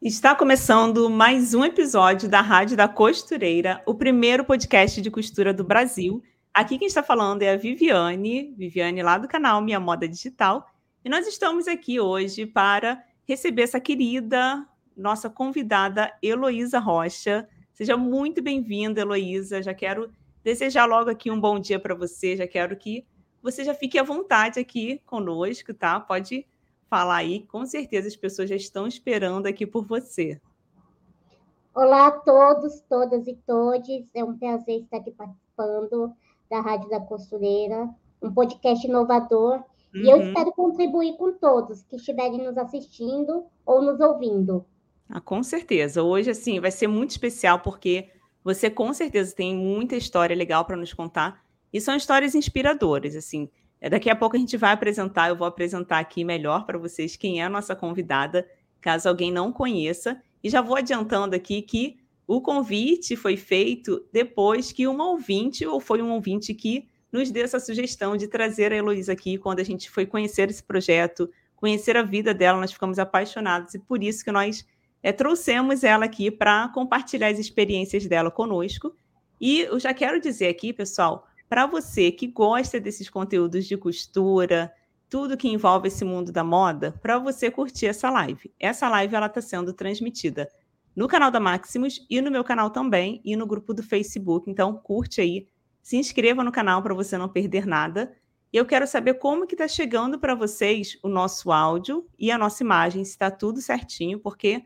Está 0.00 0.32
começando 0.32 1.10
mais 1.10 1.54
um 1.54 1.64
episódio 1.64 2.28
da 2.28 2.40
Rádio 2.40 2.76
da 2.76 2.86
Costureira, 2.86 3.82
o 3.84 3.92
primeiro 3.92 4.44
podcast 4.44 5.02
de 5.02 5.10
costura 5.10 5.52
do 5.52 5.64
Brasil. 5.64 6.22
Aqui 6.54 6.78
quem 6.78 6.86
está 6.86 7.02
falando 7.02 7.42
é 7.42 7.50
a 7.50 7.56
Viviane, 7.56 8.54
Viviane 8.56 9.02
lá 9.02 9.18
do 9.18 9.26
canal 9.26 9.60
Minha 9.60 9.80
Moda 9.80 10.08
Digital. 10.08 10.70
E 11.04 11.08
nós 11.08 11.26
estamos 11.26 11.66
aqui 11.66 11.98
hoje 11.98 12.46
para 12.46 13.02
receber 13.26 13.62
essa 13.62 13.80
querida, 13.80 14.64
nossa 14.96 15.28
convidada 15.28 16.12
Heloísa 16.22 16.78
Rocha. 16.78 17.48
Seja 17.74 17.96
muito 17.96 18.40
bem-vinda, 18.40 19.00
Heloísa. 19.00 19.60
Já 19.64 19.74
quero 19.74 20.12
desejar 20.44 20.86
logo 20.86 21.10
aqui 21.10 21.28
um 21.28 21.40
bom 21.40 21.58
dia 21.58 21.80
para 21.80 21.96
você. 21.96 22.36
Já 22.36 22.46
quero 22.46 22.76
que 22.76 23.04
você 23.42 23.64
já 23.64 23.74
fique 23.74 23.98
à 23.98 24.04
vontade 24.04 24.60
aqui 24.60 25.02
conosco, 25.04 25.74
tá? 25.74 25.98
Pode 25.98 26.46
falar 26.88 27.16
aí, 27.16 27.40
com 27.40 27.64
certeza 27.66 28.08
as 28.08 28.16
pessoas 28.16 28.48
já 28.48 28.56
estão 28.56 28.86
esperando 28.86 29.46
aqui 29.46 29.66
por 29.66 29.84
você. 29.84 30.40
Olá 31.74 32.08
a 32.08 32.10
todos, 32.10 32.80
todas 32.88 33.26
e 33.26 33.34
todes. 33.46 34.06
É 34.14 34.24
um 34.24 34.36
prazer 34.36 34.82
estar 34.82 34.96
aqui 34.96 35.12
participando 35.12 36.12
da 36.50 36.60
Rádio 36.60 36.88
da 36.88 36.98
Costureira, 36.98 37.88
um 38.22 38.32
podcast 38.32 38.86
inovador. 38.86 39.62
Uhum. 39.94 40.00
E 40.02 40.10
eu 40.10 40.16
uhum. 40.16 40.28
espero 40.28 40.52
contribuir 40.52 41.16
com 41.16 41.32
todos 41.32 41.82
que 41.82 41.96
estiverem 41.96 42.38
nos 42.38 42.56
assistindo 42.56 43.44
ou 43.64 43.82
nos 43.82 44.00
ouvindo. 44.00 44.64
Ah, 45.08 45.20
com 45.20 45.42
certeza. 45.42 46.02
Hoje, 46.02 46.30
assim, 46.30 46.58
vai 46.58 46.70
ser 46.70 46.88
muito 46.88 47.10
especial 47.10 47.60
porque 47.60 48.08
você 48.42 48.70
com 48.70 48.92
certeza 48.92 49.34
tem 49.34 49.54
muita 49.54 49.94
história 49.94 50.34
legal 50.34 50.64
para 50.64 50.76
nos 50.76 50.92
contar. 50.92 51.42
E 51.72 51.80
são 51.80 51.94
histórias 51.94 52.34
inspiradoras, 52.34 53.14
assim. 53.14 53.48
É, 53.80 53.88
daqui 53.88 54.10
a 54.10 54.16
pouco 54.16 54.36
a 54.36 54.38
gente 54.38 54.56
vai 54.56 54.72
apresentar, 54.72 55.28
eu 55.28 55.36
vou 55.36 55.46
apresentar 55.46 55.98
aqui 55.98 56.24
melhor 56.24 56.66
para 56.66 56.78
vocês 56.78 57.16
quem 57.16 57.40
é 57.40 57.44
a 57.44 57.48
nossa 57.48 57.76
convidada, 57.76 58.46
caso 58.80 59.08
alguém 59.08 59.32
não 59.32 59.52
conheça. 59.52 60.20
E 60.42 60.50
já 60.50 60.60
vou 60.60 60.76
adiantando 60.76 61.34
aqui 61.34 61.62
que 61.62 61.98
o 62.26 62.40
convite 62.40 63.16
foi 63.16 63.36
feito 63.36 64.04
depois 64.12 64.72
que 64.72 64.86
uma 64.86 65.08
ouvinte, 65.08 65.66
ou 65.66 65.80
foi 65.80 66.02
um 66.02 66.12
ouvinte 66.12 66.52
que 66.54 66.88
nos 67.10 67.30
deu 67.30 67.44
essa 67.44 67.58
sugestão 67.58 68.16
de 68.16 68.28
trazer 68.28 68.72
a 68.72 68.76
Heloísa 68.76 69.12
aqui 69.12 69.38
quando 69.38 69.60
a 69.60 69.64
gente 69.64 69.90
foi 69.90 70.04
conhecer 70.04 70.50
esse 70.50 70.62
projeto, 70.62 71.30
conhecer 71.56 71.96
a 71.96 72.02
vida 72.02 72.34
dela, 72.34 72.60
nós 72.60 72.72
ficamos 72.72 72.98
apaixonados 72.98 73.74
e 73.74 73.78
por 73.78 74.02
isso 74.02 74.22
que 74.22 74.30
nós 74.30 74.66
é, 75.02 75.10
trouxemos 75.10 75.82
ela 75.84 76.04
aqui 76.04 76.30
para 76.30 76.68
compartilhar 76.68 77.28
as 77.28 77.38
experiências 77.38 78.06
dela 78.06 78.30
conosco. 78.30 78.94
E 79.40 79.60
eu 79.60 79.78
já 79.78 79.94
quero 79.94 80.20
dizer 80.20 80.48
aqui, 80.48 80.72
pessoal, 80.72 81.26
para 81.48 81.66
você 81.66 82.10
que 82.10 82.26
gosta 82.26 82.78
desses 82.78 83.08
conteúdos 83.08 83.66
de 83.66 83.76
costura, 83.76 84.72
tudo 85.08 85.36
que 85.36 85.48
envolve 85.48 85.88
esse 85.88 86.04
mundo 86.04 86.30
da 86.30 86.44
moda, 86.44 86.92
para 87.00 87.18
você 87.18 87.50
curtir 87.50 87.86
essa 87.86 88.10
live. 88.10 88.52
Essa 88.60 88.88
live 88.88 89.14
ela 89.14 89.26
está 89.26 89.40
sendo 89.40 89.72
transmitida 89.72 90.48
no 90.94 91.06
canal 91.06 91.30
da 91.30 91.38
Maximus 91.38 92.04
e 92.10 92.20
no 92.20 92.30
meu 92.30 92.42
canal 92.42 92.70
também 92.70 93.20
e 93.24 93.36
no 93.36 93.46
grupo 93.46 93.72
do 93.72 93.82
Facebook. 93.82 94.50
Então 94.50 94.76
curte 94.76 95.20
aí, 95.20 95.46
se 95.80 95.96
inscreva 95.96 96.42
no 96.42 96.50
canal 96.50 96.82
para 96.82 96.92
você 96.92 97.16
não 97.16 97.28
perder 97.28 97.66
nada. 97.66 98.12
E 98.52 98.56
eu 98.56 98.66
quero 98.66 98.86
saber 98.86 99.14
como 99.14 99.46
que 99.46 99.54
está 99.54 99.68
chegando 99.68 100.18
para 100.18 100.34
vocês 100.34 100.98
o 101.02 101.08
nosso 101.08 101.52
áudio 101.52 102.06
e 102.18 102.30
a 102.30 102.36
nossa 102.36 102.62
imagem, 102.62 103.04
se 103.04 103.12
está 103.12 103.30
tudo 103.30 103.60
certinho, 103.60 104.18
porque 104.18 104.64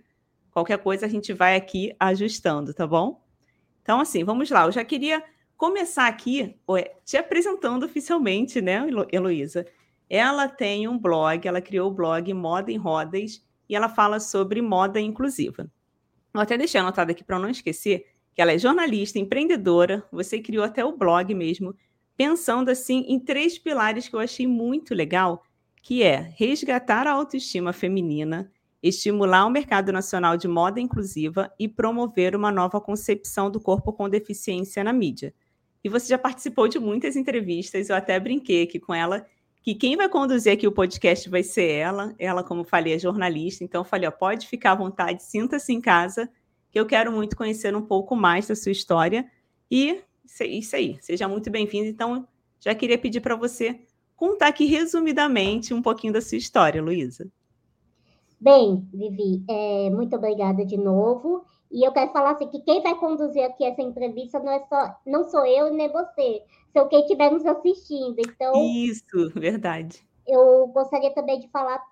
qualquer 0.50 0.78
coisa 0.78 1.04
a 1.04 1.08
gente 1.08 1.32
vai 1.32 1.54
aqui 1.54 1.94
ajustando, 2.00 2.72
tá 2.72 2.86
bom? 2.86 3.22
Então, 3.82 4.00
assim, 4.00 4.24
vamos 4.24 4.48
lá. 4.50 4.64
Eu 4.64 4.72
já 4.72 4.84
queria 4.84 5.22
começar 5.62 6.08
aqui 6.08 6.56
te 7.04 7.16
apresentando 7.16 7.86
oficialmente, 7.86 8.60
né, 8.60 8.84
Heloísa? 9.12 9.64
Ela 10.10 10.48
tem 10.48 10.88
um 10.88 10.98
blog, 10.98 11.46
ela 11.46 11.60
criou 11.60 11.88
o 11.88 11.94
blog 11.94 12.34
Moda 12.34 12.72
em 12.72 12.76
Rodas 12.76 13.40
e 13.68 13.76
ela 13.76 13.88
fala 13.88 14.18
sobre 14.18 14.60
moda 14.60 15.00
inclusiva. 15.00 15.70
Eu 16.34 16.40
até 16.40 16.58
deixei 16.58 16.80
anotado 16.80 17.12
aqui 17.12 17.22
para 17.22 17.38
não 17.38 17.48
esquecer 17.48 18.06
que 18.34 18.42
ela 18.42 18.50
é 18.50 18.58
jornalista, 18.58 19.20
empreendedora, 19.20 20.04
você 20.10 20.40
criou 20.40 20.64
até 20.64 20.84
o 20.84 20.96
blog 20.96 21.32
mesmo, 21.32 21.76
pensando 22.16 22.68
assim 22.68 23.04
em 23.06 23.20
três 23.20 23.56
pilares 23.56 24.08
que 24.08 24.16
eu 24.16 24.20
achei 24.20 24.48
muito 24.48 24.96
legal, 24.96 25.44
que 25.80 26.02
é 26.02 26.34
resgatar 26.36 27.06
a 27.06 27.12
autoestima 27.12 27.72
feminina, 27.72 28.50
estimular 28.82 29.46
o 29.46 29.50
mercado 29.50 29.92
nacional 29.92 30.36
de 30.36 30.48
moda 30.48 30.80
inclusiva 30.80 31.52
e 31.56 31.68
promover 31.68 32.34
uma 32.34 32.50
nova 32.50 32.80
concepção 32.80 33.48
do 33.48 33.60
corpo 33.60 33.92
com 33.92 34.08
deficiência 34.08 34.82
na 34.82 34.92
mídia. 34.92 35.32
E 35.84 35.88
você 35.88 36.08
já 36.08 36.18
participou 36.18 36.68
de 36.68 36.78
muitas 36.78 37.16
entrevistas, 37.16 37.88
eu 37.88 37.96
até 37.96 38.18
brinquei 38.20 38.62
aqui 38.62 38.78
com 38.78 38.94
ela, 38.94 39.26
que 39.62 39.74
quem 39.74 39.96
vai 39.96 40.08
conduzir 40.08 40.52
aqui 40.52 40.66
o 40.66 40.72
podcast 40.72 41.28
vai 41.28 41.42
ser 41.42 41.68
ela. 41.70 42.14
Ela, 42.18 42.42
como 42.42 42.64
falei, 42.64 42.94
é 42.94 42.98
jornalista, 42.98 43.62
então 43.62 43.84
falei, 43.84 44.08
ó, 44.08 44.10
pode 44.10 44.46
ficar 44.46 44.72
à 44.72 44.76
vontade, 44.76 45.22
sinta-se 45.22 45.72
em 45.72 45.80
casa, 45.80 46.28
que 46.70 46.78
eu 46.78 46.86
quero 46.86 47.12
muito 47.12 47.36
conhecer 47.36 47.74
um 47.74 47.82
pouco 47.82 48.16
mais 48.16 48.48
da 48.48 48.56
sua 48.56 48.72
história. 48.72 49.30
E 49.70 50.00
isso 50.24 50.76
aí, 50.76 50.98
seja 51.00 51.28
muito 51.28 51.50
bem-vindo. 51.50 51.88
Então, 51.88 52.26
já 52.60 52.74
queria 52.74 52.98
pedir 52.98 53.20
para 53.20 53.36
você 53.36 53.80
contar 54.16 54.48
aqui 54.48 54.64
resumidamente 54.66 55.74
um 55.74 55.82
pouquinho 55.82 56.12
da 56.12 56.20
sua 56.20 56.38
história, 56.38 56.82
Luísa. 56.82 57.30
Bem, 58.40 58.88
Vivi, 58.92 59.44
é, 59.48 59.90
muito 59.90 60.16
obrigada 60.16 60.64
de 60.64 60.76
novo. 60.76 61.44
E 61.72 61.86
eu 61.86 61.92
quero 61.92 62.12
falar 62.12 62.32
assim, 62.32 62.48
que 62.48 62.60
quem 62.60 62.82
vai 62.82 62.94
conduzir 62.96 63.42
aqui 63.44 63.64
essa 63.64 63.80
entrevista 63.80 64.38
não, 64.38 64.52
é 64.52 64.60
só, 64.66 64.94
não 65.06 65.24
sou 65.24 65.46
eu 65.46 65.72
nem 65.72 65.90
você, 65.90 66.42
sou 66.70 66.86
quem 66.86 67.00
estiver 67.00 67.30
nos 67.32 67.46
assistindo. 67.46 68.16
Então, 68.18 68.52
Isso, 68.62 69.30
verdade. 69.34 70.06
Eu 70.26 70.66
gostaria 70.66 71.12
também 71.14 71.40
de 71.40 71.48
falar, 71.48 71.82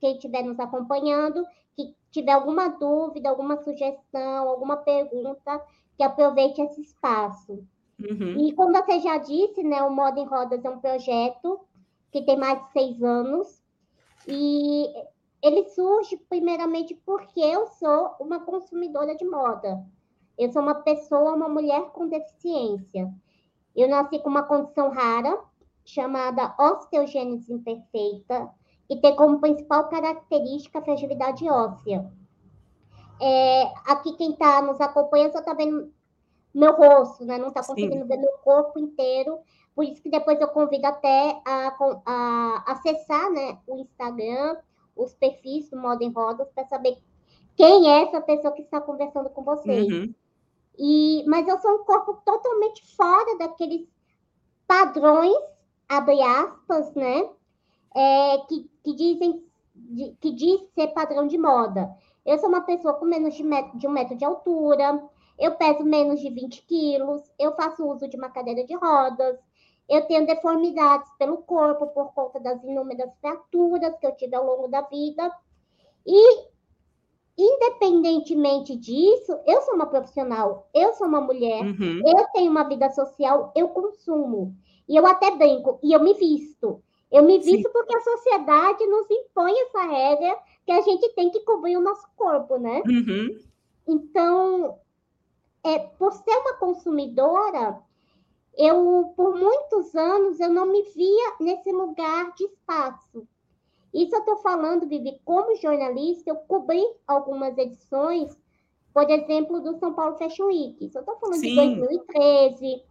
quem 0.00 0.14
estiver 0.14 0.42
nos 0.42 0.58
acompanhando, 0.58 1.46
que 1.76 1.94
tiver 2.10 2.32
alguma 2.32 2.68
dúvida, 2.68 3.28
alguma 3.28 3.62
sugestão, 3.62 4.48
alguma 4.48 4.78
pergunta, 4.78 5.64
que 5.96 6.02
aproveite 6.02 6.60
esse 6.60 6.80
espaço. 6.80 7.64
Uhum. 8.00 8.48
E 8.48 8.52
como 8.54 8.72
você 8.72 8.98
já 8.98 9.18
disse, 9.18 9.62
né, 9.62 9.80
o 9.82 9.90
Moda 9.90 10.18
em 10.18 10.26
Rodas 10.26 10.64
é 10.64 10.70
um 10.70 10.80
projeto 10.80 11.60
que 12.10 12.22
tem 12.22 12.36
mais 12.36 12.60
de 12.64 12.72
seis 12.72 13.02
anos. 13.02 13.62
E 14.26 14.86
ele 15.42 15.64
surge 15.70 16.16
primeiramente 16.28 16.94
porque 16.94 17.40
eu 17.40 17.66
sou 17.66 18.14
uma 18.20 18.40
consumidora 18.40 19.16
de 19.16 19.24
moda. 19.24 19.84
Eu 20.36 20.50
sou 20.52 20.62
uma 20.62 20.74
pessoa, 20.74 21.34
uma 21.34 21.48
mulher 21.48 21.90
com 21.90 22.08
deficiência. 22.08 23.12
Eu 23.74 23.88
nasci 23.88 24.18
com 24.18 24.28
uma 24.28 24.42
condição 24.42 24.90
rara, 24.90 25.38
chamada 25.84 26.54
osteogênese 26.58 27.52
imperfeita, 27.52 28.50
e 28.88 28.96
tem 28.96 29.14
como 29.16 29.40
principal 29.40 29.88
característica 29.88 30.78
a 30.78 30.82
fragilidade 30.82 31.48
óssea. 31.48 32.10
É, 33.20 33.64
aqui 33.86 34.16
quem 34.16 34.32
está 34.32 34.60
nos 34.62 34.80
acompanhando 34.80 35.32
só 35.32 35.38
está 35.40 35.54
vendo 35.54 35.92
meu 36.52 36.74
rosto, 36.74 37.24
né? 37.24 37.38
não 37.38 37.48
está 37.48 37.62
conseguindo 37.62 38.02
Sim. 38.02 38.08
ver 38.08 38.16
meu 38.16 38.32
corpo 38.42 38.78
inteiro. 38.78 39.38
Por 39.74 39.84
isso 39.84 40.02
que 40.02 40.10
depois 40.10 40.40
eu 40.40 40.48
convido 40.48 40.86
até 40.86 41.40
a, 41.46 41.76
a 42.04 42.72
acessar 42.72 43.30
né, 43.30 43.58
o 43.66 43.76
Instagram 43.78 44.56
os 45.02 45.14
perfis 45.14 45.70
do 45.70 45.78
Moda 45.78 46.04
em 46.04 46.10
Rodas 46.10 46.48
para 46.52 46.66
saber 46.66 46.98
quem 47.56 47.88
é 47.88 48.04
essa 48.04 48.20
pessoa 48.20 48.52
que 48.52 48.62
está 48.62 48.80
conversando 48.80 49.30
com 49.30 49.42
vocês. 49.42 49.86
Uhum. 49.86 50.14
E, 50.78 51.24
mas 51.26 51.46
eu 51.46 51.58
sou 51.58 51.72
um 51.72 51.84
corpo 51.84 52.14
totalmente 52.24 52.96
fora 52.96 53.36
daqueles 53.36 53.86
padrões, 54.66 55.36
abre 55.88 56.22
aspas, 56.22 56.94
né? 56.94 57.28
É, 57.94 58.38
que, 58.48 58.70
que 58.84 58.94
dizem 58.94 59.44
de, 59.74 60.16
que 60.20 60.32
diz 60.32 60.60
ser 60.74 60.88
padrão 60.88 61.26
de 61.26 61.36
moda. 61.36 61.90
Eu 62.24 62.38
sou 62.38 62.48
uma 62.48 62.60
pessoa 62.62 62.94
com 62.94 63.04
menos 63.04 63.34
de, 63.34 63.42
metro, 63.42 63.76
de 63.76 63.86
um 63.86 63.90
metro 63.90 64.16
de 64.16 64.24
altura, 64.24 65.02
eu 65.38 65.56
peso 65.56 65.82
menos 65.82 66.20
de 66.20 66.30
20 66.30 66.62
quilos, 66.62 67.22
eu 67.38 67.54
faço 67.56 67.86
uso 67.86 68.06
de 68.08 68.16
uma 68.16 68.30
cadeira 68.30 68.64
de 68.64 68.74
rodas, 68.76 69.38
eu 69.90 70.06
tenho 70.06 70.24
deformidades 70.24 71.10
pelo 71.18 71.38
corpo 71.38 71.88
por 71.88 72.14
conta 72.14 72.38
das 72.38 72.62
inúmeras 72.62 73.10
fraturas 73.20 73.98
que 73.98 74.06
eu 74.06 74.14
tive 74.14 74.36
ao 74.36 74.46
longo 74.46 74.68
da 74.68 74.82
vida. 74.82 75.30
E, 76.06 76.44
independentemente 77.36 78.76
disso, 78.76 79.36
eu 79.44 79.60
sou 79.62 79.74
uma 79.74 79.86
profissional, 79.86 80.68
eu 80.72 80.92
sou 80.92 81.08
uma 81.08 81.20
mulher, 81.20 81.64
uhum. 81.64 82.02
eu 82.06 82.24
tenho 82.32 82.52
uma 82.52 82.62
vida 82.62 82.88
social, 82.90 83.52
eu 83.56 83.68
consumo. 83.70 84.54
E 84.88 84.94
eu 84.96 85.04
até 85.06 85.32
brinco, 85.32 85.80
e 85.82 85.92
eu 85.92 86.00
me 86.00 86.14
visto. 86.14 86.80
Eu 87.10 87.24
me 87.24 87.38
visto 87.38 87.66
Sim. 87.66 87.72
porque 87.72 87.96
a 87.96 88.00
sociedade 88.00 88.86
nos 88.86 89.10
impõe 89.10 89.52
essa 89.62 89.82
regra 89.82 90.38
que 90.64 90.70
a 90.70 90.80
gente 90.82 91.08
tem 91.14 91.30
que 91.30 91.40
cobrir 91.40 91.76
o 91.76 91.82
nosso 91.82 92.06
corpo, 92.16 92.58
né? 92.58 92.80
Uhum. 92.86 93.36
Então, 93.88 94.78
é, 95.64 95.80
por 95.80 96.12
ser 96.12 96.36
uma 96.36 96.54
consumidora, 96.54 97.82
eu, 98.66 99.12
por 99.16 99.36
muitos 99.36 99.94
anos, 99.94 100.40
eu 100.40 100.50
não 100.50 100.66
me 100.66 100.82
via 100.82 101.34
nesse 101.40 101.70
lugar 101.72 102.32
de 102.34 102.44
espaço. 102.44 103.26
Isso 103.92 104.14
eu 104.14 104.20
estou 104.20 104.36
falando, 104.38 104.86
Vivi, 104.86 105.20
como 105.24 105.56
jornalista, 105.56 106.30
eu 106.30 106.36
cobri 106.36 106.82
algumas 107.06 107.56
edições, 107.58 108.36
por 108.94 109.08
exemplo, 109.08 109.60
do 109.60 109.78
São 109.78 109.92
Paulo 109.92 110.16
Fashion 110.16 110.46
Week. 110.46 110.84
Isso 110.84 110.98
eu 110.98 111.00
estou 111.00 111.16
falando 111.18 111.40
Sim. 111.40 111.48
de 111.48 111.80
2013, 111.80 112.82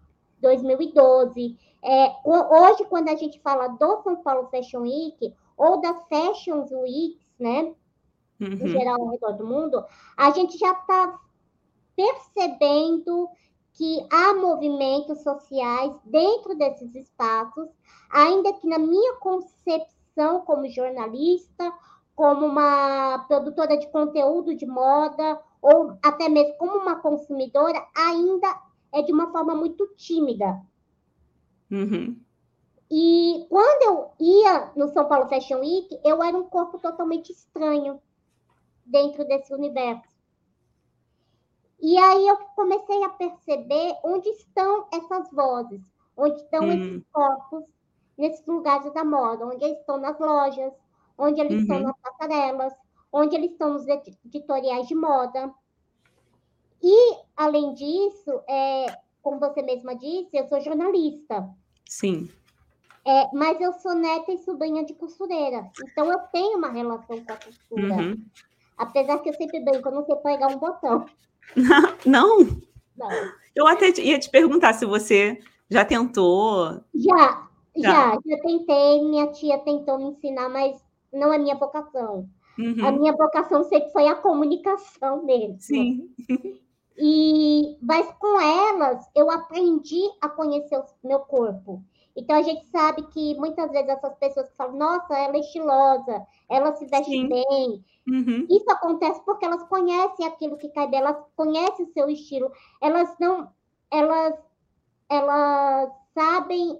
2012. 0.41 1.57
É, 1.81 2.15
hoje, 2.25 2.83
quando 2.89 3.09
a 3.09 3.15
gente 3.15 3.39
fala 3.39 3.67
do 3.67 4.01
São 4.03 4.17
Paulo 4.17 4.49
Fashion 4.49 4.81
Week, 4.81 5.33
ou 5.55 5.79
da 5.79 5.93
Fashion 6.09 6.65
Weeks, 6.69 7.25
né? 7.39 7.73
uhum. 8.39 8.53
em 8.53 8.67
geral 8.67 9.01
ao 9.01 9.09
redor 9.09 9.33
do 9.33 9.45
mundo, 9.45 9.85
a 10.15 10.31
gente 10.31 10.57
já 10.57 10.71
está 10.71 11.19
percebendo 11.95 13.29
que 13.79 14.05
há 14.11 14.33
movimentos 14.33 15.23
sociais 15.23 15.93
dentro 16.03 16.53
desses 16.53 16.93
espaços, 16.93 17.69
ainda 18.09 18.51
que 18.51 18.67
na 18.67 18.77
minha 18.77 19.15
concepção 19.15 20.41
como 20.41 20.69
jornalista, 20.69 21.71
como 22.13 22.45
uma 22.45 23.19
produtora 23.29 23.77
de 23.77 23.87
conteúdo 23.87 24.53
de 24.53 24.65
moda, 24.65 25.41
ou 25.61 25.97
até 26.03 26.27
mesmo 26.27 26.57
como 26.57 26.77
uma 26.77 26.97
consumidora, 26.97 27.81
ainda 27.95 28.53
é 28.91 29.01
de 29.01 29.13
uma 29.13 29.31
forma 29.31 29.55
muito 29.55 29.87
tímida. 29.95 30.61
Uhum. 31.71 32.19
E 32.91 33.45
quando 33.49 33.83
eu 33.83 34.11
ia 34.19 34.73
no 34.75 34.89
São 34.89 35.07
Paulo 35.07 35.29
Fashion 35.29 35.61
Week, 35.61 35.97
eu 36.03 36.21
era 36.21 36.35
um 36.35 36.49
corpo 36.49 36.79
totalmente 36.79 37.31
estranho 37.31 38.01
dentro 38.85 39.25
desse 39.25 39.53
universo. 39.53 40.18
E 41.81 41.97
aí 41.97 42.27
eu 42.27 42.37
comecei 42.55 43.03
a 43.03 43.09
perceber 43.09 43.95
onde 44.03 44.29
estão 44.29 44.87
essas 44.93 45.31
vozes, 45.31 45.81
onde 46.15 46.35
estão 46.41 46.63
hum. 46.63 46.71
esses 46.71 47.03
corpos 47.11 47.63
nesses 48.17 48.45
lugares 48.45 48.93
da 48.93 49.05
moda, 49.05 49.45
onde 49.45 49.63
eles 49.63 49.79
estão 49.79 49.97
nas 49.97 50.19
lojas, 50.19 50.73
onde 51.17 51.39
eles 51.39 51.53
uhum. 51.53 51.61
estão 51.61 51.79
nas 51.79 51.95
passarelas, 52.01 52.73
onde 53.11 53.35
eles 53.35 53.51
estão 53.51 53.73
nos 53.73 53.87
editoriais 53.87 54.87
de 54.87 54.95
moda. 54.95 55.53
E, 56.83 57.17
além 57.35 57.73
disso, 57.73 58.41
é, 58.47 58.85
como 59.21 59.39
você 59.39 59.61
mesma 59.61 59.95
disse, 59.95 60.37
eu 60.37 60.47
sou 60.47 60.59
jornalista. 60.59 61.49
Sim. 61.87 62.29
É, 63.05 63.33
mas 63.33 63.59
eu 63.61 63.73
sou 63.73 63.95
neta 63.95 64.31
e 64.31 64.37
sobrinha 64.39 64.83
de 64.83 64.93
costureira. 64.93 65.69
Então, 65.83 66.11
eu 66.11 66.19
tenho 66.31 66.57
uma 66.57 66.69
relação 66.69 67.23
com 67.23 67.33
a 67.33 67.37
costura. 67.37 67.95
Uhum. 67.95 68.25
Apesar 68.77 69.19
que 69.19 69.29
eu 69.29 69.33
sempre 69.33 69.61
brinco, 69.61 69.87
eu 69.87 69.93
não 69.93 70.05
sei 70.05 70.15
pregar 70.17 70.51
um 70.51 70.59
botão. 70.59 71.05
Não? 72.05 72.39
Não. 72.97 73.09
Eu 73.55 73.67
até 73.67 73.89
ia 73.99 74.19
te 74.19 74.29
perguntar 74.29 74.73
se 74.73 74.85
você 74.85 75.39
já 75.69 75.83
tentou. 75.83 76.81
Já, 76.93 77.47
já, 77.75 78.17
já, 78.25 78.37
tentei. 78.41 79.03
Minha 79.03 79.27
tia 79.31 79.57
tentou 79.59 79.97
me 79.97 80.05
ensinar, 80.11 80.49
mas 80.49 80.81
não 81.11 81.33
é 81.33 81.37
minha 81.37 81.55
vocação. 81.55 82.29
Uhum. 82.57 82.85
A 82.85 82.91
minha 82.91 83.13
vocação 83.13 83.63
sempre 83.63 83.91
foi 83.91 84.07
a 84.07 84.15
comunicação 84.15 85.23
mesmo. 85.23 85.57
Sim. 85.59 86.09
E, 87.01 87.77
mas 87.81 88.11
com 88.19 88.41
elas, 88.41 89.05
eu 89.15 89.31
aprendi 89.31 90.01
a 90.19 90.27
conhecer 90.27 90.77
o 90.77 91.07
meu 91.07 91.19
corpo. 91.19 91.81
Então, 92.19 92.35
a 92.35 92.41
gente 92.41 92.65
sabe 92.67 93.03
que 93.03 93.35
muitas 93.35 93.71
vezes 93.71 93.89
essas 93.89 94.15
pessoas 94.15 94.49
que 94.49 94.55
falam, 94.57 94.75
nossa, 94.77 95.17
ela 95.17 95.37
é 95.37 95.39
estilosa, 95.39 96.25
ela 96.49 96.75
se 96.75 96.85
veste 96.85 97.11
Sim. 97.11 97.29
bem, 97.29 97.83
Uhum. 98.09 98.47
Isso 98.49 98.69
acontece 98.71 99.21
porque 99.23 99.45
elas 99.45 99.63
conhecem 99.65 100.25
aquilo 100.25 100.57
que 100.57 100.69
cai 100.69 100.89
delas, 100.89 101.15
conhecem 101.35 101.85
o 101.85 101.93
seu 101.93 102.09
estilo. 102.09 102.51
Elas 102.81 103.15
não, 103.19 103.51
elas, 103.91 104.35
elas 105.07 105.91
sabem 106.15 106.79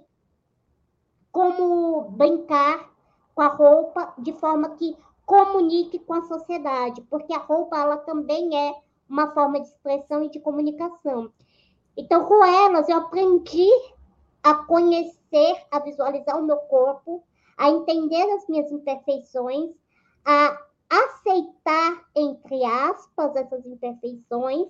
como 1.30 2.10
brincar 2.10 2.90
com 3.34 3.42
a 3.42 3.48
roupa 3.48 4.12
de 4.18 4.32
forma 4.32 4.70
que 4.70 4.96
comunique 5.24 6.00
com 6.00 6.14
a 6.14 6.22
sociedade, 6.22 7.00
porque 7.02 7.32
a 7.32 7.38
roupa 7.38 7.78
ela 7.78 7.98
também 7.98 8.56
é 8.56 8.74
uma 9.08 9.32
forma 9.32 9.60
de 9.60 9.68
expressão 9.68 10.24
e 10.24 10.30
de 10.30 10.40
comunicação. 10.40 11.32
Então, 11.96 12.24
com 12.24 12.44
elas, 12.44 12.88
eu 12.88 12.98
aprendi 12.98 13.68
a 14.42 14.54
conhecer, 14.54 15.19
a 15.70 15.78
visualizar 15.80 16.38
o 16.38 16.46
meu 16.46 16.56
corpo, 16.56 17.22
a 17.56 17.70
entender 17.70 18.22
as 18.32 18.46
minhas 18.48 18.70
imperfeições, 18.70 19.70
a 20.24 20.58
aceitar, 20.90 22.04
entre 22.16 22.64
aspas, 22.64 23.36
essas 23.36 23.64
imperfeições 23.64 24.68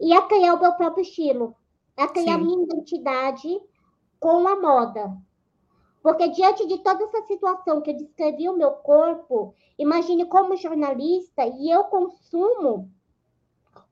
e 0.00 0.12
a 0.12 0.22
criar 0.22 0.54
o 0.54 0.60
meu 0.60 0.72
próprio 0.74 1.02
estilo, 1.02 1.54
a 1.96 2.08
criar 2.08 2.36
Sim. 2.36 2.40
a 2.40 2.44
minha 2.44 2.64
identidade 2.64 3.60
com 4.18 4.48
a 4.48 4.60
moda. 4.60 5.16
Porque 6.02 6.28
diante 6.30 6.66
de 6.66 6.78
toda 6.78 7.04
essa 7.04 7.22
situação 7.22 7.80
que 7.80 7.90
eu 7.92 7.96
descrevi 7.96 8.48
o 8.48 8.56
meu 8.56 8.72
corpo, 8.72 9.54
imagine 9.78 10.24
como 10.26 10.56
jornalista 10.56 11.46
e 11.46 11.70
eu 11.70 11.84
consumo 11.84 12.90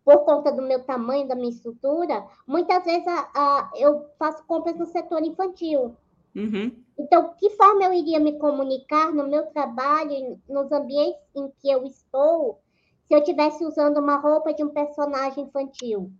por 0.04 0.24
conta 0.24 0.50
do 0.50 0.62
meu 0.62 0.82
tamanho, 0.84 1.28
da 1.28 1.34
minha 1.34 1.50
estrutura, 1.50 2.24
muitas 2.46 2.84
vezes 2.84 3.06
a, 3.06 3.30
a, 3.34 3.70
eu 3.76 4.06
faço 4.18 4.44
compras 4.46 4.76
no 4.76 4.86
setor 4.86 5.22
infantil. 5.22 5.96
Uhum. 6.34 6.72
Então, 6.98 7.34
que 7.38 7.50
forma 7.50 7.84
eu 7.84 7.92
iria 7.92 8.20
me 8.20 8.38
comunicar 8.38 9.12
no 9.12 9.26
meu 9.26 9.46
trabalho, 9.46 10.40
nos 10.48 10.70
ambientes 10.70 11.20
em 11.34 11.48
que 11.60 11.70
eu 11.70 11.84
estou, 11.84 12.60
se 13.06 13.14
eu 13.14 13.18
estivesse 13.18 13.64
usando 13.64 13.98
uma 13.98 14.16
roupa 14.16 14.54
de 14.54 14.62
um 14.62 14.68
personagem 14.68 15.44
infantil? 15.44 16.12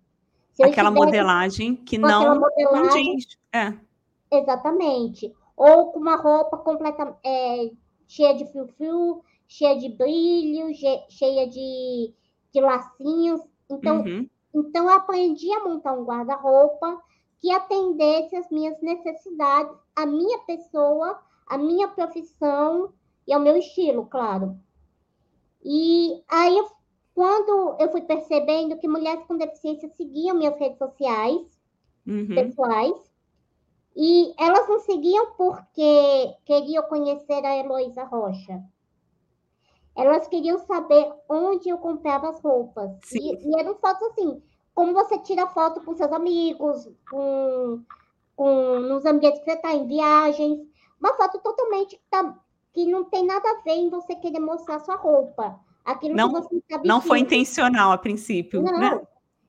aquela 0.63 0.91
modelagem 0.91 1.77
que 1.77 1.97
não, 1.97 2.39
modelagem, 2.39 3.07
não 3.07 3.17
diz. 3.17 3.39
É. 3.53 3.73
Exatamente. 4.31 5.33
Ou 5.57 5.93
com 5.93 6.01
uma 6.01 6.17
roupa 6.17 6.59
completa, 6.59 7.17
é, 7.25 7.71
cheia 8.07 8.35
de 8.35 8.45
fio-fio, 8.47 9.23
cheia 9.49 9.79
de 9.79 9.89
brilho, 9.89 10.69
cheia 11.09 11.49
de, 11.49 12.13
de 12.53 12.61
lacinhos. 12.61 13.41
Então, 13.71 14.03
uhum. 14.03 14.29
então, 14.55 14.85
eu 14.85 14.91
aprendi 14.91 15.53
a 15.53 15.65
montar 15.65 15.93
um 15.93 16.05
guarda-roupa 16.05 17.01
que 17.39 17.51
atendesse 17.51 18.37
às 18.37 18.51
minhas 18.51 18.81
necessidades, 18.83 19.75
a 19.97 20.05
minha 20.07 20.39
pessoa, 20.41 21.19
a 21.47 21.57
minha 21.57 21.89
profissão 21.89 22.93
e 23.27 23.33
ao 23.33 23.41
meu 23.41 23.57
estilo, 23.57 24.07
claro. 24.07 24.59
E 25.65 26.23
aí, 26.29 26.65
quando 27.15 27.77
eu 27.79 27.91
fui 27.91 28.03
percebendo 28.03 28.77
que 28.79 28.89
mulheres 28.89 29.25
com 29.27 29.37
deficiência 29.37 29.89
seguiam 29.91 30.37
minhas 30.37 30.59
redes 30.59 30.79
sociais 30.79 31.61
uhum. 32.07 32.27
pessoais, 32.29 33.11
e 33.97 34.33
elas 34.39 34.69
não 34.69 34.81
seguiam 34.81 35.33
porque 35.33 36.35
queriam 36.45 36.85
conhecer 36.85 37.45
a 37.45 37.57
Heloísa 37.57 38.05
Rocha. 38.05 38.63
Elas 39.97 40.29
queriam 40.29 40.59
saber 40.59 41.13
onde 41.29 41.69
eu 41.69 41.79
comprava 41.79 42.31
as 42.31 42.41
roupas. 42.41 42.91
E, 43.13 43.49
e, 43.49 43.61
eram 43.61 43.75
fotos 43.75 44.09
assim, 44.09 44.43
como 44.75 44.93
você 44.93 45.19
tira 45.19 45.47
foto 45.49 45.81
com 45.83 45.95
seus 45.95 46.13
amigos, 46.13 46.89
com, 47.11 47.83
com 48.37 48.81
nos 48.81 49.05
ambientes 49.05 49.41
que 49.41 49.51
você 49.51 49.57
está, 49.57 49.73
em 49.73 49.87
viagens. 49.87 50.61
Uma 51.01 51.15
foto 51.15 51.39
totalmente 51.41 51.97
que, 51.97 52.03
tá, 52.11 52.39
que 52.73 52.87
não 52.87 53.05
tem 53.05 53.25
nada 53.25 53.49
a 53.51 53.63
ver 53.63 53.73
em 53.73 53.91
você 53.91 54.15
querer 54.15 54.41
mostrar 54.41 54.81
sua 54.81 54.97
roupa. 54.97 55.59
Aquilo 55.85 56.15
não, 56.15 56.29
que 56.29 56.41
você 56.41 56.57
está 56.57 56.81
Não 56.85 57.01
foi 57.01 57.21
intencional 57.21 57.91
a 57.93 57.99
princípio. 57.99 58.63
Não, 58.63 58.79
né? 58.79 59.01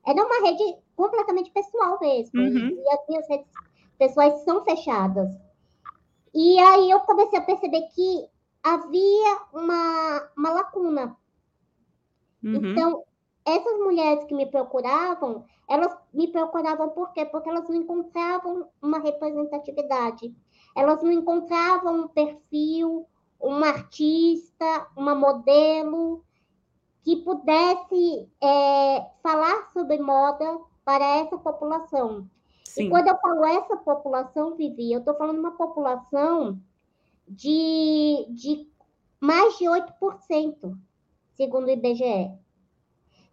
era 0.06 0.24
uma 0.24 0.48
rede 0.48 0.76
completamente 0.96 1.50
pessoal 1.50 1.98
mesmo. 2.00 2.40
Uhum. 2.40 2.70
E 2.70 2.94
as 2.94 3.08
minhas 3.08 3.28
redes 3.28 3.46
pessoais 3.98 4.42
são 4.44 4.64
fechadas. 4.64 5.28
E 6.34 6.58
aí 6.58 6.90
eu 6.90 7.00
comecei 7.00 7.38
a 7.38 7.42
perceber 7.42 7.82
que 7.94 8.26
havia 8.62 9.40
uma, 9.52 10.30
uma 10.36 10.50
lacuna. 10.50 11.16
Uhum. 12.42 12.54
Então, 12.54 13.04
essas 13.44 13.78
mulheres 13.78 14.24
que 14.24 14.34
me 14.34 14.46
procuravam, 14.46 15.44
elas 15.68 15.96
me 16.12 16.28
procuravam 16.28 16.90
por 16.90 17.12
quê? 17.12 17.24
Porque 17.24 17.48
elas 17.48 17.68
não 17.68 17.76
encontravam 17.76 18.68
uma 18.80 18.98
representatividade. 18.98 20.34
Elas 20.76 21.02
não 21.02 21.10
encontravam 21.10 22.02
um 22.02 22.08
perfil, 22.08 23.06
uma 23.40 23.68
artista, 23.68 24.86
uma 24.96 25.14
modelo 25.14 26.24
que 27.02 27.16
pudesse 27.16 28.30
é, 28.40 29.06
falar 29.22 29.70
sobre 29.72 29.98
moda 29.98 30.60
para 30.84 31.04
essa 31.04 31.36
população. 31.36 32.28
Sim. 32.64 32.86
E 32.86 32.90
quando 32.90 33.08
eu 33.08 33.18
falo 33.18 33.44
essa 33.44 33.76
população, 33.76 34.54
Vivi, 34.54 34.92
eu 34.92 35.00
estou 35.00 35.14
falando 35.16 35.38
uma 35.38 35.56
população 35.56 36.60
de, 37.28 38.26
de 38.30 38.68
mais 39.20 39.56
de 39.58 39.64
8%, 39.64 40.76
segundo 41.36 41.66
o 41.66 41.70
IBGE 41.70 42.42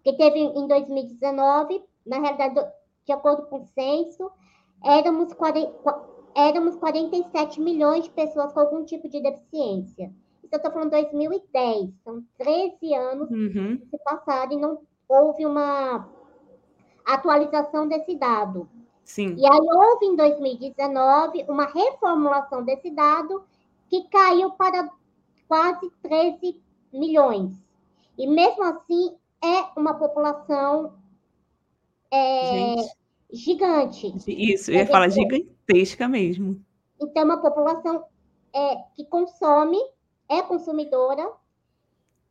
que 0.04 0.14
teve 0.14 0.40
em 0.40 0.68
2019, 0.68 1.84
na 2.06 2.20
realidade, 2.20 2.68
de 3.06 3.12
acordo 3.12 3.44
com 3.44 3.62
o 3.62 3.66
censo, 3.66 4.32
éramos, 4.84 5.34
40, 5.34 5.72
éramos 6.36 6.76
47 6.78 7.62
milhões 7.62 8.06
de 8.06 8.10
pessoas 8.12 8.54
com 8.54 8.60
algum 8.60 8.84
tipo 8.84 9.08
de 9.10 9.22
deficiência. 9.22 10.12
Isso 10.44 10.54
eu 10.54 10.58
estou 10.58 10.72
falando 10.72 10.92
2010, 10.92 11.92
são 12.04 12.24
13 12.38 12.96
anos 12.96 13.30
uhum. 13.30 13.78
que 13.78 13.86
se 13.86 13.98
passaram 14.04 14.54
e 14.54 14.58
não 14.58 14.82
houve 15.08 15.46
uma 15.46 16.10
atualização 17.06 17.88
desse 17.88 18.16
dado. 18.16 18.70
Sim. 19.04 19.36
E 19.38 19.46
aí 19.46 19.60
houve 19.60 20.06
em 20.06 20.16
2019 20.16 21.46
uma 21.50 21.66
reformulação 21.66 22.64
desse 22.64 22.90
dado 22.92 23.44
que 23.90 24.08
caiu 24.10 24.52
para 24.52 24.90
quase 25.48 25.90
13 26.04 26.62
milhões. 26.94 27.54
E 28.18 28.28
mesmo 28.28 28.64
assim, 28.64 29.16
é 29.42 29.80
uma 29.80 29.94
população 29.94 30.94
é, 32.12 32.76
gigante. 33.32 34.14
Isso, 34.28 34.72
eu 34.72 34.76
ia 34.76 34.88
falar 34.88 35.10
gigantesca 35.10 36.08
mesmo. 36.08 36.64
Então, 37.00 37.22
é 37.22 37.26
uma 37.26 37.42
população 37.42 38.06
é, 38.54 38.76
que 38.96 39.06
consome, 39.06 39.78
é 40.28 40.42
consumidora, 40.42 41.32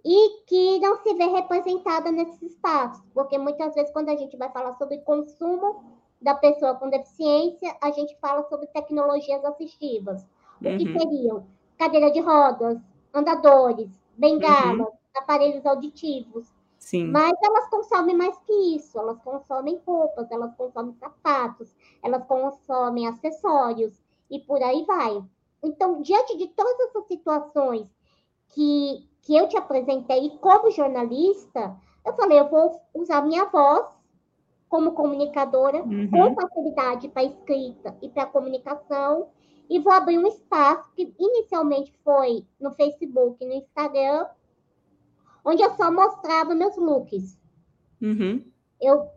e 0.04 0.44
que 0.46 0.78
não 0.78 0.96
se 1.02 1.12
vê 1.14 1.26
representada 1.26 2.10
nesses 2.10 2.40
espaços, 2.42 3.04
porque 3.12 3.36
muitas 3.36 3.74
vezes 3.74 3.92
quando 3.92 4.08
a 4.08 4.16
gente 4.16 4.36
vai 4.36 4.50
falar 4.50 4.74
sobre 4.74 4.98
consumo 4.98 5.98
da 6.20 6.34
pessoa 6.34 6.74
com 6.74 6.88
deficiência, 6.88 7.76
a 7.80 7.90
gente 7.90 8.16
fala 8.20 8.42
sobre 8.48 8.66
tecnologias 8.68 9.44
assistivas, 9.44 10.24
o 10.60 10.78
que 10.78 10.88
uhum. 10.88 10.98
seriam 10.98 11.46
cadeira 11.78 12.10
de 12.10 12.20
rodas, 12.20 12.78
andadores, 13.14 13.88
bengalas, 14.16 14.88
uhum. 14.88 14.92
aparelhos 15.16 15.64
auditivos. 15.64 16.52
Sim. 16.78 17.06
Mas 17.10 17.32
elas 17.42 17.68
consomem 17.68 18.16
mais 18.16 18.36
que 18.38 18.52
isso, 18.76 18.98
elas 18.98 19.18
consomem 19.22 19.80
roupas, 19.86 20.30
elas 20.30 20.54
consomem 20.56 20.94
sapatos, 20.94 21.74
elas 22.02 22.24
consomem 22.24 23.06
acessórios 23.06 24.00
e 24.30 24.38
por 24.38 24.62
aí 24.62 24.84
vai. 24.84 25.22
Então, 25.62 26.00
diante 26.02 26.36
de 26.36 26.48
todas 26.48 26.78
essas 26.80 27.06
situações 27.06 27.86
que, 28.48 29.08
que 29.22 29.36
eu 29.36 29.48
te 29.48 29.56
apresentei 29.56 30.30
como 30.40 30.70
jornalista, 30.70 31.76
eu 32.06 32.14
falei, 32.14 32.38
eu 32.38 32.48
vou 32.48 32.80
usar 32.94 33.22
minha 33.22 33.44
voz 33.46 33.86
como 34.68 34.92
comunicadora 34.92 35.82
uhum. 35.82 36.10
com 36.10 36.34
facilidade 36.34 37.08
para 37.08 37.24
escrita 37.24 37.96
e 38.02 38.08
para 38.08 38.26
comunicação 38.26 39.28
e 39.68 39.78
vou 39.78 39.92
abrir 39.92 40.18
um 40.18 40.26
espaço 40.26 40.90
que 40.94 41.14
inicialmente 41.18 41.92
foi 42.02 42.46
no 42.58 42.70
Facebook, 42.72 43.44
no 43.44 43.52
Instagram, 43.52 44.26
onde 45.44 45.62
eu 45.62 45.70
só 45.76 45.92
mostrava 45.92 46.54
meus 46.54 46.76
looks. 46.76 47.38
Uhum. 48.00 48.44
Eu, 48.80 49.08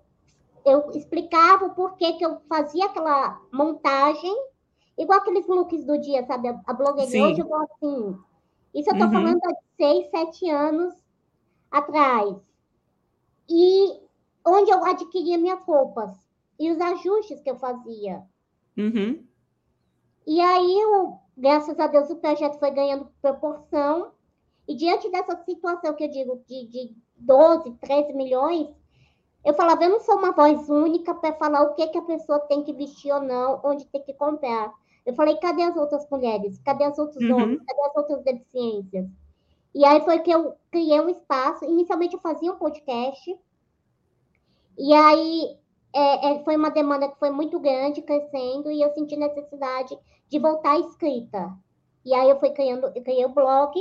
eu 0.66 0.92
explicava 0.92 1.66
o 1.66 1.74
porquê 1.74 2.14
que 2.14 2.26
eu 2.26 2.42
fazia 2.50 2.86
aquela 2.86 3.42
montagem, 3.52 4.36
igual 4.98 5.20
aqueles 5.20 5.48
looks 5.48 5.86
do 5.86 5.98
dia, 6.00 6.26
sabe? 6.26 6.50
A 6.50 6.74
blogueirinha 6.74 7.28
hoje 7.28 7.42
eu 7.42 7.48
vou 7.48 7.62
assim. 7.62 8.18
Isso 8.74 8.90
eu 8.90 8.94
estou 8.94 9.08
uhum. 9.08 9.14
falando 9.14 9.40
há 9.46 9.54
seis, 9.78 10.10
sete 10.10 10.50
anos 10.50 10.94
atrás. 11.70 12.36
E 13.50 14.02
onde 14.46 14.72
eu 14.72 14.84
adquiria 14.84 15.38
minhas 15.38 15.64
roupas 15.64 16.16
e 16.60 16.72
os 16.72 16.80
ajustes 16.80 17.42
que 17.42 17.50
eu 17.50 17.58
fazia. 17.58 18.24
Uhum. 18.78 19.26
E 20.26 20.40
aí, 20.40 20.80
eu, 20.80 21.18
graças 21.36 21.80
a 21.80 21.88
Deus, 21.88 22.10
o 22.10 22.16
projeto 22.18 22.60
foi 22.60 22.72
ganhando 22.72 23.12
proporção. 23.22 24.12
E 24.68 24.76
diante 24.76 25.10
dessa 25.10 25.36
situação 25.44 25.94
que 25.94 26.04
eu 26.04 26.10
digo 26.10 26.44
de, 26.48 26.68
de 26.68 26.96
12, 27.18 27.72
13 27.82 28.14
milhões, 28.14 28.70
eu 29.44 29.54
falava, 29.54 29.84
eu 29.84 29.90
não 29.90 30.00
sou 30.00 30.18
uma 30.18 30.32
voz 30.32 30.70
única 30.70 31.16
para 31.16 31.34
falar 31.34 31.64
o 31.64 31.74
que, 31.74 31.88
que 31.88 31.98
a 31.98 32.04
pessoa 32.04 32.40
tem 32.42 32.64
que 32.64 32.74
vestir 32.74 33.12
ou 33.12 33.22
não, 33.22 33.60
onde 33.64 33.86
tem 33.86 34.02
que 34.02 34.14
comprar. 34.14 34.72
Eu 35.06 35.16
falei, 35.16 35.36
cadê 35.38 35.64
as 35.64 35.76
outras 35.76 36.08
mulheres? 36.10 36.60
Cadê 36.60 36.88
os 36.88 36.98
outros 36.98 37.24
uhum. 37.24 37.36
homens? 37.36 37.64
Cadê 37.66 37.82
as 37.82 37.96
outras 37.96 38.24
deficiências? 38.24 39.10
E 39.74 39.84
aí 39.84 40.02
foi 40.02 40.20
que 40.20 40.30
eu 40.30 40.56
criei 40.70 41.00
um 41.00 41.10
espaço. 41.10 41.66
Inicialmente 41.66 42.14
eu 42.14 42.22
fazia 42.22 42.52
um 42.52 42.58
podcast. 42.58 43.36
E 44.78 44.94
aí 44.94 45.58
é, 45.94 46.32
é, 46.32 46.44
foi 46.44 46.56
uma 46.56 46.70
demanda 46.70 47.10
que 47.10 47.20
foi 47.20 47.30
muito 47.32 47.60
grande, 47.60 48.02
crescendo, 48.02 48.72
e 48.72 48.82
eu 48.82 48.94
senti 48.94 49.16
necessidade 49.16 49.98
de 50.30 50.40
voltar 50.40 50.72
à 50.72 50.80
escrita. 50.80 51.52
E 52.06 52.14
aí 52.14 52.30
eu 52.30 52.40
fui 52.40 52.52
criando, 52.52 52.92
eu 52.96 53.04
criei 53.04 53.26
o 53.26 53.34
blog, 53.34 53.74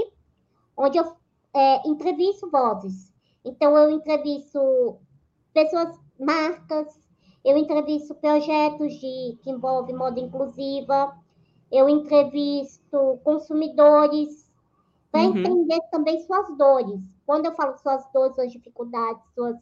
onde 0.76 0.98
eu 0.98 1.16
é, 1.54 1.88
entrevisto 1.88 2.50
vozes. 2.50 3.12
Então, 3.44 3.76
eu 3.76 3.90
entrevisto 3.90 4.98
pessoas, 5.52 5.98
marcas, 6.18 6.88
eu 7.44 7.56
entrevisto 7.56 8.14
projetos 8.14 8.94
de, 8.94 9.38
que 9.42 9.50
envolvem 9.50 9.96
moda 9.96 10.20
inclusiva, 10.20 11.16
eu 11.72 11.88
entrevisto 11.88 13.18
consumidores, 13.24 14.50
para 15.10 15.22
uhum. 15.22 15.38
entender 15.38 15.80
também 15.90 16.20
suas 16.20 16.56
dores. 16.56 17.00
Quando 17.26 17.46
eu 17.46 17.54
falo 17.54 17.76
suas 17.78 18.04
dores, 18.12 18.34
suas 18.34 18.52
dificuldades, 18.52 19.22
suas 19.34 19.56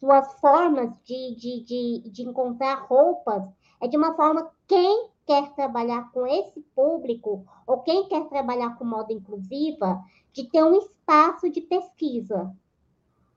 suas 0.00 0.32
formas 0.40 0.90
de, 1.04 1.34
de, 1.36 1.64
de, 1.64 2.10
de 2.10 2.22
encontrar 2.22 2.86
roupas 2.86 3.44
é 3.80 3.86
de 3.86 3.96
uma 3.96 4.14
forma 4.14 4.50
quem 4.66 5.08
quer 5.26 5.54
trabalhar 5.54 6.10
com 6.10 6.26
esse 6.26 6.60
público 6.74 7.44
ou 7.66 7.80
quem 7.80 8.08
quer 8.08 8.28
trabalhar 8.28 8.76
com 8.76 8.84
moda 8.84 9.12
inclusiva 9.12 10.02
de 10.32 10.44
ter 10.50 10.64
um 10.64 10.74
espaço 10.76 11.50
de 11.50 11.60
pesquisa. 11.60 12.52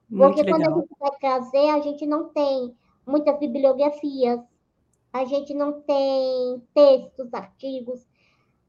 Muito 0.08 0.34
Porque 0.34 0.42
legal. 0.42 0.60
quando 0.60 0.72
a 0.72 0.80
gente 0.80 0.98
vai 0.98 1.10
trazer, 1.18 1.68
a 1.68 1.80
gente 1.80 2.06
não 2.06 2.30
tem 2.30 2.74
muitas 3.06 3.38
bibliografias, 3.38 4.40
a 5.12 5.24
gente 5.24 5.54
não 5.54 5.80
tem 5.82 6.62
textos, 6.74 7.32
artigos, 7.32 8.06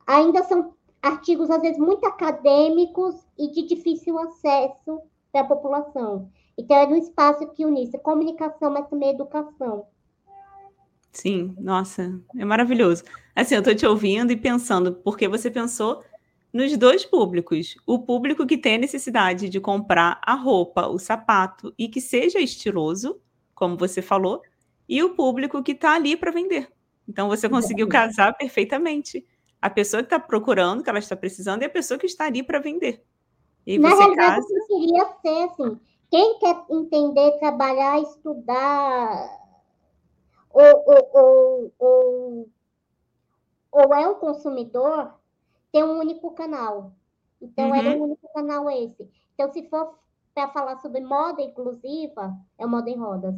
ainda 0.06 0.44
são 0.44 0.74
artigos, 1.02 1.50
às 1.50 1.62
vezes, 1.62 1.78
muito 1.78 2.06
acadêmicos 2.06 3.16
e 3.38 3.50
de 3.50 3.64
difícil 3.64 4.18
acesso 4.20 5.02
para 5.32 5.42
a 5.42 5.48
população. 5.48 6.30
Então, 6.58 6.78
era 6.78 6.90
um 6.90 6.98
espaço 6.98 7.48
que 7.54 7.66
unisse 7.66 7.98
comunicação, 8.00 8.72
mas 8.72 8.88
também 8.88 9.10
educação. 9.10 9.88
Sim, 11.12 11.56
nossa, 11.58 12.20
é 12.38 12.46
maravilhoso. 12.46 13.04
Assim, 13.36 13.56
eu 13.56 13.60
estou 13.60 13.76
te 13.76 13.86
ouvindo 13.86 14.32
e 14.32 14.38
pensando, 14.38 14.94
porque 14.94 15.28
você 15.28 15.50
pensou 15.50 16.04
nos 16.52 16.76
dois 16.78 17.06
públicos. 17.06 17.76
O 17.86 18.00
público 18.00 18.46
que 18.46 18.58
tem 18.58 18.76
a 18.76 18.80
necessidade 18.80 19.50
de 19.50 19.60
comprar 19.60 20.20
a 20.26 20.34
roupa, 20.34 20.88
o 20.88 20.98
sapato 20.98 21.74
e 21.78 21.88
que 21.88 22.02
seja 22.02 22.40
estiloso, 22.40 23.20
como 23.54 23.78
você 23.78 24.02
falou, 24.02 24.42
e 24.88 25.02
o 25.04 25.16
público 25.16 25.64
que 25.64 25.72
está 25.72 25.96
ali 25.96 26.16
para 26.16 26.32
vender. 26.32 26.70
Então, 27.08 27.28
você 27.28 27.48
conseguiu 27.48 27.88
casar 27.88 28.34
perfeitamente. 28.34 29.26
A 29.62 29.70
pessoa 29.70 30.04
que 30.04 30.08
está 30.08 30.20
procurando, 30.20 30.84
que 30.84 30.90
ela 30.90 31.00
está 31.00 31.16
precisando, 31.16 31.62
e 31.62 31.66
a 31.66 31.70
pessoa 31.70 31.98
que 31.98 32.06
está 32.06 32.26
ali 32.26 32.44
para 32.44 32.60
vender. 32.60 33.04
E 33.66 33.80
Na 33.80 33.90
realidade, 33.90 34.42
casa... 34.42 34.68
queria 34.68 35.06
ser 35.22 35.44
assim 35.44 35.80
quem 36.16 36.40
quer 36.40 36.66
entender, 36.70 37.40
trabalhar, 37.40 38.00
estudar, 38.00 39.38
ou, 40.50 40.64
ou, 40.64 41.10
ou, 41.14 41.74
ou, 41.78 42.50
ou 43.70 43.94
é 43.94 44.08
um 44.08 44.16
consumidor, 44.16 45.14
tem 45.74 45.84
um 45.84 46.00
único 46.00 46.32
canal. 46.32 46.94
Então, 47.42 47.68
uhum. 47.68 47.76
era 47.76 47.90
um 47.90 48.04
único 48.04 48.30
canal 48.34 48.70
esse. 48.70 49.12
Então, 49.34 49.52
se 49.52 49.68
for 49.68 49.94
para 50.34 50.48
falar 50.48 50.78
sobre 50.78 51.02
moda 51.02 51.42
inclusiva, 51.42 52.34
é 52.58 52.66
o 52.66 52.70
Moda 52.70 52.90
em 52.90 52.98
Rodas. 52.98 53.36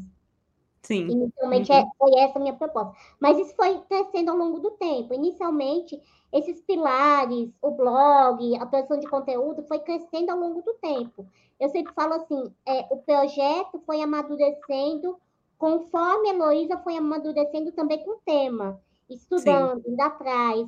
Sim. 0.83 1.07
Inicialmente 1.07 1.71
uhum. 1.71 1.77
é, 1.79 1.85
foi 1.97 2.19
essa 2.19 2.37
a 2.37 2.41
minha 2.41 2.53
proposta. 2.53 2.95
Mas 3.19 3.39
isso 3.39 3.55
foi 3.55 3.79
crescendo 3.89 4.29
ao 4.29 4.37
longo 4.37 4.59
do 4.59 4.69
tempo. 4.71 5.15
Inicialmente, 5.15 5.99
esses 6.31 6.61
pilares, 6.61 7.49
o 7.61 7.71
blog, 7.71 8.55
a 8.57 8.65
produção 8.65 8.99
de 8.99 9.07
conteúdo, 9.07 9.63
foi 9.63 9.79
crescendo 9.79 10.31
ao 10.31 10.37
longo 10.37 10.61
do 10.61 10.73
tempo. 10.75 11.25
Eu 11.59 11.69
sempre 11.69 11.93
falo 11.93 12.13
assim, 12.13 12.53
é, 12.65 12.85
o 12.91 12.97
projeto 12.97 13.81
foi 13.85 14.01
amadurecendo 14.01 15.17
conforme 15.57 16.29
a 16.29 16.33
Heloísa 16.33 16.77
foi 16.77 16.97
amadurecendo 16.97 17.71
também 17.71 18.03
com 18.03 18.11
o 18.11 18.21
tema, 18.25 18.79
estudando, 19.09 19.81
Sim. 19.83 19.91
indo 19.91 20.01
atrás. 20.01 20.67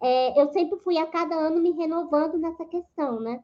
É, 0.00 0.40
eu 0.40 0.52
sempre 0.52 0.78
fui 0.80 0.98
a 0.98 1.06
cada 1.06 1.34
ano 1.34 1.60
me 1.60 1.72
renovando 1.72 2.38
nessa 2.38 2.64
questão, 2.64 3.20
né? 3.20 3.42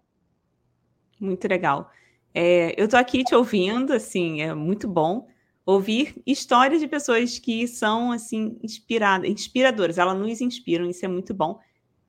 Muito 1.20 1.46
legal. 1.46 1.90
É, 2.32 2.80
eu 2.80 2.86
estou 2.86 2.98
aqui 2.98 3.24
te 3.24 3.34
ouvindo, 3.34 3.92
assim, 3.92 4.40
é 4.40 4.54
muito 4.54 4.88
bom 4.88 5.26
ouvir 5.70 6.20
histórias 6.26 6.80
de 6.80 6.88
pessoas 6.88 7.38
que 7.38 7.68
são 7.68 8.10
assim 8.10 8.58
inspiradas, 8.62 9.30
inspiradoras, 9.30 9.98
elas 9.98 10.18
nos 10.18 10.40
inspiram, 10.40 10.88
isso 10.90 11.04
é 11.04 11.08
muito 11.08 11.32
bom. 11.32 11.60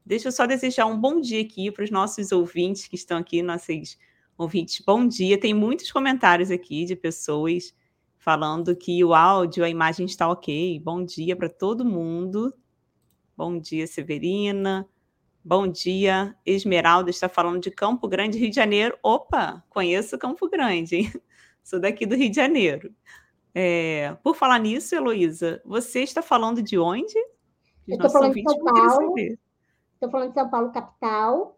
Deixa 0.04 0.30
eu 0.30 0.32
só 0.32 0.48
desejar 0.48 0.88
um 0.88 1.00
bom 1.00 1.22
dia 1.22 1.42
aqui 1.42 1.72
para 1.72 1.84
os 1.84 1.92
nossos 1.92 2.32
ouvintes 2.32 2.88
que 2.88 2.96
estão 2.96 3.20
aqui, 3.20 3.44
nossos 3.44 3.98
ouvintes. 4.36 4.84
Bom 4.84 5.08
dia. 5.08 5.40
Tem 5.40 5.54
muitos 5.54 5.92
comentários 5.92 6.50
aqui 6.50 6.86
de 6.86 6.96
pessoas 6.96 7.72
falando 8.18 8.76
que 8.76 9.04
o 9.04 9.14
áudio, 9.14 9.64
a 9.64 9.70
imagem 9.70 10.08
está 10.08 10.28
ok. 10.28 10.80
Bom 10.80 11.06
dia 11.06 11.36
para 11.36 11.48
todo 11.48 11.86
mundo. 11.86 12.52
Bom 13.38 13.60
dia, 13.60 13.86
Severina. 13.86 14.90
Bom 15.44 15.68
dia, 15.68 16.36
Esmeralda 16.46 17.10
está 17.10 17.30
falando 17.30 17.62
de 17.62 17.72
Campo 17.72 18.08
Grande, 18.08 18.40
Rio 18.40 18.50
de 18.50 18.56
Janeiro. 18.56 18.98
Opa, 19.04 19.64
conheço 19.70 20.18
Campo 20.18 20.50
Grande, 20.50 20.96
hein? 20.96 21.14
Sou 21.64 21.80
daqui 21.80 22.08
do 22.08 22.16
Rio 22.16 22.30
de 22.30 22.36
Janeiro. 22.36 22.94
É, 23.54 24.16
por 24.24 24.36
falar 24.36 24.60
nisso, 24.60 24.96
Heloísa, 24.96 25.62
você 25.66 26.02
está 26.02 26.22
falando 26.22 26.62
de 26.62 26.80
onde? 26.80 27.18
Eu 27.88 27.96
estou 27.96 28.10
falando 28.10 28.34
de 28.34 28.44
São 28.44 28.64
Paulo. 28.64 29.16
Estou 29.18 30.10
falando 30.10 30.30
de 30.30 30.34
São 30.34 30.50
Paulo, 30.50 30.72
capital. 30.72 31.58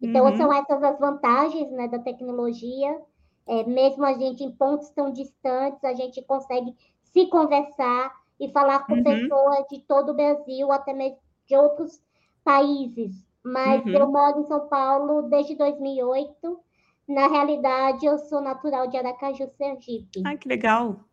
Então, 0.00 0.26
uhum. 0.26 0.36
são 0.36 0.52
essas 0.52 0.82
as 0.82 0.98
vantagens 0.98 1.70
né, 1.72 1.88
da 1.88 1.98
tecnologia. 1.98 3.00
É, 3.46 3.64
mesmo 3.64 4.04
a 4.04 4.12
gente 4.12 4.44
em 4.44 4.50
pontos 4.52 4.90
tão 4.90 5.10
distantes, 5.12 5.82
a 5.82 5.94
gente 5.94 6.22
consegue 6.22 6.74
se 7.02 7.26
conversar 7.26 8.12
e 8.38 8.50
falar 8.50 8.86
com 8.86 8.94
uhum. 8.94 9.02
pessoas 9.02 9.66
de 9.70 9.80
todo 9.80 10.10
o 10.10 10.14
Brasil, 10.14 10.70
até 10.70 10.92
mesmo 10.92 11.18
de 11.46 11.56
outros 11.56 12.00
países. 12.44 13.26
Mas 13.42 13.84
uhum. 13.84 13.92
eu 13.92 14.10
moro 14.10 14.40
em 14.40 14.44
São 14.44 14.68
Paulo 14.68 15.22
desde 15.22 15.54
2008. 15.54 16.60
Na 17.08 17.26
realidade, 17.26 18.06
eu 18.06 18.18
sou 18.18 18.40
natural 18.40 18.86
de 18.86 18.96
Aracaju, 18.96 19.50
Sergipe. 19.56 20.22
Ah, 20.24 20.36
que 20.36 20.48
legal. 20.48 21.04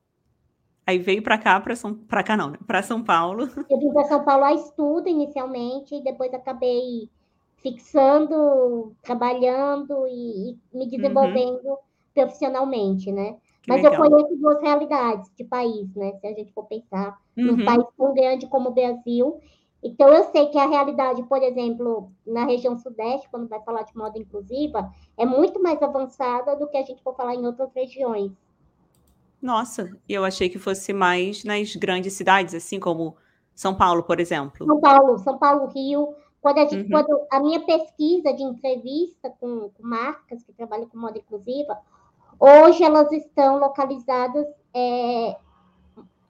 Aí 0.88 1.00
veio 1.00 1.22
para 1.22 1.38
cá, 1.38 1.60
para 1.60 1.75
São, 1.75 1.94
para 1.94 2.24
cá 2.24 2.38
não, 2.38 2.51
né? 2.51 2.58
Para 2.65 2.82
São 2.82 3.03
Paulo. 3.03 3.50
Eu 3.70 3.77
vim 3.77 3.91
para 3.91 4.06
São 4.06 4.24
Paulo 4.24 4.46
a 4.46 4.53
estudo 4.53 5.10
inicialmente, 5.10 5.94
e 5.94 6.01
depois 6.01 6.34
acabei 6.34 7.10
fixando, 7.58 8.96
trabalhando 9.01 10.08
e, 10.08 10.51
e 10.51 10.58
me 10.74 10.86
uhum. 10.86 10.89
desenvolvendo 10.89 11.67
uhum. 11.67 11.77
profissionalmente, 12.13 13.12
né? 13.12 13.34
Que 13.62 13.70
Mas 13.70 13.84
legal. 13.84 14.06
eu 14.06 14.10
conheço 14.10 14.38
duas 14.38 14.62
realidades 14.62 15.29
de 15.36 15.44
país, 15.44 15.94
né? 15.94 16.13
Se 16.22 16.27
a 16.27 16.34
gente 16.34 16.53
for 16.53 16.63
pensar 16.63 17.20
uhum. 17.36 17.58
num 17.58 17.65
país 17.65 17.86
tão 17.98 18.13
grande 18.13 18.48
como 18.48 18.70
o 18.70 18.74
Brasil. 18.74 19.41
Então, 19.84 20.08
eu 20.08 20.24
sei 20.32 20.48
que 20.48 20.58
a 20.58 20.67
realidade, 20.67 21.22
por 21.24 21.44
exemplo, 21.44 22.12
na 22.25 22.46
região 22.46 22.77
sudeste, 22.77 23.29
quando 23.29 23.50
vai 23.50 23.62
falar 23.62 23.84
de 23.84 23.96
moda 23.96 24.17
inclusiva, 24.17 24.89
é 25.17 25.25
muito 25.25 25.62
mais 25.62 25.82
avançada 25.84 26.56
do 26.56 26.67
que 26.67 26.77
a 26.77 26.84
gente 26.84 27.03
for 27.03 27.13
falar 27.13 27.36
em 27.36 27.46
outras 27.46 27.74
regiões. 27.75 28.32
Nossa, 29.41 29.96
eu 30.10 30.25
achei 30.25 30.50
que 30.50 30.58
fosse 30.58 30.91
mais 30.91 31.44
nas 31.44 31.75
grandes 31.75 32.13
cidades, 32.13 32.53
assim 32.53 32.79
como 32.79 33.15
São 33.53 33.75
Paulo, 33.75 34.03
por 34.03 34.20
exemplo. 34.20 34.65
São 34.65 34.79
Paulo, 34.79 35.20
São 35.20 35.38
Paulo, 35.38 35.67
Rio. 35.67 36.15
Quando 36.41 36.60
a, 36.60 36.65
gente, 36.65 36.84
uhum. 36.84 36.89
quando 36.89 37.27
a 37.32 37.39
minha 37.39 37.60
pesquisa 37.65 38.34
de 38.34 38.44
entrevista 38.44 39.29
com, 39.39 39.70
com, 39.70 39.84
marcas 39.84 40.44
que 40.44 40.53
trabalham 40.53 40.88
com 40.88 40.98
moda 40.98 41.17
inclusiva, 41.17 41.77
hoje 42.39 42.84
elas 42.84 43.12
estão 43.12 43.60
localizadas 43.60 44.46
é, 44.74 45.38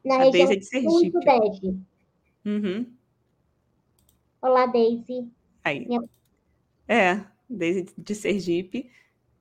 na 0.04 0.16
a 0.16 0.24
região 0.24 0.48
de 0.48 0.64
Sergipe. 0.64 1.12
Sudeste. 1.12 1.80
Uhum. 2.46 2.86
Olá, 4.42 4.66
Daisy. 4.66 5.30
Aí. 5.64 5.86
Minha... 5.86 6.04
É, 6.88 7.24
Daisy 7.50 7.88
de 7.98 8.16
Sergipe. 8.16 8.90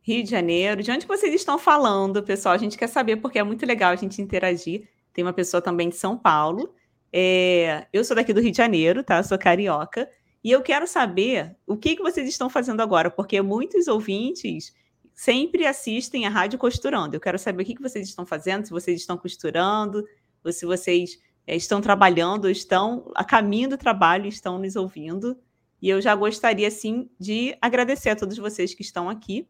Rio 0.06 0.22
de 0.22 0.30
Janeiro. 0.30 0.84
De 0.84 0.92
onde 0.92 1.04
vocês 1.04 1.34
estão 1.34 1.58
falando, 1.58 2.22
pessoal? 2.22 2.54
A 2.54 2.58
gente 2.58 2.78
quer 2.78 2.86
saber, 2.86 3.16
porque 3.16 3.40
é 3.40 3.42
muito 3.42 3.66
legal 3.66 3.90
a 3.90 3.96
gente 3.96 4.22
interagir. 4.22 4.88
Tem 5.12 5.25
uma 5.25 5.32
pessoa 5.32 5.60
também 5.60 5.88
de 5.88 5.96
São 5.96 6.16
Paulo. 6.16 6.72
É... 7.12 7.88
Eu 7.92 8.04
sou 8.04 8.14
daqui 8.14 8.32
do 8.32 8.40
Rio 8.40 8.52
de 8.52 8.56
Janeiro, 8.56 9.02
tá? 9.02 9.20
Sou 9.25 9.36
carioca. 9.36 10.08
E 10.44 10.52
eu 10.52 10.62
quero 10.62 10.86
saber 10.86 11.56
o 11.66 11.76
que, 11.76 11.96
que 11.96 12.02
vocês 12.02 12.28
estão 12.28 12.48
fazendo 12.48 12.80
agora, 12.80 13.10
porque 13.10 13.42
muitos 13.42 13.88
ouvintes 13.88 14.72
sempre 15.12 15.66
assistem 15.66 16.25
a 16.25 16.30
Rádio 16.30 16.56
Costurando. 16.56 17.16
Eu 17.16 17.20
quero 17.20 17.36
saber 17.36 17.64
o 17.64 17.66
que, 17.66 17.75
que 17.75 17.82
vocês 17.82 18.06
estão 18.06 18.25
fazendo, 18.25 18.64
se 18.64 18.70
vocês 18.70 19.00
estão 19.00 19.18
costurando, 19.18 20.04
ou 20.44 20.52
se 20.52 20.64
vocês 20.64 21.18
é, 21.48 21.56
estão 21.56 21.80
trabalhando, 21.80 22.48
estão 22.48 23.10
a 23.16 23.25
caminho 23.25 23.70
do 23.70 23.76
trabalho, 23.76 24.28
estão 24.28 24.56
nos 24.56 24.76
ouvindo. 24.76 25.36
E 25.82 25.88
eu 25.88 26.00
já 26.00 26.14
gostaria, 26.14 26.70
sim, 26.70 27.10
de 27.18 27.56
agradecer 27.60 28.10
a 28.10 28.16
todos 28.16 28.38
vocês 28.38 28.72
que 28.72 28.82
estão 28.82 29.10
aqui. 29.10 29.48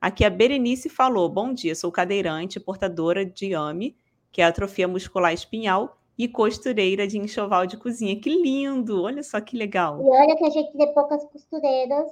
Aqui 0.00 0.24
a 0.24 0.30
Berenice 0.30 0.88
falou: 0.88 1.28
Bom 1.28 1.52
dia, 1.52 1.74
sou 1.74 1.90
cadeirante, 1.90 2.60
portadora 2.60 3.24
de 3.24 3.54
AME, 3.54 3.96
que 4.30 4.40
é 4.40 4.44
atrofia 4.44 4.86
muscular 4.86 5.32
espinhal, 5.32 5.96
e 6.18 6.28
costureira 6.28 7.06
de 7.06 7.18
enxoval 7.18 7.66
de 7.66 7.76
cozinha. 7.76 8.18
Que 8.20 8.30
lindo! 8.30 9.02
Olha 9.02 9.22
só 9.22 9.40
que 9.40 9.56
legal. 9.56 10.00
E 10.02 10.08
olha 10.08 10.36
que 10.36 10.44
a 10.44 10.50
gente 10.50 10.76
vê 10.76 10.86
poucas 10.88 11.24
costureiras 11.24 12.10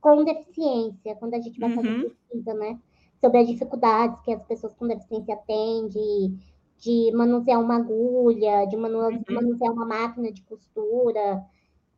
com 0.00 0.22
deficiência, 0.22 1.14
quando 1.16 1.34
a 1.34 1.40
gente 1.40 1.58
vai 1.58 1.70
uhum. 1.70 1.76
fazer 1.76 2.16
pesquisa, 2.28 2.54
né? 2.54 2.78
Sobre 3.20 3.38
as 3.38 3.46
dificuldades 3.46 4.20
que 4.22 4.32
as 4.32 4.42
pessoas 4.44 4.74
com 4.74 4.86
deficiência 4.86 5.36
têm 5.46 5.88
de, 5.88 6.36
de 6.78 7.10
manusear 7.14 7.58
uma 7.58 7.76
agulha, 7.76 8.66
de 8.66 8.76
manusear, 8.76 9.12
uhum. 9.12 9.34
manusear 9.34 9.72
uma 9.72 9.86
máquina 9.86 10.30
de 10.30 10.42
costura, 10.42 11.42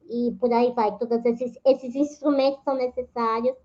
e 0.08 0.36
por 0.38 0.52
aí 0.52 0.72
vai. 0.72 0.96
Todos 0.98 1.24
esses, 1.24 1.58
esses 1.64 1.96
instrumentos 1.96 2.62
são 2.62 2.76
necessários 2.76 3.56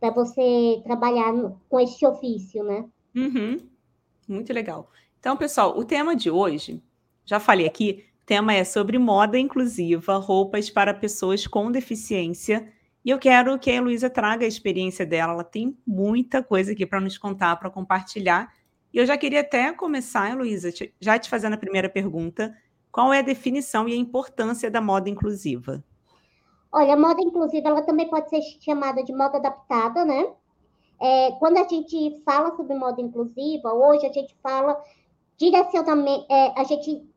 para 0.00 0.10
você 0.10 0.80
trabalhar 0.82 1.32
com 1.68 1.78
este 1.78 2.06
ofício, 2.06 2.64
né? 2.64 2.86
Uhum. 3.14 3.58
Muito 4.26 4.52
legal. 4.52 4.90
Então, 5.18 5.36
pessoal, 5.36 5.78
o 5.78 5.84
tema 5.84 6.16
de 6.16 6.30
hoje, 6.30 6.82
já 7.26 7.38
falei 7.38 7.66
aqui, 7.66 8.06
o 8.22 8.26
tema 8.26 8.54
é 8.54 8.64
sobre 8.64 8.98
moda 8.98 9.38
inclusiva, 9.38 10.16
roupas 10.16 10.70
para 10.70 10.94
pessoas 10.94 11.46
com 11.46 11.70
deficiência. 11.70 12.72
E 13.04 13.10
eu 13.10 13.18
quero 13.18 13.58
que 13.58 13.70
a 13.70 13.74
Heloísa 13.74 14.08
traga 14.08 14.44
a 14.44 14.48
experiência 14.48 15.04
dela. 15.04 15.34
Ela 15.34 15.44
tem 15.44 15.76
muita 15.86 16.42
coisa 16.42 16.72
aqui 16.72 16.86
para 16.86 17.00
nos 17.00 17.18
contar, 17.18 17.56
para 17.56 17.68
compartilhar. 17.68 18.52
E 18.92 18.98
eu 18.98 19.06
já 19.06 19.16
queria 19.18 19.40
até 19.40 19.72
começar, 19.72 20.30
Heloísa, 20.30 20.70
já 20.98 21.18
te 21.18 21.28
fazendo 21.28 21.54
a 21.54 21.58
primeira 21.58 21.88
pergunta. 21.88 22.56
Qual 22.90 23.12
é 23.12 23.18
a 23.18 23.22
definição 23.22 23.88
e 23.88 23.92
a 23.92 23.96
importância 23.96 24.70
da 24.70 24.80
moda 24.80 25.10
inclusiva? 25.10 25.84
Olha, 26.72 26.94
a 26.94 26.96
moda 26.96 27.20
inclusiva, 27.20 27.68
ela 27.68 27.82
também 27.82 28.08
pode 28.08 28.30
ser 28.30 28.40
chamada 28.60 29.02
de 29.02 29.12
moda 29.12 29.38
adaptada, 29.38 30.04
né? 30.04 30.32
É, 31.00 31.32
quando 31.32 31.56
a 31.56 31.66
gente 31.66 32.22
fala 32.24 32.54
sobre 32.56 32.74
moda 32.76 33.00
inclusiva, 33.00 33.72
hoje 33.72 34.06
a 34.06 34.12
gente 34.12 34.36
fala 34.42 34.80
direcionamento, 35.36 36.26
é, 36.30 36.60
a 36.60 36.64
gente 36.64 37.08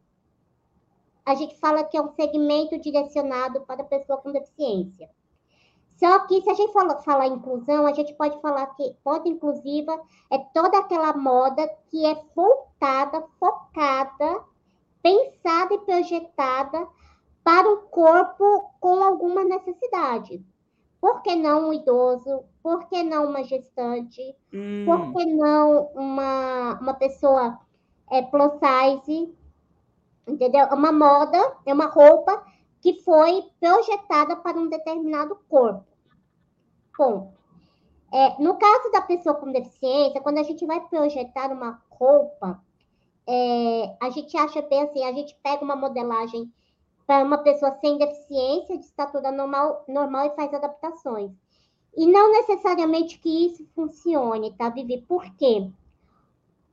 a 1.26 1.36
gente 1.36 1.58
fala 1.58 1.86
que 1.86 1.96
é 1.96 2.02
um 2.02 2.14
segmento 2.16 2.78
direcionado 2.80 3.62
para 3.62 3.84
pessoa 3.84 4.18
com 4.18 4.32
deficiência. 4.32 5.10
Só 5.96 6.20
que 6.28 6.42
se 6.42 6.50
a 6.50 6.54
gente 6.54 6.74
fala, 6.74 7.02
falar 7.02 7.28
inclusão, 7.28 7.86
a 7.86 7.94
gente 7.94 8.14
pode 8.16 8.42
falar 8.42 8.68
que 8.76 8.96
moda 9.06 9.30
inclusiva 9.30 10.02
é 10.30 10.38
toda 10.54 10.80
aquela 10.80 11.16
moda 11.16 11.66
que 11.90 12.06
é 12.06 12.22
voltada, 12.36 13.24
focada, 13.40 14.44
pensada 15.02 15.76
e 15.76 15.80
projetada 15.80 16.88
para 17.44 17.70
um 17.70 17.78
corpo 17.88 18.72
com 18.80 19.04
alguma 19.04 19.44
necessidade. 19.44 20.44
Por 21.02 21.22
que 21.22 21.36
não 21.36 21.70
um 21.70 21.74
idoso? 21.74 22.44
Por 22.62 22.88
que 22.88 23.04
não 23.04 23.26
uma 23.26 23.44
gestante? 23.44 24.36
Hum. 24.54 24.86
Por 24.86 25.14
que 25.14 25.26
não 25.26 25.88
uma, 25.94 26.80
uma 26.80 26.94
pessoa 26.94 27.60
é, 28.10 28.22
plus 28.22 28.54
size? 28.54 29.36
Entendeu? 30.26 30.62
É 30.62 30.74
uma 30.74 30.92
moda, 30.94 31.58
é 31.66 31.74
uma 31.74 31.88
roupa 31.88 32.46
que 32.82 33.02
foi 33.02 33.44
projetada 33.60 34.38
para 34.38 34.58
um 34.58 34.70
determinado 34.70 35.38
corpo. 35.50 35.86
Ponto. 36.96 37.34
É, 38.14 38.42
no 38.42 38.56
caso 38.56 38.92
da 38.92 39.02
pessoa 39.02 39.36
com 39.36 39.52
deficiência, 39.52 40.22
quando 40.22 40.38
a 40.38 40.44
gente 40.44 40.66
vai 40.66 40.80
projetar 40.82 41.52
uma 41.52 41.82
roupa, 41.90 42.64
é, 43.28 43.98
a 44.00 44.10
gente 44.12 44.38
acha 44.38 44.62
bem 44.62 44.84
assim, 44.84 45.04
a 45.04 45.12
gente 45.12 45.36
pega 45.42 45.64
uma 45.64 45.76
modelagem 45.76 46.54
para 47.06 47.24
uma 47.24 47.38
pessoa 47.40 47.78
sem 47.80 47.98
deficiência 47.98 48.78
de 48.78 48.86
estatura 48.86 49.32
normal, 49.32 49.84
normal 49.88 50.28
e 50.28 50.36
faz 50.36 50.54
adaptações. 50.54 51.32
E 51.96 52.08
não 52.08 52.32
necessariamente 52.32 53.20
que 53.20 53.48
isso 53.48 53.68
funcione, 53.76 54.54
tá, 54.54 54.70
Vivi? 54.70 55.02
Por 55.02 55.24
quê? 55.36 55.70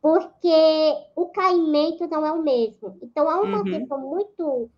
Porque 0.00 0.94
o 1.14 1.26
caimento 1.26 2.06
não 2.06 2.24
é 2.24 2.32
o 2.32 2.42
mesmo. 2.42 2.96
Então, 3.02 3.28
há 3.28 3.40
uma 3.40 3.58
uhum. 3.58 3.64
questão 3.64 4.00
muito. 4.00 4.70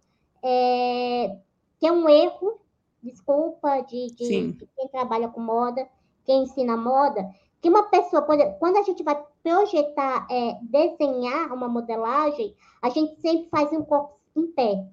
É, 0.42 1.36
que 1.78 1.86
é 1.86 1.92
um 1.92 2.08
erro, 2.08 2.60
desculpa, 3.00 3.80
de, 3.82 4.08
de, 4.14 4.52
de, 4.52 4.68
quem 4.76 4.88
trabalha 4.88 5.28
com 5.28 5.40
moda, 5.40 5.88
quem 6.24 6.42
ensina 6.42 6.76
moda, 6.76 7.28
que 7.60 7.68
uma 7.68 7.84
pessoa, 7.84 8.22
quando 8.22 8.76
a 8.76 8.82
gente 8.82 9.04
vai 9.04 9.20
projetar, 9.42 10.26
é, 10.28 10.58
desenhar 10.62 11.52
uma 11.52 11.68
modelagem, 11.68 12.54
a 12.80 12.88
gente 12.88 13.20
sempre 13.20 13.48
faz 13.48 13.72
um 13.72 13.84
corpo 13.84 14.16
em 14.36 14.48
pé. 14.48 14.84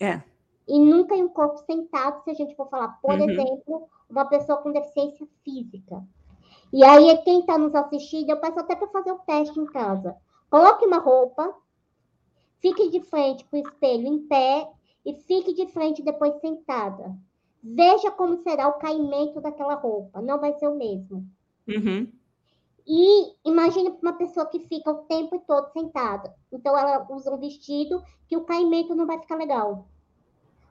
É. 0.00 0.22
E 0.66 0.78
nunca 0.78 1.14
em 1.14 1.24
um 1.24 1.28
corpo 1.28 1.58
sentado, 1.58 2.22
se 2.22 2.30
a 2.30 2.34
gente 2.34 2.54
for 2.54 2.68
falar, 2.68 2.98
por 3.00 3.18
uhum. 3.18 3.28
exemplo, 3.28 3.88
uma 4.08 4.24
pessoa 4.24 4.58
com 4.58 4.72
deficiência 4.72 5.26
física. 5.44 6.02
E 6.72 6.82
aí, 6.84 7.16
quem 7.24 7.40
está 7.40 7.58
nos 7.58 7.74
assistindo, 7.74 8.30
eu 8.30 8.40
peço 8.40 8.58
até 8.58 8.74
para 8.74 8.88
fazer 8.88 9.12
o 9.12 9.18
teste 9.18 9.58
em 9.58 9.66
casa. 9.66 10.16
Coloque 10.48 10.86
uma 10.86 10.98
roupa, 10.98 11.54
fique 12.60 12.88
de 12.90 13.00
frente 13.00 13.44
para 13.44 13.58
o 13.58 13.62
espelho 13.62 14.06
em 14.06 14.20
pé 14.26 14.68
e 15.04 15.14
fique 15.14 15.52
de 15.52 15.66
frente 15.66 16.02
depois 16.02 16.34
sentada. 16.40 17.14
Veja 17.62 18.10
como 18.10 18.42
será 18.42 18.68
o 18.68 18.78
caimento 18.78 19.40
daquela 19.40 19.74
roupa. 19.74 20.20
Não 20.22 20.40
vai 20.40 20.52
ser 20.54 20.68
o 20.68 20.76
mesmo. 20.76 21.26
Uhum. 21.68 22.10
E 22.86 23.34
imagine 23.44 23.96
uma 24.02 24.14
pessoa 24.14 24.46
que 24.46 24.60
fica 24.60 24.90
o 24.90 25.04
tempo 25.04 25.42
todo 25.46 25.72
sentada. 25.72 26.34
Então, 26.52 26.76
ela 26.76 27.06
usa 27.10 27.32
um 27.32 27.38
vestido 27.38 28.02
que 28.28 28.36
o 28.36 28.44
caimento 28.44 28.94
não 28.94 29.06
vai 29.06 29.18
ficar 29.18 29.36
legal. 29.36 29.86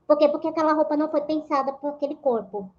Por 0.06 0.18
quê? 0.18 0.28
Porque 0.28 0.48
aquela 0.48 0.74
roupa 0.74 0.98
não 0.98 1.10
foi 1.10 1.22
pensada 1.22 1.72
para 1.72 1.90
aquele 1.90 2.16
corpo. 2.16 2.70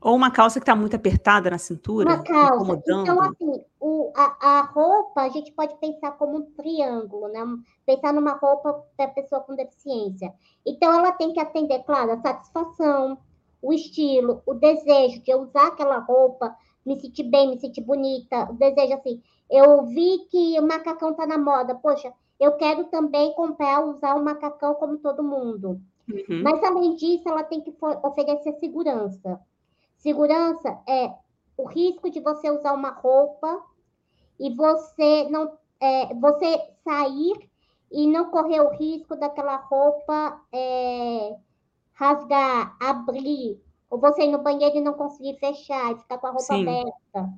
Ou 0.00 0.16
uma 0.16 0.30
calça 0.32 0.58
que 0.58 0.64
está 0.64 0.74
muito 0.74 0.96
apertada 0.96 1.48
na 1.48 1.58
cintura. 1.58 2.08
Uma 2.08 2.22
calça. 2.22 2.54
Incomodando. 2.56 3.02
Então, 3.02 3.20
assim, 3.20 3.64
o, 3.78 4.12
a, 4.16 4.36
a, 4.40 4.62
roupa 4.62 5.20
a 5.20 5.28
gente 5.28 5.52
pode 5.52 5.76
pensar 5.76 6.12
como 6.12 6.38
um 6.38 6.50
triângulo, 6.52 7.28
né? 7.28 7.40
Pensar 7.86 8.12
numa 8.12 8.32
roupa 8.32 8.84
para 8.96 9.08
pessoa 9.08 9.42
com 9.42 9.54
deficiência. 9.54 10.34
Então, 10.66 10.92
ela 10.92 11.12
tem 11.12 11.32
que 11.32 11.38
atender, 11.38 11.84
claro, 11.84 12.12
a 12.12 12.20
satisfação, 12.20 13.18
o 13.60 13.72
estilo, 13.72 14.42
o 14.44 14.54
desejo 14.54 15.22
de 15.22 15.32
usar 15.34 15.68
aquela 15.68 15.98
roupa, 15.98 16.56
me 16.84 17.00
sentir 17.00 17.24
bem, 17.24 17.50
me 17.50 17.58
sentir 17.58 17.80
bonita, 17.80 18.50
o 18.50 18.54
desejo 18.54 18.94
assim. 18.94 19.22
Eu 19.50 19.84
vi 19.86 20.26
que 20.30 20.58
o 20.58 20.66
macacão 20.66 21.10
está 21.10 21.26
na 21.26 21.38
moda, 21.38 21.74
poxa, 21.74 22.12
eu 22.40 22.52
quero 22.52 22.84
também 22.84 23.32
comprar, 23.34 23.84
usar 23.84 24.14
o 24.14 24.24
macacão 24.24 24.74
como 24.74 24.98
todo 24.98 25.22
mundo. 25.22 25.80
Uhum. 26.10 26.42
Mas, 26.42 26.62
além 26.64 26.96
disso, 26.96 27.28
ela 27.28 27.44
tem 27.44 27.60
que 27.60 27.72
oferecer 28.02 28.54
segurança. 28.58 29.40
Segurança 29.96 30.78
é 30.88 31.12
o 31.56 31.64
risco 31.64 32.10
de 32.10 32.20
você 32.20 32.50
usar 32.50 32.72
uma 32.72 32.90
roupa 32.90 33.62
e 34.40 34.54
você 34.54 35.28
não 35.30 35.52
é, 35.80 36.14
você 36.14 36.60
sair 36.84 37.48
e 37.90 38.06
não 38.06 38.30
correr 38.30 38.60
o 38.60 38.70
risco 38.70 39.14
daquela 39.14 39.56
roupa 39.56 40.40
é, 40.52 41.36
rasgar, 41.92 42.76
abrir, 42.80 43.60
ou 43.92 43.98
você 43.98 44.22
ir 44.22 44.32
no 44.32 44.38
banheiro 44.38 44.74
e 44.74 44.80
não 44.80 44.94
conseguir 44.94 45.38
fechar, 45.38 45.92
e 45.92 45.98
ficar 45.98 46.16
com 46.16 46.26
a 46.26 46.30
roupa 46.30 46.44
Sim. 46.44 46.62
aberta. 46.62 47.30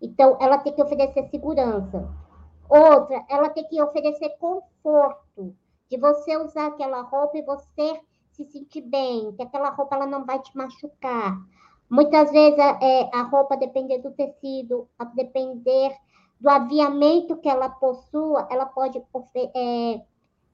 Então, 0.00 0.38
ela 0.40 0.58
tem 0.58 0.72
que 0.72 0.80
oferecer 0.80 1.24
segurança. 1.28 2.08
Outra, 2.68 3.24
ela 3.28 3.48
tem 3.48 3.64
que 3.64 3.82
oferecer 3.82 4.28
conforto, 4.38 5.56
de 5.90 5.96
você 5.98 6.36
usar 6.36 6.68
aquela 6.68 7.00
roupa 7.00 7.36
e 7.36 7.42
você 7.42 8.00
se 8.30 8.44
sentir 8.44 8.82
bem, 8.82 9.32
que 9.32 9.42
aquela 9.42 9.70
roupa 9.70 9.96
ela 9.96 10.06
não 10.06 10.24
vai 10.24 10.38
te 10.38 10.56
machucar. 10.56 11.36
Muitas 11.90 12.30
vezes 12.30 12.60
é, 12.60 13.10
a 13.12 13.22
roupa, 13.22 13.56
depender 13.56 13.98
do 13.98 14.12
tecido, 14.12 14.88
a 14.96 15.04
depender 15.04 15.96
do 16.38 16.48
aviamento 16.48 17.38
que 17.38 17.48
ela 17.48 17.70
possua, 17.70 18.46
ela 18.52 18.66
pode 18.66 18.98
é, 18.98 20.00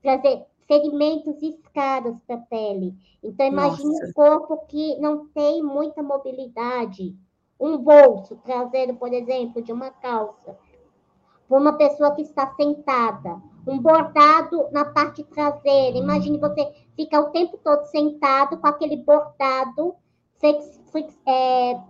trazer 0.01 0.47
ferimentos 0.67 1.43
escadas 1.43 2.17
para 2.27 2.37
a 2.37 2.41
pele. 2.41 2.95
Então, 3.23 3.47
imagine 3.47 3.93
Nossa. 3.93 4.07
um 4.07 4.13
corpo 4.13 4.67
que 4.67 4.99
não 4.99 5.27
tem 5.29 5.63
muita 5.63 6.03
mobilidade. 6.03 7.15
Um 7.59 7.79
bolso 7.79 8.37
traseiro, 8.45 8.95
por 8.97 9.13
exemplo, 9.13 9.63
de 9.63 9.73
uma 9.73 9.91
calça, 9.91 10.57
para 11.49 11.59
uma 11.59 11.75
pessoa 11.75 12.15
que 12.15 12.23
está 12.23 12.53
sentada. 12.55 13.41
Um 13.67 13.79
bordado 13.79 14.69
na 14.73 14.85
parte 14.85 15.23
traseira. 15.25 15.97
Imagine 15.97 16.39
você 16.39 16.71
ficar 16.97 17.21
o 17.21 17.31
tempo 17.31 17.59
todo 17.63 17.85
sentado 17.87 18.59
com 18.59 18.67
aquele 18.67 18.97
bordado 18.97 19.95
é, 21.27 21.81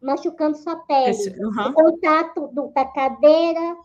machucando 0.00 0.56
sua 0.56 0.76
pele. 0.76 1.10
Esse, 1.10 1.30
O 1.30 1.72
contato 1.72 2.48
do, 2.48 2.68
da 2.68 2.84
cadeira, 2.84 3.76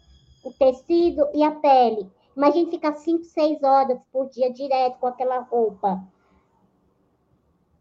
o 0.44 0.52
tecido 0.54 1.28
e 1.34 1.44
a 1.44 1.52
pele. 1.52 2.10
Imagine 2.38 2.70
ficar 2.70 2.94
5, 2.94 3.24
6 3.24 3.64
horas 3.64 4.00
por 4.12 4.30
dia 4.30 4.54
direto 4.54 5.00
com 5.00 5.08
aquela 5.08 5.40
roupa. 5.40 6.08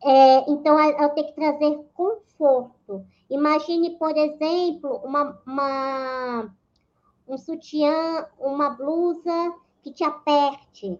É, 0.02 0.50
então, 0.50 0.80
ela 0.80 1.10
tem 1.10 1.26
que 1.26 1.34
trazer 1.34 1.78
conforto. 1.92 3.04
Imagine, 3.28 3.98
por 3.98 4.16
exemplo, 4.16 4.96
uma, 5.04 5.38
uma, 5.46 6.56
um 7.28 7.36
sutiã, 7.36 8.26
uma 8.38 8.70
blusa 8.70 9.54
que 9.82 9.92
te 9.92 10.02
aperte. 10.02 10.98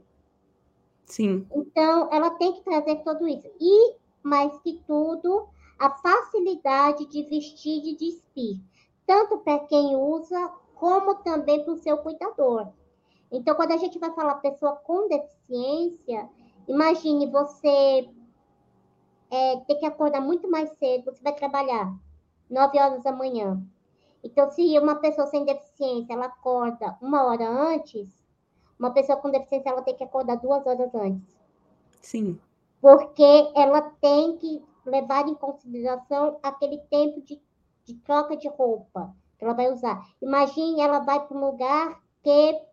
Sim. 1.07 1.47
Então, 1.55 2.11
ela 2.13 2.33
tem 2.33 2.53
que 2.53 2.61
trazer 2.61 2.97
tudo 2.97 3.27
isso. 3.27 3.49
E, 3.59 3.97
mais 4.23 4.59
que 4.59 4.83
tudo, 4.87 5.49
a 5.79 5.89
facilidade 5.89 7.07
de 7.07 7.23
vestir 7.23 7.79
e 7.79 7.97
de 7.97 7.97
despir, 7.97 8.61
tanto 9.07 9.39
para 9.39 9.61
quem 9.61 9.97
usa, 9.97 10.53
como 10.75 11.15
também 11.15 11.65
para 11.65 11.73
o 11.73 11.79
seu 11.79 11.97
cuidador. 11.97 12.69
Então, 13.31 13.55
quando 13.55 13.73
a 13.73 13.77
gente 13.77 13.99
vai 13.99 14.13
falar 14.13 14.37
pessoa 14.37 14.77
com 14.77 15.09
deficiência, 15.09 16.29
imagine 16.69 17.27
você 17.27 18.09
é, 19.31 19.57
ter 19.67 19.75
que 19.77 19.87
acordar 19.87 20.21
muito 20.21 20.49
mais 20.51 20.71
cedo, 20.79 21.13
você 21.13 21.23
vai 21.23 21.35
trabalhar 21.35 21.93
9 22.49 22.79
horas 22.79 23.03
da 23.03 23.13
manhã. 23.13 23.61
Então, 24.23 24.51
se 24.51 24.79
uma 24.79 24.97
pessoa 24.97 25.27
sem 25.27 25.45
deficiência 25.45 26.13
ela 26.13 26.27
acorda 26.27 26.97
uma 27.01 27.25
hora 27.25 27.49
antes, 27.49 28.25
uma 28.79 28.91
pessoa 28.91 29.19
com 29.19 29.31
deficiência 29.31 29.71
ela 29.71 29.83
tem 29.83 29.97
que 29.97 30.05
acordar 30.05 30.37
duas 30.37 30.67
horas 30.67 30.95
antes. 30.95 31.37
Sim. 32.01 32.39
Porque 32.81 33.53
ela 33.55 33.83
tem 34.01 34.37
que 34.37 34.65
levar 34.85 35.27
em 35.29 35.35
consideração 35.35 36.39
aquele 36.43 36.79
tempo 36.91 37.21
de, 37.23 37.41
de 37.85 37.95
troca 37.95 38.37
de 38.37 38.49
roupa 38.49 39.15
que 39.39 39.45
ela 39.45 39.55
vai 39.55 39.73
usar. 39.73 40.01
Imagine, 40.23 40.81
ela 40.81 41.01
vai 41.01 41.25
para 41.27 41.37
um 41.37 41.41
lugar 41.41 42.01
que 42.23 42.66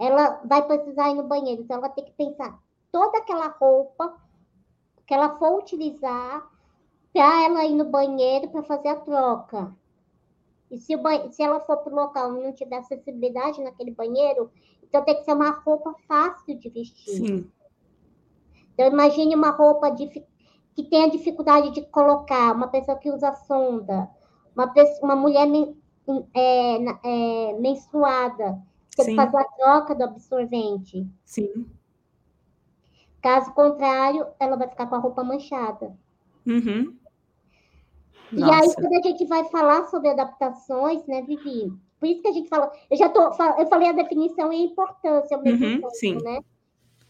ela 0.00 0.40
vai 0.44 0.66
precisar 0.66 1.10
ir 1.10 1.14
no 1.14 1.24
banheiro, 1.24 1.62
então 1.62 1.76
ela 1.76 1.90
tem 1.90 2.04
que 2.04 2.12
pensar 2.12 2.58
toda 2.90 3.18
aquela 3.18 3.48
roupa 3.48 4.16
que 5.06 5.12
ela 5.12 5.38
for 5.38 5.58
utilizar 5.58 6.48
para 7.12 7.44
ela 7.44 7.64
ir 7.66 7.74
no 7.74 7.84
banheiro 7.84 8.48
para 8.48 8.62
fazer 8.62 8.88
a 8.88 8.96
troca. 8.96 9.76
E 10.70 10.78
se, 10.78 10.96
o 10.96 11.32
se 11.32 11.42
ela 11.42 11.60
for 11.60 11.78
para 11.78 11.92
o 11.92 11.96
local 11.96 12.36
e 12.38 12.42
não 12.42 12.52
tiver 12.52 12.78
acessibilidade 12.78 13.60
naquele 13.60 13.90
banheiro, 13.90 14.50
então 14.82 15.04
tem 15.04 15.16
que 15.16 15.24
ser 15.24 15.34
uma 15.34 15.50
roupa 15.50 15.94
fácil 16.08 16.56
de 16.58 16.70
vestir. 16.70 17.16
Sim. 17.16 17.50
Então 18.72 18.86
imagine 18.86 19.34
uma 19.34 19.50
roupa 19.50 19.90
de, 19.90 20.06
que 20.06 20.84
tenha 20.84 21.10
dificuldade 21.10 21.72
de 21.72 21.82
colocar, 21.82 22.54
uma 22.54 22.68
pessoa 22.68 22.96
que 22.96 23.10
usa 23.10 23.32
sonda, 23.32 24.08
uma, 24.56 24.68
pessoa, 24.68 25.00
uma 25.02 25.16
mulher 25.16 25.46
men, 25.46 25.76
é, 26.32 26.76
é, 27.04 27.52
menstruada, 27.58 28.62
tem 29.04 29.14
Sim. 29.14 29.16
que 29.16 29.24
fazer 29.24 29.36
a 29.36 29.44
troca 29.44 29.94
do 29.94 30.04
absorvente. 30.04 31.06
Sim. 31.24 31.66
Caso 33.22 33.52
contrário, 33.52 34.26
ela 34.38 34.56
vai 34.56 34.68
ficar 34.68 34.86
com 34.86 34.94
a 34.94 34.98
roupa 34.98 35.22
manchada. 35.22 35.94
Uhum. 36.46 36.96
E 38.32 38.42
aí, 38.44 38.74
quando 38.74 38.94
a 38.94 39.02
gente 39.02 39.24
vai 39.26 39.44
falar 39.44 39.84
sobre 39.86 40.08
adaptações, 40.08 41.04
né, 41.06 41.22
Vivi? 41.22 41.72
Por 41.98 42.08
isso 42.08 42.22
que 42.22 42.28
a 42.28 42.32
gente 42.32 42.48
fala. 42.48 42.72
Eu 42.90 42.96
já 42.96 43.08
tô. 43.08 43.20
Eu 43.58 43.66
falei 43.66 43.88
a 43.88 43.92
definição 43.92 44.52
e 44.52 44.56
a 44.56 44.64
importância 44.64 45.36
ao 45.36 45.42
mesmo 45.42 45.66
uhum, 45.66 45.74
tempo, 45.74 45.90
sim. 45.90 46.16
né? 46.22 46.40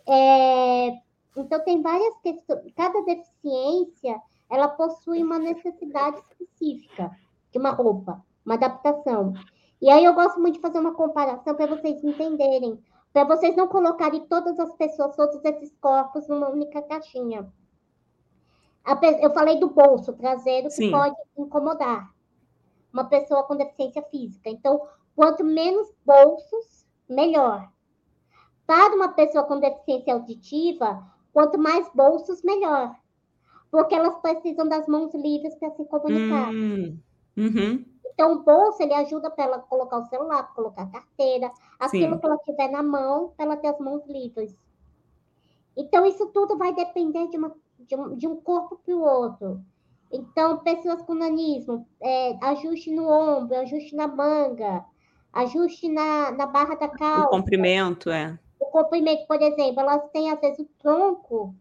É, 0.09 0.89
então, 1.37 1.63
tem 1.65 1.81
várias 1.81 2.19
questões. 2.19 2.73
Cada 2.75 3.03
deficiência, 3.03 4.21
ela 4.51 4.69
possui 4.69 5.23
uma 5.23 5.39
necessidade 5.39 6.19
específica 6.19 7.11
de 7.53 7.59
uma 7.59 7.71
roupa, 7.71 8.25
uma 8.45 8.55
adaptação. 8.55 9.35
E 9.81 9.89
aí 9.89 10.05
eu 10.05 10.15
gosto 10.15 10.41
muito 10.41 10.55
de 10.55 10.61
fazer 10.61 10.79
uma 10.79 10.95
comparação 10.95 11.55
para 11.55 11.67
vocês 11.67 12.05
entenderem, 12.05 12.79
para 13.13 13.25
vocês 13.25 13.57
não 13.57 13.67
colocarem 13.67 14.27
todas 14.27 14.59
as 14.59 14.73
pessoas, 14.75 15.17
todos 15.17 15.43
esses 15.45 15.75
corpos 15.81 16.29
numa 16.29 16.49
única 16.49 16.83
caixinha. 16.83 17.51
Eu 19.21 19.33
falei 19.33 19.59
do 19.59 19.71
bolso 19.71 20.13
traseiro 20.15 20.69
que 20.69 20.75
Sim. 20.75 20.91
pode 20.91 21.17
incomodar 21.37 22.11
uma 22.93 23.05
pessoa 23.05 23.45
com 23.45 23.57
deficiência 23.57 24.03
física. 24.03 24.51
Então, 24.51 24.87
quanto 25.15 25.45
menos 25.45 25.89
bolsos, 26.05 26.87
melhor. 27.09 27.71
Para 28.67 28.95
uma 28.95 29.09
pessoa 29.11 29.45
com 29.45 29.61
deficiência 29.61 30.13
auditiva, 30.13 31.05
quanto 31.33 31.59
mais 31.59 31.89
bolsos, 31.95 32.43
melhor. 32.43 32.95
Porque 33.71 33.95
elas 33.95 34.17
precisam 34.19 34.69
das 34.69 34.87
mãos 34.87 35.15
livres 35.15 35.55
para 35.57 35.71
se 35.71 35.85
comunicar. 35.85 36.51
Hum, 36.51 36.99
uhum. 37.37 37.85
Então, 38.13 38.33
o 38.33 38.43
bolso, 38.43 38.83
ele 38.83 38.95
ajuda 38.95 39.31
para 39.31 39.45
ela 39.45 39.59
colocar 39.61 39.99
o 39.99 40.07
celular, 40.07 40.53
colocar 40.55 40.83
a 40.83 40.87
carteira, 40.87 41.51
aquilo 41.79 42.15
Sim. 42.15 42.19
que 42.19 42.27
ela 42.27 42.39
tiver 42.39 42.69
na 42.69 42.83
mão, 42.83 43.33
para 43.37 43.47
ela 43.47 43.57
ter 43.57 43.69
as 43.69 43.79
mãos 43.79 44.05
livres. 44.07 44.55
Então, 45.77 46.05
isso 46.05 46.27
tudo 46.27 46.59
vai 46.59 46.75
depender 46.75 47.29
de, 47.29 47.39
uma, 47.39 47.55
de, 47.79 47.97
um, 47.97 48.17
de 48.17 48.27
um 48.27 48.37
corpo 48.37 48.79
para 48.85 48.95
o 48.95 49.03
outro. 49.03 49.65
Então, 50.13 50.59
pessoas 50.59 51.01
com 51.03 51.15
nanismo, 51.15 51.87
é, 52.01 52.37
ajuste 52.45 52.91
no 52.93 53.09
ombro, 53.09 53.57
ajuste 53.57 53.95
na 53.95 54.09
manga, 54.09 54.85
ajuste 55.33 55.89
na, 55.89 56.33
na 56.33 56.47
barra 56.47 56.75
da 56.75 56.89
calça. 56.89 57.27
O 57.27 57.31
comprimento, 57.31 58.11
é. 58.11 58.39
O 58.59 58.67
comprimento, 58.67 59.27
por 59.27 59.41
exemplo, 59.41 59.81
elas 59.81 60.03
têm, 60.11 60.31
às 60.31 60.41
vezes, 60.41 60.59
o 60.59 60.69
tronco 60.79 61.55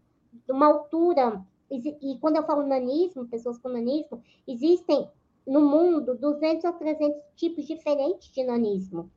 de 0.44 0.52
uma 0.52 0.66
altura. 0.66 1.42
E, 1.70 2.12
e 2.12 2.18
quando 2.18 2.36
eu 2.36 2.42
falo 2.42 2.66
nanismo, 2.66 3.28
pessoas 3.28 3.56
com 3.58 3.68
nanismo, 3.68 4.20
existem 4.46 5.08
no 5.46 5.60
mundo 5.60 6.16
200 6.16 6.64
a 6.64 6.72
300 6.72 7.20
tipos 7.34 7.66
diferentes 7.66 8.32
de 8.32 8.44
nanismo. 8.44 9.10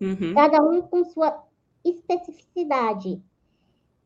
Uhum. 0.00 0.34
Cada 0.34 0.62
um 0.62 0.82
com 0.82 1.04
sua 1.04 1.44
especificidade. 1.84 3.22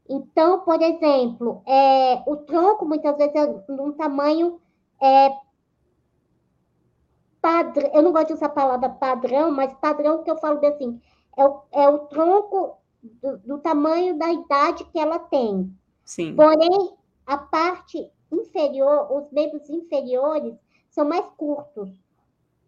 Então, 0.09 0.61
por 0.61 0.81
exemplo, 0.83 1.63
é, 1.67 2.23
o 2.27 2.37
tronco 2.37 2.85
muitas 2.85 3.17
vezes 3.17 3.35
é 3.35 3.47
de 3.47 3.81
um 3.81 3.93
tamanho 3.93 4.61
é, 5.01 5.31
padrão. 7.41 7.91
Eu 7.93 8.03
não 8.03 8.13
gosto 8.13 8.29
de 8.29 8.35
usar 8.35 8.47
a 8.47 8.51
palavra 8.51 8.89
padrão, 8.89 9.51
mas 9.51 9.73
padrão 9.75 10.23
que 10.23 10.31
eu 10.31 10.39
falo 10.39 10.65
assim, 10.67 11.01
é 11.37 11.45
o, 11.45 11.63
é 11.73 11.89
o 11.89 11.99
tronco 12.01 12.79
do, 13.03 13.39
do, 13.39 13.59
tamanho 13.59 14.17
da 14.19 14.31
idade 14.33 14.85
que 14.85 14.99
ela 14.99 15.19
tem. 15.19 15.75
Sim. 16.05 16.37
Porém, 16.37 16.95
a 17.27 17.37
parte 17.37 18.11
inferior, 18.31 19.11
os 19.11 19.31
membros 19.33 19.69
inferiores, 19.69 20.55
são 20.93 21.09
mais 21.09 21.27
curtos. 21.37 21.91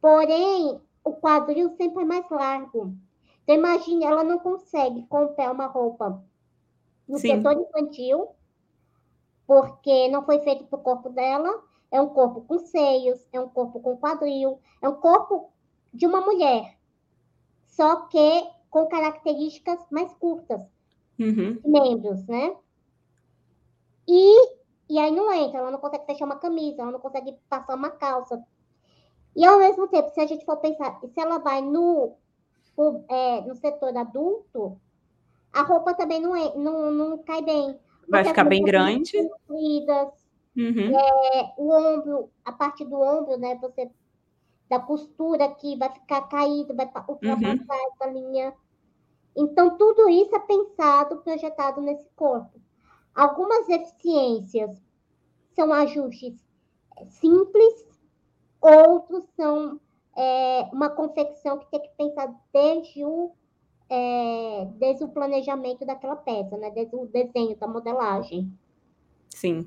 Porém, 0.00 0.80
o 1.04 1.12
quadril 1.12 1.70
sempre 1.76 2.02
é 2.02 2.06
mais 2.06 2.28
largo. 2.30 2.96
Então, 3.42 3.54
imagine, 3.54 4.04
ela 4.04 4.24
não 4.24 4.38
consegue 4.38 5.06
comprar 5.06 5.52
uma 5.52 5.66
roupa 5.66 6.24
no 7.06 7.18
Sim. 7.18 7.28
setor 7.28 7.52
infantil, 7.52 8.28
porque 9.46 10.08
não 10.08 10.24
foi 10.24 10.40
feito 10.40 10.64
para 10.64 10.78
o 10.78 10.82
corpo 10.82 11.10
dela. 11.10 11.62
É 11.90 12.00
um 12.00 12.08
corpo 12.08 12.40
com 12.40 12.58
seios, 12.58 13.24
é 13.32 13.38
um 13.38 13.48
corpo 13.48 13.78
com 13.80 13.96
quadril, 13.96 14.58
é 14.82 14.88
um 14.88 14.94
corpo 14.94 15.52
de 15.92 16.06
uma 16.06 16.20
mulher, 16.20 16.76
só 17.66 18.06
que 18.06 18.50
com 18.68 18.88
características 18.88 19.78
mais 19.90 20.12
curtas, 20.14 20.60
uhum. 21.20 21.60
membros, 21.64 22.26
né? 22.26 22.56
E 24.08 24.56
e 24.88 24.98
aí 24.98 25.10
não 25.10 25.32
entra, 25.32 25.58
ela 25.58 25.70
não 25.70 25.78
consegue 25.78 26.06
fechar 26.06 26.24
uma 26.24 26.36
camisa, 26.36 26.82
ela 26.82 26.92
não 26.92 27.00
consegue 27.00 27.36
passar 27.48 27.74
uma 27.74 27.90
calça. 27.90 28.42
E 29.34 29.44
ao 29.44 29.58
mesmo 29.58 29.88
tempo, 29.88 30.10
se 30.10 30.20
a 30.20 30.26
gente 30.26 30.44
for 30.44 30.58
pensar, 30.58 31.00
se 31.00 31.20
ela 31.20 31.38
vai 31.38 31.60
no, 31.60 32.16
é, 33.08 33.40
no 33.42 33.54
setor 33.56 33.96
adulto, 33.96 34.80
a 35.52 35.62
roupa 35.62 35.94
também 35.94 36.20
não, 36.20 36.36
é, 36.36 36.54
não, 36.56 36.90
não 36.90 37.18
cai 37.18 37.42
bem. 37.42 37.78
vai 38.08 38.24
ficar 38.24 38.44
bem 38.44 38.62
grande. 38.62 39.16
Uhum. 40.56 40.96
É, 40.96 41.54
o 41.56 41.70
ombro, 41.72 42.30
a 42.44 42.52
parte 42.52 42.84
do 42.84 43.00
ombro, 43.00 43.36
né? 43.36 43.56
Você 43.56 43.90
da 44.68 44.80
costura 44.80 45.44
aqui 45.44 45.76
vai 45.76 45.90
ficar 45.92 46.22
caído, 46.22 46.74
vai 46.74 46.86
ultrapassar 47.08 47.48
uhum. 47.48 47.92
essa 47.92 48.06
linha. 48.10 48.54
Então, 49.36 49.76
tudo 49.76 50.08
isso 50.08 50.34
é 50.34 50.38
pensado, 50.38 51.18
projetado 51.18 51.80
nesse 51.80 52.08
corpo. 52.16 52.60
Algumas 53.14 53.66
deficiências 53.66 54.82
são 55.54 55.72
ajustes 55.72 56.34
simples, 57.08 57.86
outros 58.60 59.24
são 59.36 59.80
é, 60.16 60.68
uma 60.72 60.90
confecção 60.90 61.58
que 61.58 61.70
tem 61.70 61.80
que 61.80 61.90
pensar 61.96 62.34
desde 62.52 63.04
o, 63.04 63.32
é, 63.88 64.66
desde 64.78 65.04
o 65.04 65.08
planejamento 65.08 65.84
daquela 65.84 66.16
peça, 66.16 66.56
né? 66.56 66.70
desde 66.70 66.96
o 66.96 67.06
desenho 67.06 67.56
da 67.56 67.66
modelagem. 67.66 68.50
Sim. 69.28 69.66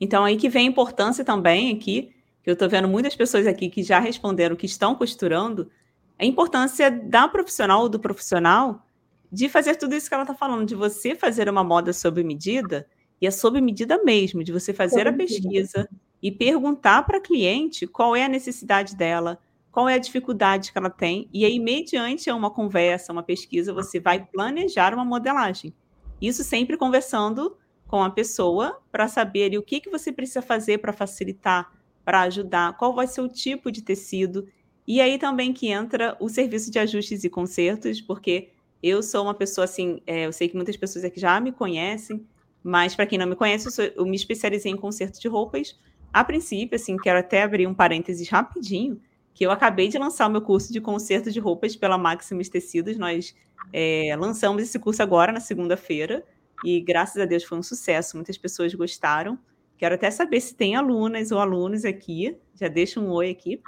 Então, 0.00 0.24
aí 0.24 0.36
que 0.36 0.48
vem 0.48 0.66
a 0.66 0.70
importância 0.70 1.24
também 1.24 1.74
aqui, 1.74 2.14
que 2.42 2.50
eu 2.50 2.52
estou 2.52 2.68
vendo 2.68 2.88
muitas 2.88 3.16
pessoas 3.16 3.46
aqui 3.46 3.68
que 3.68 3.82
já 3.82 3.98
responderam 3.98 4.54
que 4.56 4.66
estão 4.66 4.94
costurando, 4.94 5.70
a 6.18 6.24
importância 6.24 6.90
da 6.90 7.28
profissional 7.28 7.82
ou 7.82 7.88
do 7.88 7.98
profissional 7.98 8.84
de 9.30 9.48
fazer 9.48 9.76
tudo 9.76 9.94
isso 9.94 10.08
que 10.08 10.14
ela 10.14 10.22
está 10.22 10.34
falando, 10.34 10.66
de 10.66 10.74
você 10.74 11.14
fazer 11.14 11.48
uma 11.48 11.62
moda 11.62 11.92
sob 11.92 12.22
medida, 12.22 12.86
e 13.20 13.26
é 13.26 13.30
sob 13.30 13.60
medida 13.60 14.02
mesmo, 14.02 14.42
de 14.42 14.52
você 14.52 14.72
fazer 14.72 15.06
a 15.06 15.12
pesquisa 15.12 15.88
e 16.22 16.30
perguntar 16.30 17.04
para 17.04 17.18
a 17.18 17.20
cliente 17.20 17.86
qual 17.86 18.14
é 18.14 18.24
a 18.24 18.28
necessidade 18.28 18.96
dela, 18.96 19.38
qual 19.70 19.88
é 19.88 19.94
a 19.94 19.98
dificuldade 19.98 20.72
que 20.72 20.78
ela 20.78 20.90
tem, 20.90 21.28
e 21.32 21.44
aí, 21.44 21.58
mediante 21.58 22.30
uma 22.30 22.50
conversa, 22.50 23.12
uma 23.12 23.22
pesquisa, 23.22 23.72
você 23.72 24.00
vai 24.00 24.24
planejar 24.24 24.94
uma 24.94 25.04
modelagem. 25.04 25.74
Isso 26.20 26.42
sempre 26.42 26.76
conversando 26.76 27.56
com 27.86 28.02
a 28.02 28.10
pessoa 28.10 28.80
para 28.90 29.08
saber 29.08 29.56
o 29.56 29.62
que, 29.62 29.80
que 29.80 29.90
você 29.90 30.12
precisa 30.12 30.42
fazer 30.42 30.78
para 30.78 30.92
facilitar, 30.92 31.72
para 32.04 32.22
ajudar, 32.22 32.76
qual 32.76 32.94
vai 32.94 33.06
ser 33.06 33.20
o 33.20 33.28
tipo 33.28 33.70
de 33.70 33.82
tecido. 33.82 34.46
E 34.86 35.00
aí 35.00 35.18
também 35.18 35.52
que 35.52 35.68
entra 35.68 36.16
o 36.18 36.28
serviço 36.28 36.70
de 36.70 36.78
ajustes 36.78 37.22
e 37.24 37.30
consertos, 37.30 38.00
porque 38.00 38.50
eu 38.82 39.02
sou 39.02 39.24
uma 39.24 39.34
pessoa 39.34 39.64
assim, 39.64 40.00
é, 40.06 40.26
eu 40.26 40.32
sei 40.32 40.48
que 40.48 40.56
muitas 40.56 40.76
pessoas 40.76 41.04
aqui 41.04 41.18
já 41.20 41.40
me 41.40 41.52
conhecem, 41.52 42.24
mas 42.62 42.94
para 42.94 43.06
quem 43.06 43.18
não 43.18 43.26
me 43.26 43.36
conhece, 43.36 43.66
eu, 43.66 43.72
sou, 43.72 43.84
eu, 43.84 44.06
me 44.06 44.16
especializei 44.16 44.70
em 44.70 44.76
conserto 44.76 45.20
de 45.20 45.28
roupas. 45.28 45.78
A 46.12 46.24
princípio, 46.24 46.76
assim, 46.76 46.96
quero 46.96 47.18
até 47.18 47.42
abrir 47.42 47.66
um 47.66 47.74
parênteses 47.74 48.28
rapidinho, 48.28 49.00
que 49.34 49.44
eu 49.44 49.50
acabei 49.50 49.88
de 49.88 49.98
lançar 49.98 50.26
o 50.26 50.30
meu 50.30 50.42
curso 50.42 50.72
de 50.72 50.80
conserto 50.80 51.30
de 51.30 51.38
roupas 51.38 51.76
pela 51.76 51.96
Maximus 51.96 52.48
Tecidos. 52.48 52.96
Nós 52.96 53.34
é, 53.72 54.14
lançamos 54.18 54.62
esse 54.62 54.78
curso 54.78 55.02
agora 55.02 55.32
na 55.32 55.40
segunda-feira 55.40 56.24
e 56.64 56.80
graças 56.80 57.20
a 57.22 57.24
Deus 57.24 57.44
foi 57.44 57.58
um 57.58 57.62
sucesso, 57.62 58.16
muitas 58.16 58.36
pessoas 58.36 58.74
gostaram. 58.74 59.38
Quero 59.76 59.94
até 59.94 60.10
saber 60.10 60.40
se 60.40 60.54
tem 60.54 60.74
alunas 60.74 61.30
ou 61.30 61.38
alunos 61.38 61.84
aqui, 61.84 62.36
já 62.54 62.66
deixa 62.66 62.98
um 62.98 63.10
oi 63.10 63.30
aqui. 63.30 63.60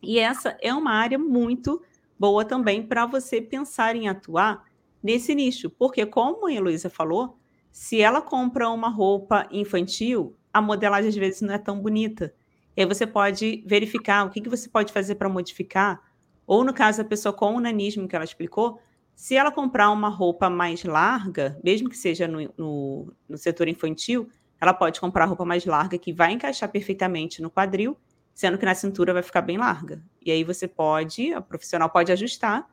E 0.00 0.18
essa 0.18 0.56
é 0.60 0.72
uma 0.72 0.92
área 0.92 1.18
muito 1.18 1.82
boa 2.18 2.44
também 2.44 2.86
para 2.86 3.06
você 3.06 3.40
pensar 3.40 3.96
em 3.96 4.08
atuar 4.08 4.64
nesse 5.02 5.34
nicho, 5.34 5.68
porque 5.70 6.06
como 6.06 6.46
a 6.46 6.52
Heloísa 6.52 6.88
falou, 6.88 7.36
se 7.70 8.00
ela 8.00 8.20
compra 8.20 8.68
uma 8.68 8.88
roupa 8.88 9.48
infantil, 9.50 10.36
a 10.52 10.60
modelagem 10.60 11.08
às 11.08 11.16
vezes 11.16 11.40
não 11.40 11.54
é 11.54 11.58
tão 11.58 11.80
bonita. 11.80 12.34
E 12.76 12.82
aí 12.82 12.86
você 12.86 13.06
pode 13.06 13.64
verificar 13.66 14.26
o 14.26 14.30
que, 14.30 14.40
que 14.40 14.48
você 14.48 14.68
pode 14.68 14.92
fazer 14.92 15.16
para 15.16 15.28
modificar, 15.28 16.00
ou 16.46 16.64
no 16.64 16.72
caso 16.72 16.98
da 16.98 17.08
pessoa 17.08 17.32
com 17.32 17.56
o 17.56 17.60
nanismo 17.60 18.06
que 18.06 18.14
ela 18.14 18.24
explicou, 18.24 18.78
se 19.14 19.36
ela 19.36 19.50
comprar 19.50 19.90
uma 19.90 20.08
roupa 20.08 20.48
mais 20.48 20.84
larga, 20.84 21.58
mesmo 21.62 21.88
que 21.88 21.96
seja 21.96 22.26
no, 22.26 22.52
no, 22.56 23.12
no 23.28 23.38
setor 23.38 23.68
infantil, 23.68 24.28
ela 24.60 24.72
pode 24.72 25.00
comprar 25.00 25.24
roupa 25.24 25.44
mais 25.44 25.64
larga 25.64 25.98
que 25.98 26.12
vai 26.12 26.32
encaixar 26.32 26.70
perfeitamente 26.70 27.42
no 27.42 27.50
quadril, 27.50 27.96
sendo 28.34 28.58
que 28.58 28.64
na 28.64 28.74
cintura 28.74 29.12
vai 29.12 29.22
ficar 29.22 29.42
bem 29.42 29.58
larga. 29.58 30.02
E 30.24 30.30
aí 30.30 30.44
você 30.44 30.66
pode, 30.66 31.32
a 31.32 31.40
profissional 31.40 31.90
pode 31.90 32.12
ajustar 32.12 32.68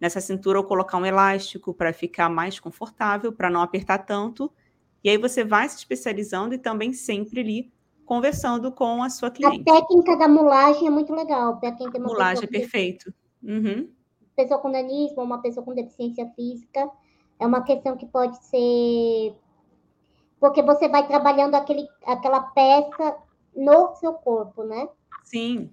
nessa 0.00 0.20
cintura 0.20 0.58
ou 0.58 0.64
colocar 0.64 0.98
um 0.98 1.06
elástico 1.06 1.72
para 1.72 1.92
ficar 1.92 2.28
mais 2.28 2.58
confortável, 2.58 3.32
para 3.32 3.50
não 3.50 3.62
apertar 3.62 3.98
tanto. 3.98 4.52
E 5.04 5.10
aí 5.10 5.16
você 5.16 5.44
vai 5.44 5.68
se 5.68 5.76
especializando 5.76 6.54
e 6.54 6.58
também 6.58 6.92
sempre 6.92 7.40
ali 7.40 7.72
conversando 8.04 8.72
com 8.72 9.02
a 9.02 9.10
sua 9.10 9.30
cliente. 9.30 9.62
A 9.68 9.80
técnica 9.80 10.16
da 10.16 10.28
mulagem 10.28 10.86
é 10.86 10.90
muito 10.90 11.14
legal 11.14 11.58
para 11.58 11.72
quem 11.72 11.90
tem 11.90 12.00
uma 12.00 12.08
mulagem 12.08 12.44
é 12.44 12.46
perfeito. 12.46 13.12
Uhum 13.42 13.88
pessoa 14.34 14.60
com 14.60 14.68
nanismo 14.68 15.18
ou 15.18 15.24
uma 15.24 15.40
pessoa 15.40 15.64
com 15.64 15.74
deficiência 15.74 16.28
física. 16.34 16.90
É 17.38 17.46
uma 17.46 17.62
questão 17.62 17.96
que 17.96 18.06
pode 18.06 18.36
ser. 18.44 19.34
Porque 20.40 20.62
você 20.62 20.88
vai 20.88 21.06
trabalhando 21.06 21.54
aquele, 21.54 21.88
aquela 22.04 22.40
peça 22.40 23.16
no 23.54 23.94
seu 23.96 24.12
corpo, 24.14 24.64
né? 24.64 24.88
Sim. 25.24 25.70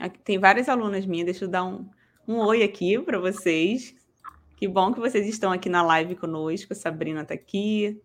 Aqui, 0.00 0.18
tem 0.20 0.38
várias 0.38 0.68
alunas 0.68 1.06
minhas, 1.06 1.26
deixa 1.26 1.44
eu 1.44 1.48
dar 1.48 1.64
um, 1.64 1.88
um 2.26 2.38
oi 2.38 2.62
aqui 2.62 2.98
para 3.00 3.18
vocês. 3.18 3.94
Que 4.56 4.66
bom 4.66 4.92
que 4.92 5.00
vocês 5.00 5.26
estão 5.26 5.52
aqui 5.52 5.68
na 5.68 5.82
live 5.82 6.16
conosco. 6.16 6.72
A 6.72 6.76
Sabrina 6.76 7.22
está 7.22 7.34
aqui. 7.34 8.00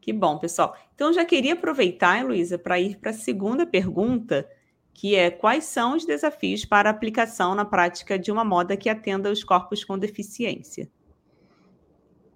Que 0.00 0.12
bom, 0.12 0.38
pessoal. 0.38 0.76
Então, 0.94 1.12
já 1.12 1.24
queria 1.24 1.54
aproveitar, 1.54 2.24
Luísa, 2.24 2.58
para 2.58 2.78
ir 2.78 2.98
para 2.98 3.10
a 3.10 3.14
segunda 3.14 3.66
pergunta, 3.66 4.48
que 4.92 5.14
é 5.14 5.30
quais 5.30 5.64
são 5.64 5.96
os 5.96 6.04
desafios 6.04 6.64
para 6.64 6.90
aplicação 6.90 7.54
na 7.54 7.64
prática 7.64 8.18
de 8.18 8.30
uma 8.30 8.44
moda 8.44 8.76
que 8.76 8.88
atenda 8.88 9.30
os 9.30 9.42
corpos 9.42 9.82
com 9.82 9.98
deficiência? 9.98 10.88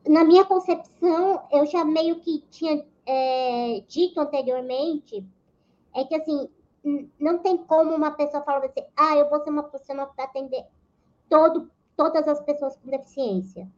Na 0.07 0.25
minha 0.25 0.45
concepção, 0.45 1.47
eu 1.53 1.67
já 1.67 1.85
meio 1.85 2.19
que 2.21 2.43
tinha 2.51 2.85
é, 3.07 3.85
dito 3.87 4.19
anteriormente, 4.19 5.25
é 5.95 6.05
que 6.05 6.15
assim, 6.15 6.49
não 7.19 7.39
tem 7.39 7.57
como 7.57 7.95
uma 7.95 8.11
pessoa 8.13 8.43
falar 8.43 8.65
assim, 8.65 8.85
ah, 8.97 9.17
eu 9.17 9.29
vou 9.29 9.41
ser 9.41 9.51
uma 9.51 9.63
profissional 9.63 10.13
para 10.15 10.25
atender 10.25 10.65
todo, 11.29 11.71
todas 11.97 12.27
as 12.27 12.41
pessoas 12.43 12.77
com 12.77 12.91
deficiência. 12.91 13.69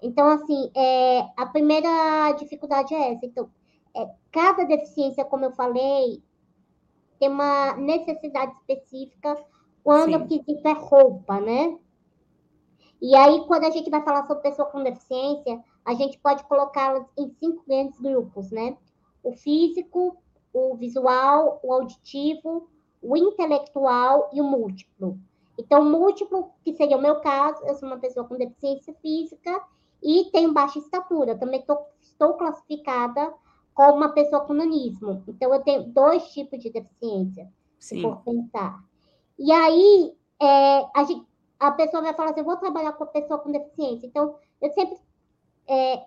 Então, 0.00 0.28
assim, 0.28 0.70
é, 0.76 1.28
a 1.36 1.46
primeira 1.46 2.32
dificuldade 2.32 2.94
é 2.94 3.12
essa. 3.12 3.26
Então, 3.26 3.50
é, 3.96 4.08
cada 4.30 4.64
deficiência, 4.64 5.24
como 5.24 5.44
eu 5.44 5.52
falei, 5.52 6.22
tem 7.18 7.28
uma 7.28 7.74
necessidade 7.76 8.52
específica 8.52 9.36
quando 9.82 10.10
Sim. 10.10 10.16
o 10.16 10.28
quesito 10.28 10.68
é 10.68 10.72
roupa, 10.72 11.40
né? 11.40 11.78
E 13.00 13.14
aí, 13.14 13.44
quando 13.46 13.64
a 13.64 13.70
gente 13.70 13.90
vai 13.90 14.02
falar 14.02 14.26
sobre 14.26 14.42
pessoa 14.42 14.68
com 14.68 14.82
deficiência, 14.82 15.62
a 15.84 15.94
gente 15.94 16.18
pode 16.18 16.44
colocá-las 16.44 17.06
em 17.16 17.30
cinco 17.40 17.64
grandes 17.66 17.98
grupos, 18.00 18.50
né? 18.50 18.76
O 19.22 19.32
físico, 19.32 20.16
o 20.52 20.74
visual, 20.74 21.60
o 21.62 21.72
auditivo, 21.72 22.68
o 23.02 23.16
intelectual 23.16 24.30
e 24.32 24.40
o 24.40 24.44
múltiplo. 24.44 25.18
Então, 25.58 25.84
múltiplo, 25.84 26.52
que 26.64 26.72
seria 26.74 26.96
o 26.96 27.02
meu 27.02 27.20
caso, 27.20 27.64
eu 27.66 27.74
sou 27.74 27.88
uma 27.88 27.98
pessoa 27.98 28.26
com 28.26 28.36
deficiência 28.36 28.94
física 29.02 29.60
e 30.02 30.26
tenho 30.32 30.52
baixa 30.52 30.78
estatura. 30.78 31.36
Também 31.36 31.62
tô, 31.62 31.76
estou 32.00 32.34
classificada 32.34 33.34
como 33.74 33.96
uma 33.96 34.10
pessoa 34.10 34.44
com 34.44 34.52
nanismo. 34.52 35.22
Então, 35.26 35.52
eu 35.52 35.60
tenho 35.60 35.84
dois 35.84 36.30
tipos 36.32 36.60
de 36.60 36.70
deficiência, 36.70 37.50
Sim. 37.78 37.96
se 37.96 38.02
for 38.02 38.22
pensar. 38.22 38.84
E 39.36 39.50
aí, 39.50 40.16
é, 40.40 40.86
a, 40.94 41.04
gente, 41.04 41.26
a, 41.58 41.72
pessoa 41.72 42.02
vai 42.02 42.14
falar 42.14 42.30
assim, 42.30 42.40
eu 42.40 42.46
vou 42.46 42.56
trabalhar 42.56 42.92
com 42.92 43.04
a 43.04 43.08
pessoa 43.08 43.40
com 43.40 43.50
deficiência. 43.50 44.06
Então, 44.06 44.36
eu 44.60 44.70
sempre 44.70 44.96
é, 45.66 46.04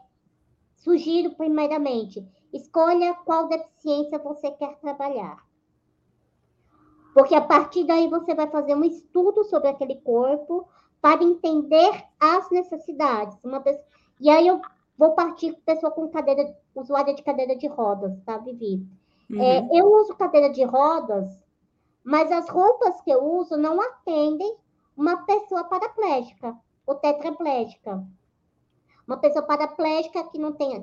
sugiro, 0.77 1.32
primeiramente, 1.36 2.25
escolha 2.54 3.14
qual 3.26 3.48
deficiência 3.48 4.20
você 4.20 4.52
quer 4.52 4.78
trabalhar. 4.80 5.38
Porque 7.14 7.36
a 7.36 7.42
partir 7.42 7.84
daí 7.86 8.08
você 8.08 8.34
vai 8.34 8.48
fazer 8.48 8.76
um 8.76 8.84
estudo 8.84 9.44
sobre 9.44 9.70
aquele 9.70 9.96
corpo 9.96 10.68
para 11.02 11.24
entender 11.24 12.06
as 12.20 12.50
necessidades. 12.50 13.38
Uma 13.44 13.60
pessoa... 13.60 13.86
E 14.20 14.30
aí 14.30 14.48
eu 14.48 14.62
Vou 15.02 15.16
partir 15.16 15.54
com 15.54 15.62
pessoa 15.62 15.92
com 15.92 16.08
cadeira, 16.10 16.56
usuária 16.76 17.16
de 17.16 17.24
cadeira 17.24 17.56
de 17.56 17.66
rodas, 17.66 18.22
tá, 18.24 18.38
Vivi? 18.38 18.88
Uhum. 19.28 19.42
É, 19.42 19.68
eu 19.72 19.92
uso 19.94 20.16
cadeira 20.16 20.52
de 20.52 20.64
rodas, 20.64 21.44
mas 22.04 22.32
as 22.32 22.48
roupas 22.48 23.02
que 23.02 23.10
eu 23.10 23.24
uso 23.24 23.58
não 23.58 23.82
atendem 23.82 24.56
uma 24.96 25.26
pessoa 25.26 25.64
paraplégica 25.64 26.56
ou 26.86 26.94
tetraplégica. 26.94 28.06
Uma 29.08 29.18
pessoa 29.18 29.44
paraplégica 29.44 30.24
que 30.26 30.38
não 30.38 30.54
tem 30.54 30.76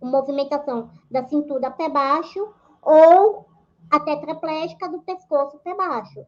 movimentação 0.00 0.90
da 1.10 1.26
cintura 1.26 1.68
até 1.68 1.88
baixo 1.88 2.52
ou 2.82 3.46
a 3.90 4.00
tetraplégica 4.00 4.88
do 4.88 5.02
pescoço 5.02 5.56
até 5.56 5.74
baixo. 5.74 6.24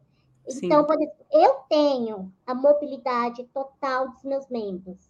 Então, 0.47 0.85
por 0.85 0.95
exemplo, 0.95 1.25
eu 1.31 1.55
tenho 1.69 2.33
a 2.45 2.53
mobilidade 2.53 3.43
total 3.53 4.09
dos 4.09 4.23
meus 4.23 4.47
membros. 4.49 5.09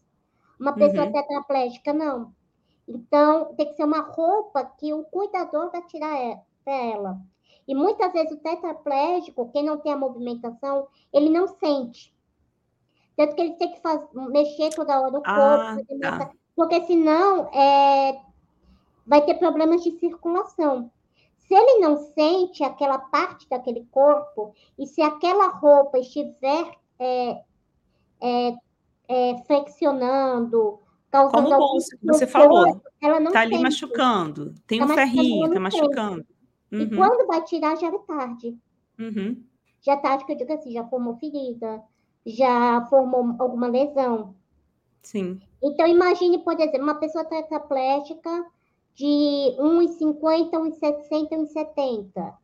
Uma 0.60 0.74
pessoa 0.74 1.06
uhum. 1.06 1.12
tetraplégica, 1.12 1.92
não. 1.92 2.34
Então, 2.88 3.54
tem 3.56 3.68
que 3.68 3.76
ser 3.76 3.84
uma 3.84 4.02
roupa 4.02 4.64
que 4.64 4.94
o 4.94 5.04
cuidador 5.06 5.72
vai 5.72 5.82
tirar 5.88 6.40
para 6.64 6.74
ela. 6.74 7.22
E 7.68 7.74
muitas 7.74 8.12
vezes 8.12 8.34
o 8.34 8.38
tetraplégico, 8.38 9.50
quem 9.52 9.64
não 9.64 9.78
tem 9.78 9.94
a 9.94 9.98
movimentação, 9.98 10.88
ele 11.12 11.30
não 11.30 11.48
sente. 11.48 12.14
Tanto 13.16 13.36
que 13.36 13.42
ele 13.42 13.54
tem 13.54 13.72
que 13.72 13.82
fazer, 13.82 14.08
mexer 14.14 14.70
toda 14.72 15.00
hora 15.00 15.18
o 15.18 15.22
ah, 15.26 15.76
corpo. 15.76 16.00
Tá. 16.00 16.32
Porque 16.56 16.84
senão 16.86 17.50
é, 17.54 18.22
vai 19.06 19.24
ter 19.26 19.36
problemas 19.36 19.84
de 19.84 19.92
circulação. 20.00 20.92
Se 21.38 21.54
ele 21.54 21.80
não 21.80 21.98
sente 21.98 22.64
aquela 22.64 22.98
parte 22.98 23.48
daquele 23.50 23.86
corpo, 23.92 24.54
e 24.78 24.88
se 24.88 25.02
aquela 25.02 25.48
roupa 25.48 26.00
estiver 26.00 26.72
é, 26.98 27.42
é, 28.22 28.54
é, 29.08 29.38
flexionando, 29.46 30.80
causando. 31.12 31.44
Como 31.44 31.54
o 31.54 31.58
bolso 31.58 31.98
que 31.98 32.06
você 32.06 32.26
falou. 32.26 32.82
Ela 33.02 33.20
não 33.20 33.28
está 33.28 33.42
ali 33.42 33.60
machucando. 33.60 34.56
Tem 34.66 34.80
tá 34.80 34.86
um 34.86 34.88
ferrinho, 34.90 35.48
está 35.48 35.60
machucando. 35.60 36.26
Uhum. 36.72 36.80
E 36.80 36.96
quando 36.96 37.28
vai 37.28 37.44
tirar, 37.44 37.76
já 37.76 37.88
é 37.88 38.00
tarde. 38.00 38.58
Uhum. 38.98 39.44
Já 39.82 39.94
é 39.94 39.98
tarde, 39.98 40.26
que 40.26 40.32
eu 40.32 40.38
digo 40.38 40.54
assim, 40.54 40.72
já 40.72 40.86
formou 40.86 41.18
ferida, 41.18 41.84
já 42.26 42.86
formou 42.90 43.36
alguma 43.38 43.68
lesão. 43.68 44.34
Sim. 45.02 45.42
Então, 45.62 45.86
imagine, 45.86 46.40
por 46.40 46.54
exemplo, 46.54 46.82
uma 46.82 46.96
pessoa 46.96 47.26
tetraplégica 47.26 48.46
de 48.96 49.06
1,50, 49.60 50.52
1,60, 50.52 51.30
1,70. 51.30 52.38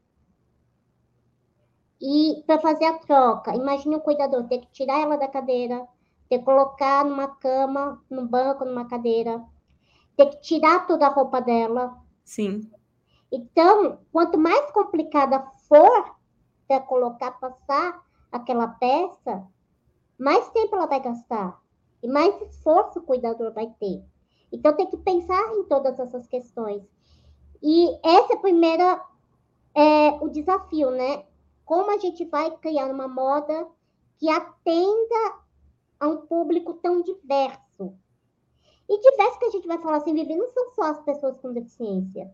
E 2.01 2.43
para 2.45 2.59
fazer 2.59 2.85
a 2.85 2.97
troca, 2.97 3.55
imagine 3.55 3.95
o 3.95 4.01
cuidador 4.01 4.47
ter 4.47 4.59
que 4.59 4.71
tirar 4.71 4.99
ela 4.99 5.17
da 5.17 5.27
cadeira, 5.27 5.85
ter 6.29 6.39
que 6.39 6.45
colocar 6.45 7.03
numa 7.03 7.27
cama, 7.27 8.01
num 8.09 8.25
banco, 8.25 8.63
numa 8.63 8.87
cadeira, 8.87 9.43
ter 10.15 10.27
que 10.27 10.41
tirar 10.41 10.87
toda 10.87 11.07
a 11.07 11.09
roupa 11.09 11.41
dela. 11.41 11.97
Sim. 12.23 12.61
Então, 13.31 13.99
quanto 14.11 14.37
mais 14.37 14.71
complicada 14.71 15.45
for 15.67 16.15
para 16.67 16.79
colocar, 16.79 17.31
passar 17.31 18.03
aquela 18.31 18.67
peça, 18.67 19.45
mais 20.17 20.49
tempo 20.49 20.75
ela 20.75 20.85
vai 20.85 21.01
gastar 21.01 21.59
e 22.01 22.07
mais 22.07 22.41
esforço 22.41 22.99
o 22.99 23.03
cuidador 23.03 23.53
vai 23.53 23.67
ter. 23.79 24.03
Então, 24.51 24.75
tem 24.75 24.87
que 24.87 24.97
pensar 24.97 25.53
em 25.55 25.63
todas 25.63 25.99
essas 25.99 26.27
questões. 26.27 26.83
E 27.61 27.89
essa 28.03 28.33
é 28.33 28.35
a 28.35 28.39
primeira, 28.39 29.05
é, 29.75 30.11
o 30.21 30.29
desafio, 30.29 30.91
né? 30.91 31.23
Como 31.65 31.91
a 31.91 31.97
gente 31.97 32.25
vai 32.25 32.49
criar 32.57 32.87
uma 32.87 33.07
moda 33.07 33.67
que 34.17 34.29
atenda 34.29 35.39
a 35.99 36.07
um 36.07 36.17
público 36.17 36.73
tão 36.75 37.01
diverso. 37.01 37.93
E 38.87 38.99
diverso 38.99 39.39
que 39.39 39.45
a 39.45 39.51
gente 39.51 39.67
vai 39.67 39.77
falar 39.77 39.97
assim, 39.97 40.13
Vivi, 40.13 40.35
não 40.35 40.47
são 40.47 40.71
só 40.73 40.83
as 40.83 41.01
pessoas 41.03 41.37
com 41.37 41.53
deficiência. 41.53 42.33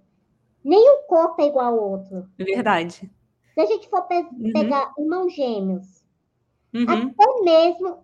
Nenhum 0.63 1.03
corpo 1.07 1.41
é 1.41 1.47
igual 1.47 1.73
ao 1.73 1.91
outro. 1.91 2.29
É 2.39 2.43
verdade. 2.43 3.11
Se 3.53 3.59
a 3.59 3.65
gente 3.65 3.89
for 3.89 4.01
pe 4.03 4.15
uhum. 4.15 4.53
pegar 4.53 4.93
irmãos 4.97 5.33
gêmeos, 5.33 6.03
uhum. 6.73 6.85
até 6.87 7.41
mesmo 7.43 8.03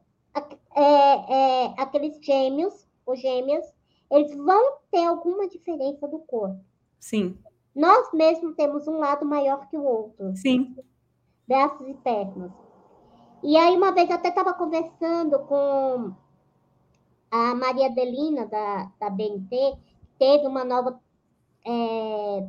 é, 0.76 0.84
é, 0.84 1.66
aqueles 1.78 2.18
gêmeos 2.24 2.88
ou 3.06 3.16
gêmeas, 3.16 3.66
eles 4.12 4.36
vão 4.36 4.78
ter 4.92 5.06
alguma 5.06 5.48
diferença 5.48 6.08
do 6.08 6.20
corpo. 6.20 6.60
Sim. 7.00 7.38
Nós 7.74 8.12
mesmos 8.14 8.56
temos 8.56 8.88
um 8.88 9.00
lado 9.00 9.26
maior 9.26 9.70
que 9.70 9.78
o 9.78 9.84
outro. 9.84 10.36
Sim. 10.36 10.76
Braços 11.48 11.88
e 11.88 11.94
pernas. 11.94 12.52
E 13.42 13.58
aí, 13.58 13.76
uma 13.76 13.92
vez 13.92 14.10
eu 14.10 14.16
até 14.16 14.30
estava 14.30 14.54
conversando 14.54 15.40
com 15.46 16.14
a 17.32 17.56
Maria 17.56 17.88
Adelina, 17.88 18.46
da, 18.46 18.92
da 19.00 19.10
BNT, 19.10 19.78
teve 20.20 20.46
uma 20.46 20.66
nova. 20.66 21.02
É, 21.66 22.48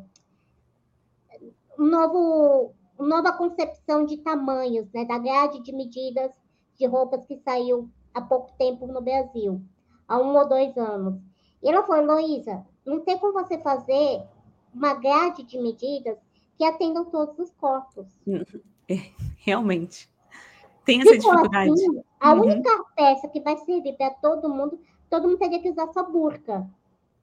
um 1.79 1.87
novo, 1.87 2.75
nova 2.99 3.33
concepção 3.33 4.05
de 4.05 4.19
tamanhos, 4.19 4.91
né, 4.93 5.05
da 5.05 5.19
grade 5.19 5.63
de 5.63 5.73
medidas 5.73 6.31
de 6.77 6.87
roupas 6.87 7.25
que 7.25 7.37
saiu 7.39 7.89
há 8.13 8.21
pouco 8.21 8.53
tempo 8.59 8.87
no 8.87 9.01
Brasil, 9.01 9.63
há 10.07 10.19
um 10.19 10.37
ou 10.37 10.49
dois 10.49 10.77
anos. 10.77 11.32
E 11.63 11.69
ela 11.69 11.85
falou, 11.85 12.17
Luísa, 12.17 12.65
não 12.85 13.01
tem 13.01 13.19
como 13.19 13.33
você 13.33 13.59
fazer 13.59 14.23
uma 14.75 14.95
grade 14.95 15.43
de 15.43 15.59
medidas 15.59 16.19
que 16.59 16.65
atendam 16.65 17.05
todos 17.05 17.39
os 17.39 17.51
corpos. 17.53 18.07
É, 18.89 18.97
realmente. 19.39 20.11
Tem 20.85 21.01
essa 21.01 21.13
tipo 21.13 21.31
dificuldade. 21.31 21.71
Assim, 21.71 22.03
a 22.19 22.33
uhum. 22.33 22.41
única 22.43 22.85
peça 22.97 23.29
que 23.29 23.41
vai 23.41 23.57
servir 23.59 23.97
para 23.97 24.11
todo 24.11 24.49
mundo, 24.49 24.79
todo 25.09 25.29
mundo 25.29 25.39
teria 25.39 25.61
que 25.61 25.71
usar 25.71 25.87
sua 25.93 26.03
burca. 26.03 26.69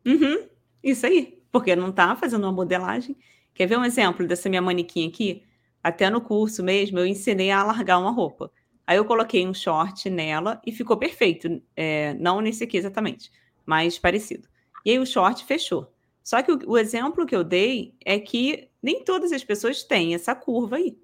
Uhum. 0.05 0.47
Isso 0.81 1.05
aí, 1.05 1.43
porque 1.51 1.75
não 1.75 1.89
está 1.89 2.15
fazendo 2.15 2.43
uma 2.43 2.51
modelagem. 2.51 3.17
Quer 3.53 3.67
ver 3.67 3.77
um 3.77 3.83
exemplo 3.83 4.25
dessa 4.25 4.47
minha 4.47 4.61
manequim 4.61 5.07
aqui? 5.09 5.43
Até 5.83 6.09
no 6.09 6.21
curso 6.21 6.63
mesmo, 6.63 6.99
eu 6.99 7.05
ensinei 7.05 7.51
a 7.51 7.59
alargar 7.59 7.99
uma 7.99 8.11
roupa. 8.11 8.51
Aí 8.87 8.97
eu 8.97 9.05
coloquei 9.05 9.45
um 9.45 9.53
short 9.53 10.09
nela 10.09 10.61
e 10.65 10.71
ficou 10.71 10.97
perfeito. 10.97 11.61
É, 11.75 12.13
não 12.15 12.41
nesse 12.41 12.63
aqui 12.63 12.77
exatamente, 12.77 13.31
mas 13.69 13.99
parecido. 13.99 14.47
E 14.83 14.89
aí 14.89 14.97
o 14.97 15.05
short 15.05 15.45
fechou. 15.45 15.93
Só 16.23 16.41
que 16.41 16.51
o, 16.51 16.59
o 16.71 16.75
exemplo 16.75 17.23
que 17.23 17.35
eu 17.35 17.43
dei 17.43 17.93
é 18.03 18.17
que 18.19 18.67
nem 18.81 19.03
todas 19.03 19.31
as 19.31 19.43
pessoas 19.43 19.83
têm 19.83 20.15
essa 20.15 20.33
curva 20.33 20.77
aí. 20.77 20.97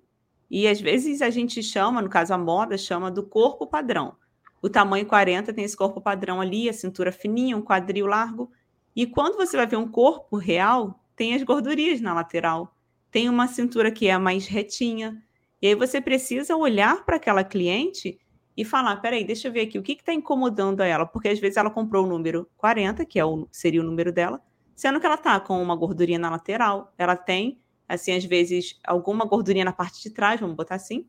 E 0.50 0.68
às 0.68 0.82
vezes 0.82 1.22
a 1.22 1.30
gente 1.30 1.62
chama, 1.62 2.02
no 2.02 2.10
caso 2.10 2.34
a 2.34 2.38
moda, 2.40 2.76
chama 2.76 3.12
do 3.12 3.22
corpo 3.22 3.68
padrão. 3.68 4.16
O 4.64 4.68
tamanho 4.68 5.06
40 5.06 5.54
tem 5.54 5.64
esse 5.64 5.78
corpo 5.78 6.02
padrão 6.02 6.42
ali, 6.42 6.68
a 6.68 6.74
cintura 6.74 7.12
fininha, 7.12 7.56
um 7.56 7.62
quadril 7.62 8.08
largo. 8.08 8.52
E 8.96 9.06
quando 9.06 9.36
você 9.36 9.56
vai 9.56 9.68
ver 9.68 9.76
um 9.76 9.88
corpo 9.88 10.36
real, 10.36 11.00
tem 11.16 11.36
as 11.36 11.44
gordurinhas 11.44 12.02
na 12.02 12.16
lateral, 12.16 12.76
tem 13.12 13.30
uma 13.30 13.48
cintura 13.48 13.92
que 13.92 14.08
é 14.08 14.18
mais 14.18 14.48
retinha. 14.48 15.22
E 15.62 15.68
aí 15.68 15.76
você 15.76 16.02
precisa 16.02 16.56
olhar 16.56 17.06
para 17.06 17.18
aquela 17.18 17.44
cliente 17.44 18.18
e 18.56 18.64
falar: 18.64 18.98
peraí, 18.98 19.24
deixa 19.24 19.48
eu 19.48 19.52
ver 19.52 19.62
aqui 19.62 19.78
o 19.78 19.84
que 19.84 19.94
está 19.94 20.14
incomodando 20.14 20.82
a 20.82 20.86
ela, 20.86 21.06
porque 21.06 21.30
às 21.30 21.40
vezes 21.40 21.58
ela 21.58 21.70
comprou 21.70 22.06
o 22.06 22.08
número 22.08 22.50
40, 22.58 23.06
que 23.06 23.20
é 23.20 23.26
o, 23.26 23.48
seria 23.52 23.82
o 23.82 23.84
número 23.84 24.12
dela, 24.12 24.42
sendo 24.76 25.00
que 25.00 25.06
ela 25.06 25.16
está 25.16 25.40
com 25.40 25.62
uma 25.62 25.76
gordurinha 25.76 26.20
na 26.20 26.30
lateral, 26.30 26.94
ela 26.98 27.16
tem 27.16 27.60
assim, 27.88 28.14
às 28.14 28.26
vezes, 28.26 28.80
alguma 28.84 29.26
gordurinha 29.26 29.66
na 29.66 29.74
parte 29.74 30.02
de 30.02 30.10
trás, 30.10 30.40
vamos 30.40 30.56
botar 30.56 30.76
assim. 30.76 31.06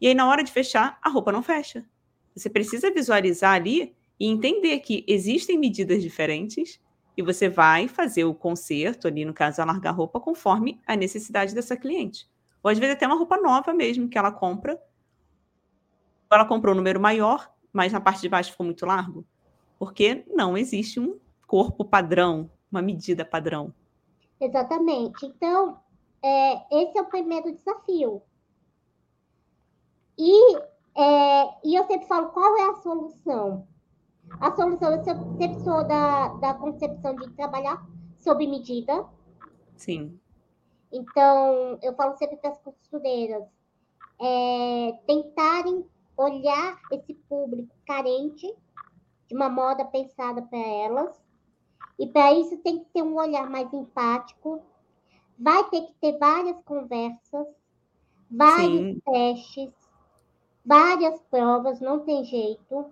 E 0.00 0.08
aí, 0.08 0.14
na 0.14 0.28
hora 0.28 0.42
de 0.42 0.52
fechar, 0.52 0.98
a 1.00 1.08
roupa 1.08 1.32
não 1.32 1.42
fecha. 1.42 1.84
Você 2.34 2.50
precisa 2.50 2.90
visualizar 2.90 3.54
ali 3.54 3.94
e 4.18 4.26
entender 4.26 4.78
que 4.80 5.04
existem 5.06 5.58
medidas 5.58 6.02
diferentes 6.02 6.80
e 7.16 7.22
você 7.22 7.48
vai 7.48 7.88
fazer 7.88 8.24
o 8.24 8.34
conserto 8.34 9.08
ali, 9.08 9.24
no 9.24 9.32
caso, 9.32 9.62
alargar 9.62 9.92
a 9.92 9.96
roupa 9.96 10.20
conforme 10.20 10.80
a 10.86 10.94
necessidade 10.94 11.54
dessa 11.54 11.76
cliente. 11.76 12.28
Ou 12.62 12.70
às 12.70 12.78
vezes 12.78 12.94
até 12.94 13.06
uma 13.06 13.16
roupa 13.16 13.38
nova 13.38 13.72
mesmo 13.72 14.08
que 14.08 14.18
ela 14.18 14.30
compra. 14.30 14.78
Ela 16.30 16.44
comprou 16.44 16.74
um 16.74 16.76
número 16.76 17.00
maior, 17.00 17.50
mas 17.72 17.92
na 17.92 18.00
parte 18.00 18.20
de 18.20 18.28
baixo 18.28 18.50
ficou 18.50 18.66
muito 18.66 18.84
largo. 18.84 19.24
Porque 19.78 20.24
não 20.34 20.56
existe 20.56 20.98
um 20.98 21.18
corpo 21.46 21.84
padrão, 21.84 22.50
uma 22.70 22.82
medida 22.82 23.24
padrão. 23.24 23.72
Exatamente. 24.40 25.24
Então, 25.24 25.80
é, 26.22 26.82
esse 26.82 26.98
é 26.98 27.02
o 27.02 27.06
primeiro 27.06 27.52
desafio. 27.54 28.22
E, 30.18 30.56
é, 30.96 31.44
e 31.64 31.74
eu 31.74 31.86
sempre 31.86 32.06
falo, 32.06 32.28
qual 32.30 32.56
é 32.56 32.70
a 32.70 32.74
solução? 32.76 33.66
A 34.40 34.50
solução, 34.56 34.92
eu 34.92 35.04
sempre 35.04 35.60
sou 35.60 35.86
da, 35.86 36.28
da 36.28 36.54
concepção 36.54 37.14
de 37.14 37.30
trabalhar 37.32 37.86
sob 38.16 38.46
medida. 38.46 39.06
Sim. 39.76 40.18
Então, 40.90 41.78
eu 41.82 41.94
falo 41.94 42.16
sempre 42.16 42.36
para 42.36 42.50
as 42.50 42.58
costureiras, 42.60 43.44
é, 44.20 44.98
tentarem 45.06 45.84
olhar 46.16 46.80
esse 46.90 47.14
público 47.14 47.74
carente 47.86 48.52
de 49.28 49.34
uma 49.34 49.48
moda 49.48 49.84
pensada 49.84 50.42
para 50.42 50.58
elas. 50.58 51.20
E 51.98 52.06
para 52.06 52.32
isso 52.32 52.56
tem 52.58 52.78
que 52.78 52.86
ter 52.92 53.02
um 53.02 53.16
olhar 53.16 53.48
mais 53.48 53.72
empático, 53.72 54.62
vai 55.38 55.64
ter 55.70 55.82
que 55.82 55.94
ter 56.00 56.18
várias 56.18 56.60
conversas, 56.62 57.46
vários 58.30 58.82
Sim. 58.82 59.00
testes, 59.04 59.72
várias 60.64 61.20
provas, 61.30 61.80
não 61.80 62.00
tem 62.00 62.24
jeito. 62.24 62.86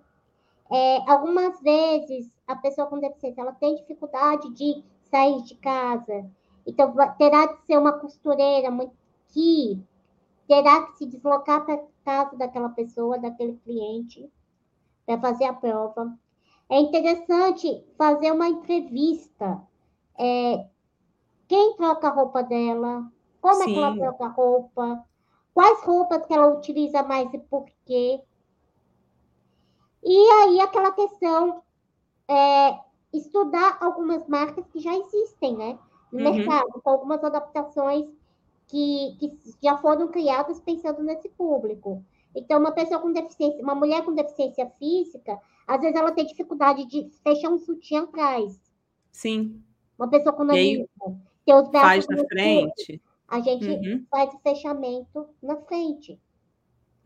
É, 0.71 1.11
algumas 1.11 1.59
vezes 1.61 2.29
a 2.47 2.55
pessoa 2.55 2.87
com 2.87 2.99
deficiência 2.99 3.41
ela 3.41 3.53
tem 3.53 3.75
dificuldade 3.75 4.49
de 4.53 4.83
sair 5.03 5.43
de 5.43 5.55
casa, 5.55 6.29
então 6.65 6.95
terá 7.17 7.47
que 7.47 7.65
ser 7.67 7.77
uma 7.77 7.93
costureira 7.93 8.69
que 9.27 9.79
terá 10.47 10.83
que 10.83 10.97
se 10.97 11.05
deslocar 11.05 11.65
para 11.65 11.83
casa 12.03 12.35
daquela 12.35 12.69
pessoa, 12.69 13.17
daquele 13.17 13.57
cliente, 13.57 14.31
para 15.05 15.19
fazer 15.19 15.45
a 15.45 15.53
prova. 15.53 16.17
É 16.69 16.79
interessante 16.79 17.85
fazer 17.97 18.31
uma 18.31 18.47
entrevista, 18.47 19.61
é, 20.17 20.67
quem 21.47 21.75
troca 21.75 22.07
a 22.07 22.11
roupa 22.11 22.41
dela, 22.43 23.11
como 23.39 23.63
Sim. 23.63 23.71
é 23.71 23.73
que 23.73 23.77
ela 23.77 23.95
troca 23.95 24.25
a 24.25 24.29
roupa, 24.29 25.05
quais 25.53 25.83
roupas 25.83 26.25
que 26.25 26.33
ela 26.33 26.47
utiliza 26.47 27.03
mais 27.03 27.31
e 27.33 27.37
por 27.37 27.65
quê. 27.85 28.21
E 30.03 30.31
aí 30.31 30.59
aquela 30.59 30.91
questão 30.91 31.63
é 32.27 32.79
estudar 33.13 33.77
algumas 33.79 34.27
marcas 34.27 34.67
que 34.67 34.79
já 34.79 34.93
existem, 34.95 35.55
né? 35.55 35.79
No 36.11 36.19
uhum. 36.19 36.35
mercado, 36.35 36.81
com 36.81 36.89
algumas 36.89 37.23
adaptações 37.23 38.07
que, 38.67 39.17
que 39.19 39.37
já 39.63 39.77
foram 39.77 40.07
criadas 40.07 40.59
pensando 40.59 41.03
nesse 41.03 41.29
público. 41.29 42.03
Então, 42.35 42.59
uma 42.59 42.71
pessoa 42.71 42.99
com 42.99 43.11
deficiência, 43.11 43.63
uma 43.63 43.75
mulher 43.75 44.03
com 44.03 44.13
deficiência 44.13 44.69
física, 44.77 45.39
às 45.65 45.79
vezes 45.79 45.95
ela 45.95 46.11
tem 46.11 46.25
dificuldade 46.25 46.85
de 46.85 47.09
fechar 47.23 47.49
um 47.49 47.57
sutiã 47.57 48.03
atrás. 48.03 48.59
Sim. 49.11 49.63
Uma 49.97 50.09
pessoa 50.09 50.33
com 50.33 50.43
nanismo, 50.43 50.87
tem 51.45 51.55
os 51.55 51.69
braços 51.69 52.05
faz 52.05 52.07
na 52.09 52.27
frente. 52.27 53.01
a 53.27 53.39
gente 53.39 53.69
uhum. 53.69 54.05
faz 54.11 54.33
o 54.33 54.39
fechamento 54.39 55.29
na 55.41 55.55
frente. 55.57 56.19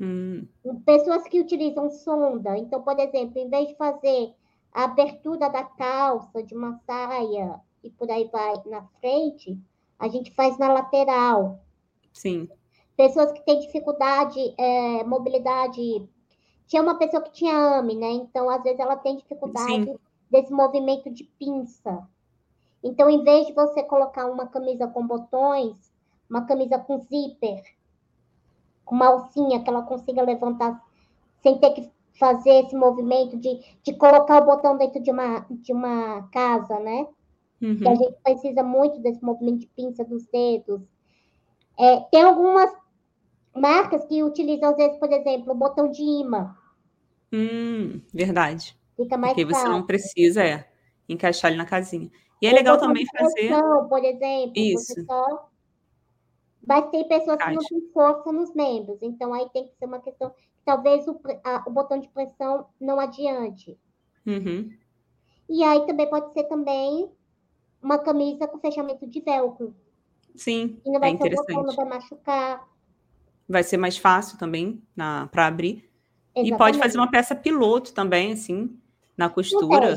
Hum. 0.01 0.47
Pessoas 0.85 1.27
que 1.27 1.39
utilizam 1.39 1.91
sonda. 1.91 2.57
Então, 2.57 2.81
por 2.81 2.97
exemplo, 2.97 3.37
em 3.37 3.49
vez 3.49 3.67
de 3.67 3.75
fazer 3.75 4.33
a 4.71 4.85
abertura 4.85 5.49
da 5.49 5.63
calça 5.63 6.41
de 6.41 6.55
uma 6.55 6.79
saia 6.85 7.59
e 7.83 7.89
por 7.91 8.09
aí 8.09 8.29
vai 8.31 8.53
na 8.65 8.83
frente, 8.99 9.59
a 9.99 10.07
gente 10.07 10.31
faz 10.31 10.57
na 10.57 10.71
lateral. 10.71 11.59
Sim. 12.13 12.49
Pessoas 12.95 13.31
que 13.31 13.45
têm 13.45 13.59
dificuldade, 13.59 14.39
é, 14.57 15.03
mobilidade. 15.03 16.07
Tinha 16.67 16.81
uma 16.81 16.95
pessoa 16.95 17.21
que 17.21 17.31
tinha 17.31 17.79
AME, 17.79 17.95
né? 17.95 18.11
Então, 18.11 18.49
às 18.49 18.63
vezes, 18.63 18.79
ela 18.79 18.95
tem 18.95 19.17
dificuldade 19.17 19.85
Sim. 19.85 19.99
desse 20.29 20.51
movimento 20.51 21.09
de 21.09 21.23
pinça. 21.23 22.07
Então, 22.83 23.09
em 23.09 23.23
vez 23.23 23.47
de 23.47 23.53
você 23.53 23.83
colocar 23.83 24.25
uma 24.27 24.47
camisa 24.47 24.87
com 24.87 25.05
botões, 25.05 25.91
uma 26.29 26.45
camisa 26.45 26.77
com 26.79 26.99
zíper, 26.99 27.61
com 28.85 28.95
uma 28.95 29.07
alcinha 29.07 29.61
que 29.61 29.69
ela 29.69 29.81
consiga 29.81 30.21
levantar 30.21 30.81
sem 31.41 31.57
ter 31.57 31.71
que 31.71 31.91
fazer 32.17 32.65
esse 32.65 32.75
movimento 32.75 33.37
de, 33.37 33.59
de 33.81 33.93
colocar 33.93 34.41
o 34.41 34.45
botão 34.45 34.77
dentro 34.77 35.01
de 35.01 35.09
uma, 35.09 35.45
de 35.49 35.71
uma 35.71 36.23
casa, 36.29 36.79
né? 36.79 37.07
Uhum. 37.61 37.77
Que 37.77 37.87
a 37.87 37.95
gente 37.95 38.17
precisa 38.23 38.63
muito 38.63 38.99
desse 38.99 39.23
movimento 39.23 39.59
de 39.59 39.67
pinça 39.67 40.03
dos 40.03 40.25
dedos. 40.27 40.81
É, 41.77 41.99
tem 42.11 42.21
algumas 42.21 42.71
marcas 43.55 44.05
que 44.05 44.23
utilizam, 44.23 44.69
às 44.69 44.77
vezes, 44.77 44.97
por 44.97 45.11
exemplo, 45.11 45.53
o 45.53 45.57
botão 45.57 45.89
de 45.89 46.01
imã. 46.01 46.55
Hum, 47.31 48.01
verdade. 48.13 48.77
Fica 48.95 49.17
mais 49.17 49.33
Porque 49.33 49.45
você 49.45 49.67
não 49.67 49.85
precisa 49.85 50.43
é, 50.43 50.69
encaixar 51.07 51.51
ele 51.51 51.57
na 51.57 51.65
casinha. 51.65 52.09
E 52.41 52.47
é 52.47 52.51
legal 52.51 52.77
também 52.77 53.05
fazer. 53.05 53.51
Por 53.87 54.03
exemplo, 54.03 54.53
Isso. 54.55 55.05
Só... 55.05 55.49
Mas 56.65 56.89
tem 56.91 57.07
pessoas 57.07 57.37
que 57.37 57.51
não 57.51 57.63
têm 57.63 57.91
força 57.93 58.31
nos 58.31 58.53
membros, 58.53 58.99
então 59.01 59.33
aí 59.33 59.49
tem 59.51 59.65
que 59.65 59.75
ser 59.77 59.85
uma 59.85 59.99
questão. 59.99 60.33
Talvez 60.65 61.07
o, 61.07 61.19
a, 61.43 61.63
o 61.65 61.71
botão 61.71 61.99
de 61.99 62.07
pressão 62.09 62.67
não 62.79 62.99
adiante. 62.99 63.77
Uhum. 64.25 64.69
E 65.49 65.63
aí 65.63 65.85
também 65.87 66.09
pode 66.09 66.31
ser 66.33 66.43
também 66.43 67.09
uma 67.81 67.97
camisa 67.97 68.47
com 68.47 68.59
fechamento 68.59 69.07
de 69.07 69.21
velcro. 69.21 69.75
Sim, 70.35 70.79
e 70.85 70.91
não 70.91 70.99
vai 70.99 71.09
é 71.09 71.13
interessante. 71.13 71.53
Botão, 71.53 71.63
não 71.63 71.75
vai 71.75 71.85
machucar. 71.85 72.67
Vai 73.47 73.63
ser 73.63 73.77
mais 73.77 73.97
fácil 73.97 74.37
também 74.37 74.81
para 75.31 75.47
abrir. 75.47 75.89
Exatamente. 76.35 76.53
E 76.53 76.57
pode 76.57 76.77
fazer 76.77 76.97
uma 76.97 77.09
peça 77.09 77.35
piloto 77.35 77.93
também, 77.93 78.31
assim, 78.33 78.77
na 79.17 79.29
costura. 79.29 79.95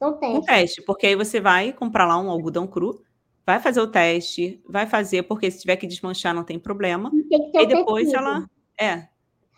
Um 0.00 0.12
teste. 0.14 0.36
Um 0.36 0.42
teste, 0.42 0.82
porque 0.82 1.06
aí 1.06 1.14
você 1.14 1.40
vai 1.40 1.72
comprar 1.72 2.06
lá 2.06 2.18
um 2.18 2.30
algodão 2.30 2.66
cru, 2.66 3.02
vai 3.46 3.60
fazer 3.60 3.80
o 3.80 3.86
teste, 3.86 4.60
vai 4.68 4.86
fazer, 4.86 5.22
porque 5.24 5.50
se 5.50 5.60
tiver 5.60 5.76
que 5.76 5.86
desmanchar 5.86 6.34
não 6.34 6.42
tem 6.42 6.58
problema. 6.58 7.10
E, 7.14 7.22
tem 7.52 7.62
e 7.62 7.66
depois 7.66 8.06
tecido. 8.06 8.18
ela. 8.18 8.50
É. 8.80 9.08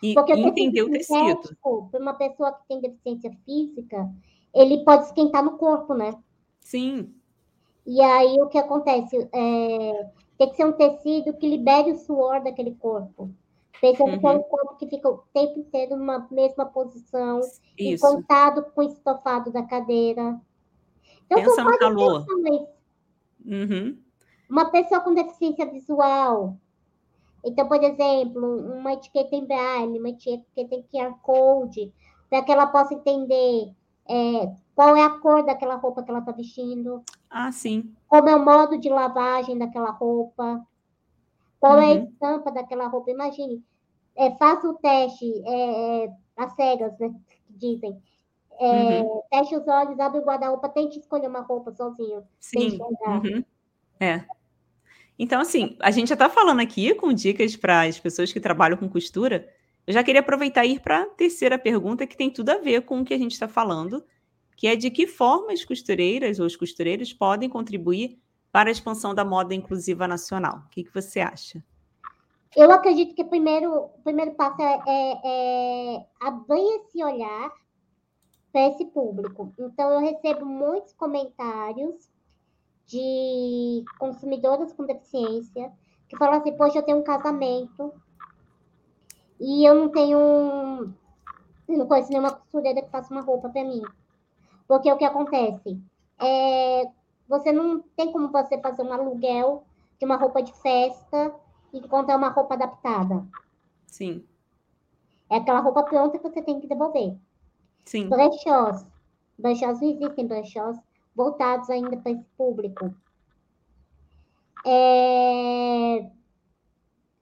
E, 0.03 0.13
porque 0.13 0.33
entender 0.33 0.83
o 0.83 0.91
tecido. 0.91 1.57
Para 1.89 1.99
uma 1.99 2.13
pessoa 2.13 2.51
que 2.51 2.67
tem 2.67 2.81
deficiência 2.81 3.31
física, 3.45 4.09
ele 4.53 4.83
pode 4.83 5.05
esquentar 5.05 5.43
no 5.43 5.57
corpo, 5.57 5.93
né? 5.95 6.15
Sim. 6.59 7.13
E 7.85 8.01
aí 8.01 8.41
o 8.41 8.47
que 8.47 8.57
acontece? 8.57 9.29
É, 9.31 10.09
tem 10.37 10.49
que 10.49 10.55
ser 10.55 10.65
um 10.65 10.73
tecido 10.73 11.33
que 11.33 11.47
libere 11.47 11.91
o 11.91 11.97
suor 11.97 12.43
daquele 12.43 12.75
corpo. 12.75 13.29
Pensando 13.79 14.13
uhum. 14.13 14.19
que 14.19 14.27
é 14.27 14.31
um 14.31 14.43
corpo 14.43 14.77
que 14.77 14.87
fica 14.87 15.09
o 15.09 15.23
tempo 15.33 15.59
inteiro 15.59 15.97
numa 15.97 16.27
mesma 16.31 16.65
posição, 16.65 17.41
e 17.77 17.97
contado 17.99 18.63
com 18.73 18.81
o 18.81 18.83
estofado 18.83 19.51
da 19.51 19.63
cadeira. 19.63 20.39
Então, 21.25 21.43
Pensa 21.43 21.63
no 21.63 21.77
calor. 21.77 22.25
Uhum. 23.45 23.97
Uma 24.49 24.71
pessoa 24.71 25.01
com 25.01 25.13
deficiência 25.13 25.65
visual. 25.65 26.57
Então, 27.43 27.67
por 27.67 27.83
exemplo, 27.83 28.73
uma 28.73 28.93
etiqueta 28.93 29.35
em 29.35 29.45
braille, 29.45 29.99
uma 29.99 30.09
etiqueta 30.09 30.75
em 30.75 30.83
QR 30.83 31.13
Code, 31.21 31.93
para 32.29 32.41
que 32.41 32.51
ela 32.51 32.67
possa 32.67 32.93
entender 32.95 33.71
é, 34.07 34.51
qual 34.73 34.95
é 34.95 35.03
a 35.03 35.19
cor 35.19 35.43
daquela 35.45 35.75
roupa 35.75 36.01
que 36.01 36.09
ela 36.09 36.19
está 36.19 36.31
vestindo. 36.31 37.03
Ah, 37.37 37.51
sim. 37.51 37.93
Como 38.07 38.29
é 38.29 38.35
o 38.37 38.45
modo 38.45 38.77
de 38.77 38.87
lavagem 38.87 39.57
daquela 39.57 39.91
roupa. 39.91 40.65
Qual 41.59 41.73
uhum. 41.73 41.81
é 41.81 41.85
a 41.85 41.95
uhum. 41.95 42.03
estampa 42.05 42.49
daquela 42.49 42.87
roupa? 42.87 43.11
Imagine, 43.11 43.61
é, 44.15 44.31
faça 44.37 44.65
o 44.69 44.75
teste 44.75 45.43
é, 45.45 46.09
às 46.37 46.53
é, 46.53 46.55
cegas, 46.55 46.97
né? 46.97 47.13
Dizem. 47.49 48.01
É, 48.57 49.01
uhum. 49.01 49.21
Feche 49.29 49.57
os 49.57 49.67
olhos, 49.67 49.99
abre 49.99 50.19
o 50.21 50.23
guarda-roupa, 50.23 50.69
tente 50.69 50.97
escolher 50.97 51.27
uma 51.27 51.41
roupa 51.41 51.73
sozinho. 51.73 52.23
Sim. 52.39 52.79
Uhum. 53.05 53.43
É. 53.99 54.23
Então, 55.19 55.41
assim, 55.41 55.75
a 55.81 55.91
gente 55.91 56.07
já 56.07 56.15
está 56.15 56.29
falando 56.29 56.61
aqui 56.61 56.95
com 56.95 57.11
dicas 57.11 57.57
para 57.57 57.81
as 57.81 57.99
pessoas 57.99 58.31
que 58.31 58.39
trabalham 58.39 58.77
com 58.77 58.87
costura. 58.87 59.45
Eu 59.85 59.93
já 59.93 60.01
queria 60.05 60.21
aproveitar 60.21 60.63
e 60.63 60.75
ir 60.75 60.79
para 60.79 61.01
a 61.01 61.05
terceira 61.05 61.59
pergunta, 61.59 62.07
que 62.07 62.15
tem 62.15 62.31
tudo 62.31 62.51
a 62.51 62.59
ver 62.59 62.83
com 62.83 63.01
o 63.01 63.03
que 63.03 63.13
a 63.13 63.17
gente 63.17 63.33
está 63.33 63.49
falando, 63.49 64.05
que 64.55 64.67
é 64.67 64.75
de 64.75 64.89
que 64.89 65.07
forma 65.07 65.51
as 65.51 65.63
costureiras 65.63 66.39
ou 66.39 66.45
os 66.45 66.55
costureiros 66.55 67.13
podem 67.13 67.49
contribuir 67.49 68.19
para 68.51 68.69
a 68.69 68.71
expansão 68.71 69.13
da 69.13 69.25
moda 69.25 69.53
inclusiva 69.53 70.07
nacional. 70.07 70.63
O 70.65 70.69
que, 70.69 70.83
que 70.83 70.93
você 70.93 71.19
acha? 71.19 71.63
Eu 72.55 72.71
acredito 72.71 73.13
que 73.13 73.21
o 73.21 73.27
primeiro, 73.27 73.69
o 73.73 74.01
primeiro 74.01 74.31
passo 74.31 74.61
é, 74.61 74.79
é, 74.87 75.97
é 75.97 76.05
abrir 76.21 76.63
esse 76.77 77.03
olhar 77.03 77.51
para 78.53 78.69
esse 78.69 78.85
público. 78.85 79.53
Então, 79.59 79.91
eu 79.91 79.99
recebo 79.99 80.45
muitos 80.45 80.93
comentários 80.93 82.09
de 82.85 83.83
consumidoras 83.99 84.71
com 84.71 84.85
deficiência 84.85 85.69
que 86.07 86.17
falam 86.17 86.39
assim: 86.39 86.55
Poxa, 86.55 86.77
eu 86.77 86.83
tenho 86.83 86.99
um 86.99 87.03
casamento 87.03 87.93
e 89.39 89.67
eu 89.67 89.75
não 89.75 89.89
tenho. 89.89 90.93
Eu 91.67 91.77
não 91.77 91.87
conheço 91.87 92.09
nenhuma 92.09 92.31
costureira 92.31 92.81
que 92.81 92.91
faça 92.91 93.13
uma 93.13 93.21
roupa 93.21 93.49
para 93.49 93.63
mim. 93.63 93.81
Porque 94.67 94.91
o 94.91 94.97
que 94.97 95.05
acontece? 95.05 95.79
É, 96.19 96.83
você 97.27 97.51
não 97.51 97.81
tem 97.95 98.11
como 98.11 98.29
você 98.29 98.59
fazer 98.59 98.83
um 98.83 98.93
aluguel 98.93 99.63
de 99.99 100.05
uma 100.05 100.15
roupa 100.15 100.41
de 100.41 100.53
festa 100.61 101.33
e 101.73 101.79
encontrar 101.79 102.17
uma 102.17 102.29
roupa 102.29 102.55
adaptada. 102.55 103.25
Sim. 103.87 104.25
É 105.29 105.37
aquela 105.37 105.59
roupa 105.59 105.83
pronta 105.83 106.17
que 106.17 106.29
você 106.29 106.41
tem 106.41 106.59
que 106.59 106.67
devolver. 106.67 107.17
Sim. 107.85 108.09
Brechós. 108.09 108.85
Brechós 109.37 109.81
não 109.81 109.89
existem 109.89 110.27
brechós 110.27 110.77
voltados 111.15 111.69
ainda 111.69 111.97
para 111.97 112.11
esse 112.11 112.25
público. 112.37 112.93
É... 114.65 116.09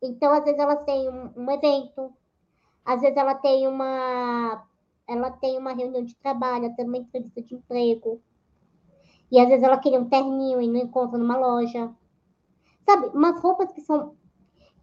Então, 0.02 0.34
às 0.34 0.44
vezes, 0.44 0.60
elas 0.60 0.84
têm 0.84 1.10
um, 1.10 1.32
um 1.36 1.52
evento, 1.52 2.14
às 2.84 3.02
vezes 3.02 3.16
ela 3.16 3.36
tem 3.36 3.68
uma 3.68 4.66
ela 5.14 5.32
tem 5.32 5.58
uma 5.58 5.74
reunião 5.74 6.04
de 6.04 6.16
trabalho, 6.16 6.74
tem 6.76 6.86
uma 6.86 6.98
entrevista 6.98 7.42
de 7.42 7.56
emprego. 7.56 8.22
E 9.32 9.40
às 9.40 9.48
vezes 9.48 9.64
ela 9.64 9.78
queria 9.78 10.00
um 10.00 10.10
terninho 10.10 10.62
e 10.62 10.68
não 10.68 10.80
encontra 10.80 11.18
numa 11.18 11.38
loja. 11.38 11.92
Sabe, 12.86 13.08
umas 13.08 13.40
roupas 13.42 13.72
que 13.72 13.82
são 13.82 14.16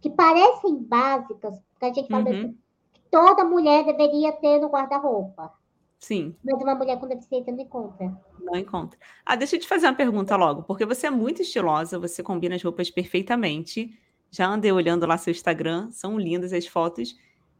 que 0.01 0.09
parecem 0.09 0.83
básicas, 0.83 1.55
que 1.79 1.85
a 1.85 1.93
gente 1.93 2.07
fala 2.09 2.27
uhum. 2.27 2.37
assim, 2.37 2.57
que 2.91 3.01
toda 3.11 3.45
mulher 3.45 3.85
deveria 3.85 4.31
ter 4.31 4.59
no 4.59 4.67
guarda-roupa. 4.67 5.53
Sim. 5.99 6.35
Mas 6.43 6.59
uma 6.59 6.73
mulher 6.73 6.99
com 6.99 7.07
deficiência 7.07 7.53
não 7.53 7.61
encontra. 7.61 8.19
Não 8.39 8.55
encontra. 8.55 8.99
Ah, 9.23 9.35
deixa 9.35 9.55
eu 9.55 9.59
te 9.59 9.67
fazer 9.67 9.85
uma 9.85 9.93
pergunta 9.93 10.35
logo, 10.35 10.63
porque 10.63 10.83
você 10.83 11.05
é 11.05 11.11
muito 11.11 11.43
estilosa, 11.43 11.99
você 11.99 12.23
combina 12.23 12.55
as 12.55 12.63
roupas 12.63 12.89
perfeitamente. 12.89 13.95
Já 14.31 14.47
andei 14.47 14.71
olhando 14.71 15.05
lá 15.05 15.17
seu 15.17 15.29
Instagram, 15.29 15.91
são 15.91 16.17
lindas 16.17 16.51
as 16.51 16.65
fotos. 16.65 17.15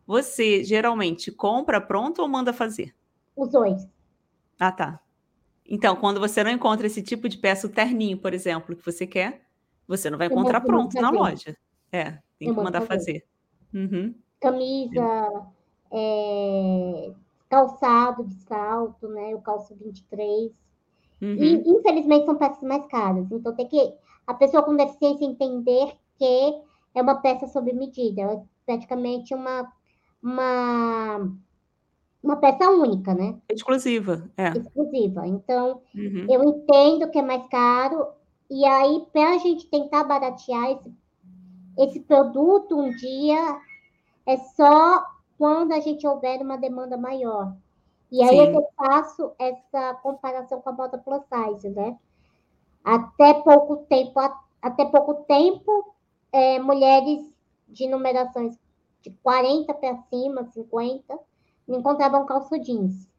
Você 0.05 0.63
geralmente 0.63 1.31
compra 1.31 1.79
pronto 1.79 2.21
ou 2.21 2.27
manda 2.27 2.51
fazer? 2.51 2.93
Os 3.35 3.49
dois. 3.49 3.87
Ah, 4.59 4.71
tá. 4.71 4.99
Então, 5.65 5.95
quando 5.95 6.19
você 6.19 6.43
não 6.43 6.51
encontra 6.51 6.85
esse 6.85 7.01
tipo 7.01 7.29
de 7.29 7.37
peça, 7.37 7.65
o 7.65 7.69
terninho, 7.69 8.17
por 8.17 8.33
exemplo, 8.33 8.75
que 8.75 8.85
você 8.85 9.07
quer, 9.07 9.41
você 9.87 10.09
não 10.09 10.17
vai 10.17 10.27
encontrar 10.27 10.61
pronto 10.61 10.99
na 10.99 11.09
loja. 11.09 11.55
É, 11.91 12.19
tem 12.37 12.49
Eu 12.49 12.55
que 12.55 12.61
mandar 12.61 12.81
fazer. 12.81 13.25
fazer. 13.71 13.85
Uhum. 13.95 14.13
Camisa, 14.39 15.45
é, 15.91 17.11
calçado 17.49 18.25
de 18.25 18.35
salto, 18.43 19.07
né? 19.07 19.35
O 19.35 19.41
calço 19.41 19.75
23. 19.75 20.51
Uhum. 21.21 21.35
E, 21.35 21.69
infelizmente, 21.69 22.25
são 22.25 22.35
peças 22.35 22.63
mais 22.63 22.85
caras. 22.87 23.31
Então, 23.31 23.55
tem 23.55 23.67
que 23.67 23.93
a 24.27 24.33
pessoa 24.33 24.63
com 24.63 24.75
deficiência 24.75 25.25
entender 25.25 25.93
que 26.17 26.61
é 26.95 27.01
uma 27.01 27.15
peça 27.21 27.47
sob 27.47 27.71
medida. 27.73 28.21
É 28.21 28.41
praticamente 28.65 29.33
uma 29.33 29.71
uma, 30.21 31.29
uma 32.21 32.35
peça 32.37 32.69
única, 32.69 33.13
né? 33.13 33.37
Exclusiva, 33.49 34.29
é. 34.37 34.49
Exclusiva. 34.49 35.27
Então, 35.27 35.81
uhum. 35.95 36.27
eu 36.29 36.43
entendo 36.43 37.09
que 37.09 37.19
é 37.19 37.21
mais 37.21 37.45
caro, 37.47 38.07
e 38.49 38.65
aí, 38.65 39.05
para 39.13 39.35
a 39.35 39.37
gente 39.37 39.67
tentar 39.67 40.03
baratear 40.03 40.71
esse, 40.71 40.93
esse 41.77 41.99
produto 42.01 42.77
um 42.77 42.89
dia, 42.91 43.59
é 44.25 44.37
só 44.37 45.03
quando 45.37 45.71
a 45.71 45.79
gente 45.79 46.05
houver 46.05 46.41
uma 46.41 46.57
demanda 46.57 46.97
maior. 46.97 47.55
E 48.11 48.21
aí 48.21 48.37
Sim. 48.37 48.55
eu 48.55 48.67
faço 48.75 49.31
essa 49.39 49.93
comparação 49.95 50.59
com 50.61 50.69
a 50.69 50.73
moda 50.73 50.97
plus 50.97 51.23
size, 51.23 51.69
né? 51.69 51.97
Até 52.83 53.35
pouco 53.35 53.77
tempo, 53.87 54.19
até 54.61 54.85
pouco 54.85 55.23
tempo, 55.23 55.95
é, 56.31 56.59
mulheres 56.59 57.21
de 57.69 57.87
numerações 57.87 58.59
de 59.01 59.09
40 59.23 59.73
para 59.73 59.97
cima, 60.09 60.45
50, 60.45 61.19
não 61.67 61.79
encontravam 61.79 62.25
calça 62.25 62.59
jeans 62.59 63.09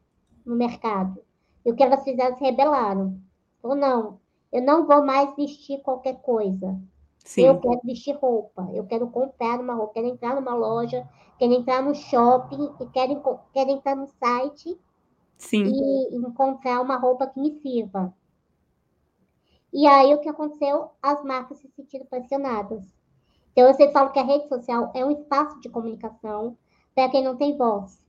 no 0.45 0.55
mercado. 0.55 1.23
E 1.65 1.71
o 1.71 1.75
que 1.75 1.83
elas 1.83 2.03
fizeram 2.03 2.37
se 2.37 2.43
rebelaram. 2.43 3.19
Ou 3.61 3.75
não, 3.75 4.19
eu 4.51 4.61
não 4.61 4.85
vou 4.85 5.03
mais 5.03 5.35
vestir 5.35 5.81
qualquer 5.81 6.21
coisa. 6.21 6.79
Sim. 7.19 7.45
Eu 7.45 7.59
quero 7.59 7.79
vestir 7.83 8.15
roupa, 8.17 8.69
eu 8.73 8.85
quero 8.85 9.07
comprar 9.07 9.59
uma 9.59 9.73
roupa, 9.73 9.93
quero 9.93 10.07
entrar 10.07 10.35
numa 10.35 10.53
loja, 10.53 11.07
quero 11.39 11.53
entrar 11.53 11.81
no 11.81 11.95
shopping, 11.95 12.69
e 12.81 12.85
quero, 12.87 13.39
quero 13.53 13.69
entrar 13.69 13.95
no 13.95 14.07
site 14.07 14.77
Sim. 15.37 15.63
e 15.63 16.15
encontrar 16.15 16.81
uma 16.81 16.97
roupa 16.97 17.27
que 17.27 17.39
me 17.39 17.61
sirva. 17.61 18.13
E 19.71 19.87
aí 19.87 20.13
o 20.13 20.19
que 20.19 20.29
aconteceu? 20.29 20.91
As 21.01 21.23
marcas 21.23 21.57
se 21.59 21.67
sentiram 21.69 22.05
pressionadas. 22.05 22.85
Então 23.53 23.67
eu 23.67 23.73
sempre 23.75 23.93
falo 23.93 24.11
que 24.11 24.19
a 24.19 24.23
rede 24.23 24.49
social 24.49 24.91
é 24.93 25.05
um 25.05 25.11
espaço 25.11 25.61
de 25.61 25.69
comunicação 25.69 26.57
para 26.93 27.09
quem 27.09 27.23
não 27.23 27.37
tem 27.37 27.55
voz. 27.55 28.03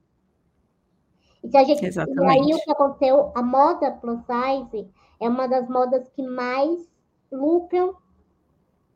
Então, 1.43 1.61
a 1.61 1.63
gente, 1.63 1.85
Exatamente. 1.85 2.23
e 2.23 2.25
aí 2.25 2.53
o 2.55 2.63
que 2.63 2.71
aconteceu? 2.71 3.31
A 3.35 3.41
moda 3.43 3.91
plus 3.91 4.19
size 4.21 4.89
é 5.19 5.29
uma 5.29 5.47
das 5.47 5.69
modas 5.69 6.09
que 6.09 6.23
mais 6.23 6.89
lucram 7.31 7.95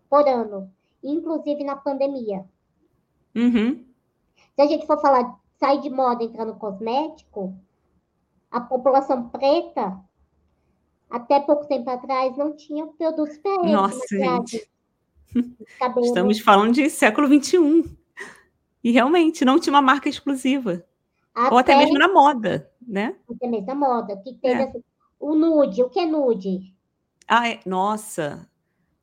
por 0.09 0.27
ano, 0.27 0.71
inclusive 1.03 1.63
na 1.63 1.75
pandemia. 1.75 2.43
Uhum. 3.35 3.85
Se 4.55 4.61
a 4.61 4.65
gente 4.65 4.87
for 4.87 4.99
falar, 4.99 5.39
sair 5.59 5.79
de 5.81 5.91
moda 5.91 6.23
entrar 6.23 6.45
no 6.45 6.55
cosmético, 6.55 7.55
a 8.49 8.59
população 8.59 9.29
preta, 9.29 9.99
até 11.07 11.39
pouco 11.39 11.67
tempo 11.67 11.87
atrás, 11.89 12.35
não 12.35 12.55
tinha 12.55 12.87
produtos 12.87 13.37
para. 13.37 13.63
Nossa, 13.63 14.17
gente. 14.17 14.67
Estamos 16.01 16.39
falando 16.39 16.73
de 16.73 16.89
século 16.89 17.27
XXI. 17.27 17.97
E 18.84 18.91
realmente, 18.91 19.43
não 19.43 19.59
tinha 19.59 19.73
uma 19.73 19.82
marca 19.82 20.07
exclusiva. 20.09 20.86
Até, 21.34 21.53
Ou 21.53 21.57
até 21.57 21.77
mesmo 21.77 21.97
na 21.97 22.07
moda, 22.07 22.69
né? 22.86 23.15
Até 23.30 23.47
mesmo 23.47 23.67
na 23.67 23.75
moda. 23.75 24.17
Que 24.17 24.34
teve 24.34 24.61
é. 24.61 24.63
assim, 24.65 24.84
o 25.19 25.36
nude. 25.36 25.84
O 25.84 25.89
que 25.89 25.99
é 25.99 26.05
nude? 26.05 26.73
Ah, 27.27 27.47
é, 27.47 27.59
nossa. 27.65 28.49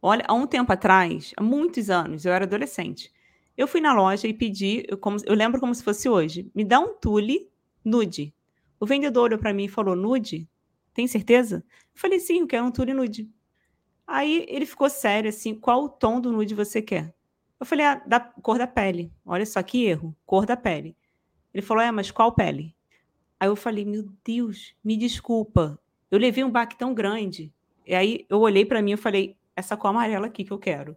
Olha, 0.03 0.25
há 0.27 0.35
um 0.35 0.47
tempo 0.47 0.73
atrás, 0.73 1.33
há 1.37 1.43
muitos 1.43 1.91
anos, 1.91 2.25
eu 2.25 2.33
era 2.33 2.45
adolescente. 2.45 3.13
Eu 3.57 3.67
fui 3.67 3.81
na 3.81 3.95
loja 3.95 4.29
e 4.29 4.35
pedi, 4.35 4.85
eu, 4.89 4.99
como, 4.99 5.17
eu 5.25 5.35
lembro 5.35 5.59
como 5.59 5.75
se 5.75 5.83
fosse 5.83 6.09
hoje, 6.09 6.51
me 6.55 6.65
dá 6.65 6.79
um 6.79 6.95
tule 6.95 7.51
nude. 7.85 8.35
O 8.79 8.85
vendedor 8.85 9.25
olhou 9.25 9.39
para 9.39 9.55
mim 9.55 9.65
e 9.65 9.69
falou: 9.69 9.97
nude? 9.97 10.49
Tem 10.93 11.07
certeza? 11.07 11.65
Eu 11.95 12.01
falei: 12.01 12.21
sim, 12.21 12.41
eu 12.41 12.47
quero 12.47 12.67
um 12.67 12.71
tule 12.71 12.93
nude. 12.93 13.31
Aí 14.07 14.47
ele 14.49 14.65
ficou 14.65 14.89
sério 14.89 15.29
assim: 15.29 15.55
qual 15.55 15.85
o 15.85 15.89
tom 15.89 16.21
do 16.21 16.33
nude 16.33 16.55
você 16.55 16.81
quer? 16.81 17.13
Eu 17.59 17.67
falei: 17.67 17.85
ah, 17.85 18.03
da 18.07 18.21
cor 18.21 18.59
da 18.59 18.67
pele. 18.67 19.13
Olha 19.25 19.45
só 19.45 19.63
que 19.63 19.85
erro, 19.85 20.15
cor 20.25 20.47
da 20.47 20.57
pele. 20.57 20.97
Ele 21.53 21.63
falou: 21.63 21.83
é, 21.83 21.91
mas 21.91 22.11
qual 22.11 22.33
pele? 22.33 22.75
Aí 23.41 23.49
eu 23.49 23.57
falei: 23.57 23.85
meu 23.85 24.05
Deus, 24.25 24.75
me 24.85 24.97
desculpa. 24.97 25.79
Eu 26.11 26.19
levei 26.19 26.45
um 26.45 26.51
baque 26.51 26.79
tão 26.79 26.95
grande. 26.95 27.53
E 27.87 27.95
aí 27.95 28.25
eu 28.29 28.39
olhei 28.39 28.65
para 28.65 28.81
mim 28.81 28.93
e 28.93 28.97
falei: 28.97 29.37
essa 29.57 29.77
cor 29.77 29.91
amarela 29.91 30.29
aqui 30.29 30.45
que 30.45 30.53
eu 30.53 30.59
quero. 30.59 30.97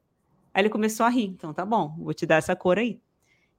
Aí 0.54 0.62
ele 0.62 0.70
começou 0.70 1.06
a 1.06 1.10
rir. 1.10 1.26
Então, 1.26 1.54
tá 1.54 1.66
bom, 1.66 1.96
vou 1.98 2.14
te 2.14 2.26
dar 2.26 2.36
essa 2.36 2.56
cor 2.56 2.78
aí. 2.78 3.00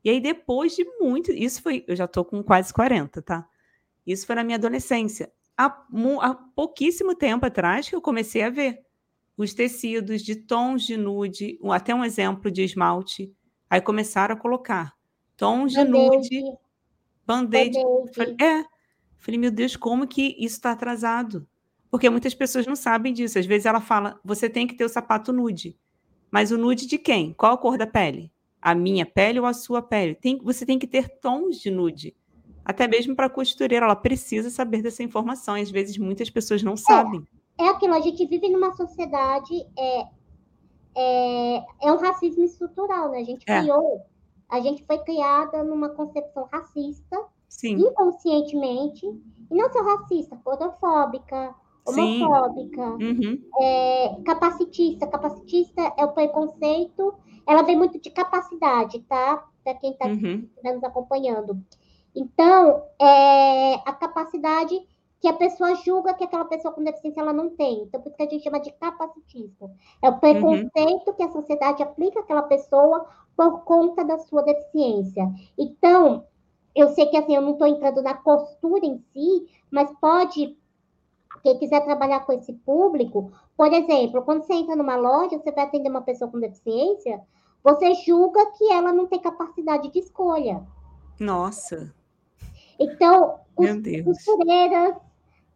E 0.05 0.11
aí, 0.11 0.21
depois 0.21 0.77
de 0.77 0.85
muito. 0.99 1.33
Isso 1.33 1.61
foi. 1.63 1.85
Eu 1.87 1.97
já 1.97 2.07
tô 2.07 2.25
com 2.25 2.43
quase 2.43 2.73
40, 2.73 3.21
tá? 3.23 3.49
Isso 4.07 4.27
foi 4.27 4.35
na 4.37 4.45
minha 4.45 4.57
adolescência. 4.57 5.31
Há, 5.57 5.67
há 6.21 6.35
pouquíssimo 6.35 7.15
tempo 7.15 7.45
atrás 7.45 7.89
que 7.89 7.95
eu 7.95 8.01
comecei 8.01 8.43
a 8.43 8.51
ver 8.51 8.83
os 9.43 9.55
tecidos 9.55 10.21
de 10.21 10.37
tons 10.37 10.83
de 10.83 10.99
nude, 10.99 11.59
até 11.73 11.95
um 11.95 12.05
exemplo 12.05 12.51
de 12.51 12.63
esmalte. 12.63 13.33
Aí 13.71 13.81
começaram 13.81 14.35
a 14.35 14.39
colocar 14.39 14.95
tons 15.35 15.73
de 15.73 15.83
nude, 15.83 16.43
band-aid. 17.27 17.75
É. 18.39 18.65
Falei, 19.17 19.41
meu 19.41 19.51
Deus, 19.51 19.77
como 19.77 20.07
que 20.07 20.37
isso 20.39 20.57
está 20.57 20.73
atrasado? 20.73 21.47
Porque 21.91 22.11
muitas 22.11 22.35
pessoas 22.35 22.67
não 22.67 22.77
sabem 22.77 23.15
disso. 23.15 23.39
Às 23.39 23.47
vezes 23.47 23.65
ela 23.65 23.81
fala, 23.81 24.21
você 24.23 24.49
tem 24.49 24.67
que 24.67 24.75
ter 24.75 24.85
o 24.85 24.91
sapato 24.91 25.33
nude. 25.33 25.75
Mas 26.31 26.51
o 26.51 26.59
nude 26.59 26.87
de 26.87 26.99
quem? 26.99 27.33
Qual 27.33 27.55
a 27.55 27.59
cor 27.59 27.79
da 27.79 27.87
pele? 27.87 28.31
A 28.61 28.75
minha 28.75 29.07
pele 29.07 29.41
ou 29.41 29.47
a 29.47 29.55
sua 29.55 29.81
pele? 29.81 30.15
Tem, 30.15 30.37
você 30.37 30.67
tem 30.67 30.79
que 30.79 30.87
ter 30.87 31.09
tons 31.19 31.59
de 31.59 31.71
nude. 31.71 32.15
Até 32.63 32.87
mesmo 32.87 33.17
para 33.17 33.25
a 33.25 33.31
costureira, 33.31 33.87
ela 33.87 33.97
precisa 33.97 34.51
saber 34.51 34.83
dessa 34.83 35.03
informação. 35.03 35.57
E 35.57 35.63
às 35.63 35.71
vezes 35.71 35.97
muitas 35.97 36.29
pessoas 36.29 36.63
não 36.63 36.77
sabem. 36.77 37.27
É, 37.61 37.69
aquilo, 37.69 37.93
a 37.93 38.01
gente 38.01 38.25
vive 38.25 38.49
numa 38.49 38.75
sociedade, 38.75 39.67
é, 39.79 40.07
é, 40.97 41.65
é 41.83 41.93
um 41.93 41.99
racismo 41.99 42.43
estrutural, 42.43 43.11
né? 43.11 43.19
A 43.19 43.25
gente 43.25 43.45
é. 43.47 43.61
criou, 43.61 44.01
a 44.49 44.61
gente 44.61 44.83
foi 44.87 44.99
criada 45.01 45.63
numa 45.63 45.91
concepção 45.91 46.49
racista, 46.51 47.23
Sim. 47.47 47.75
inconscientemente, 47.75 49.07
e 49.07 49.55
não 49.55 49.71
só 49.71 49.83
racista, 49.83 50.41
gordofóbica, 50.43 51.55
homofóbica, 51.87 52.83
uhum. 52.83 53.43
é, 53.61 54.17
capacitista. 54.25 55.07
Capacitista 55.07 55.93
é 55.99 56.05
o 56.05 56.13
preconceito, 56.13 57.15
ela 57.47 57.61
vem 57.63 57.77
muito 57.77 58.01
de 58.01 58.09
capacidade, 58.11 59.01
tá? 59.01 59.45
Para 59.63 59.75
quem 59.75 59.93
está 59.93 60.07
uhum. 60.07 60.49
nos 60.65 60.83
acompanhando. 60.83 61.63
Então, 62.15 62.85
é 62.99 63.75
a 63.85 63.93
capacidade 63.93 64.81
que 65.21 65.29
a 65.29 65.33
pessoa 65.35 65.75
julga 65.77 66.15
que 66.15 66.25
aquela 66.25 66.47
pessoa 66.47 66.73
com 66.73 66.83
deficiência 66.83 67.21
ela 67.21 67.33
não 67.33 67.51
tem. 67.51 67.83
Então, 67.83 68.01
por 68.01 68.09
isso 68.09 68.17
que 68.17 68.23
a 68.23 68.29
gente 68.29 68.43
chama 68.43 68.61
de 68.61 68.73
capacitismo. 68.73 69.77
É 70.03 70.09
o 70.09 70.19
preconceito 70.19 71.09
uhum. 71.09 71.15
que 71.15 71.23
a 71.23 71.31
sociedade 71.31 71.83
aplica 71.83 72.21
àquela 72.21 72.43
pessoa 72.43 73.07
por 73.37 73.61
conta 73.65 74.03
da 74.03 74.19
sua 74.19 74.43
deficiência. 74.43 75.31
Então, 75.59 76.25
eu 76.75 76.89
sei 76.91 77.07
que 77.07 77.17
assim, 77.17 77.35
eu 77.35 77.43
não 77.43 77.53
estou 77.53 77.67
entrando 77.67 78.03
na 78.03 78.15
costura 78.15 78.87
em 78.87 78.99
si, 79.13 79.47
mas 79.71 79.93
pode 80.01 80.57
quem 81.43 81.59
quiser 81.59 81.85
trabalhar 81.85 82.21
com 82.21 82.33
esse 82.33 82.53
público, 82.53 83.33
por 83.57 83.73
exemplo, 83.73 84.23
quando 84.23 84.45
você 84.45 84.55
entra 84.55 84.77
numa 84.77 84.97
loja, 84.97 85.39
você 85.39 85.53
vai 85.53 85.65
atender 85.65 85.89
uma 85.89 86.03
pessoa 86.03 86.31
com 86.31 86.39
deficiência, 86.39 87.21
você 87.63 87.95
julga 87.95 88.45
que 88.53 88.71
ela 88.73 88.93
não 88.93 89.07
tem 89.07 89.21
capacidade 89.21 89.91
de 89.91 89.99
escolha. 89.99 90.67
Nossa. 91.19 91.95
Então, 92.79 93.41
costureiras, 94.05 94.97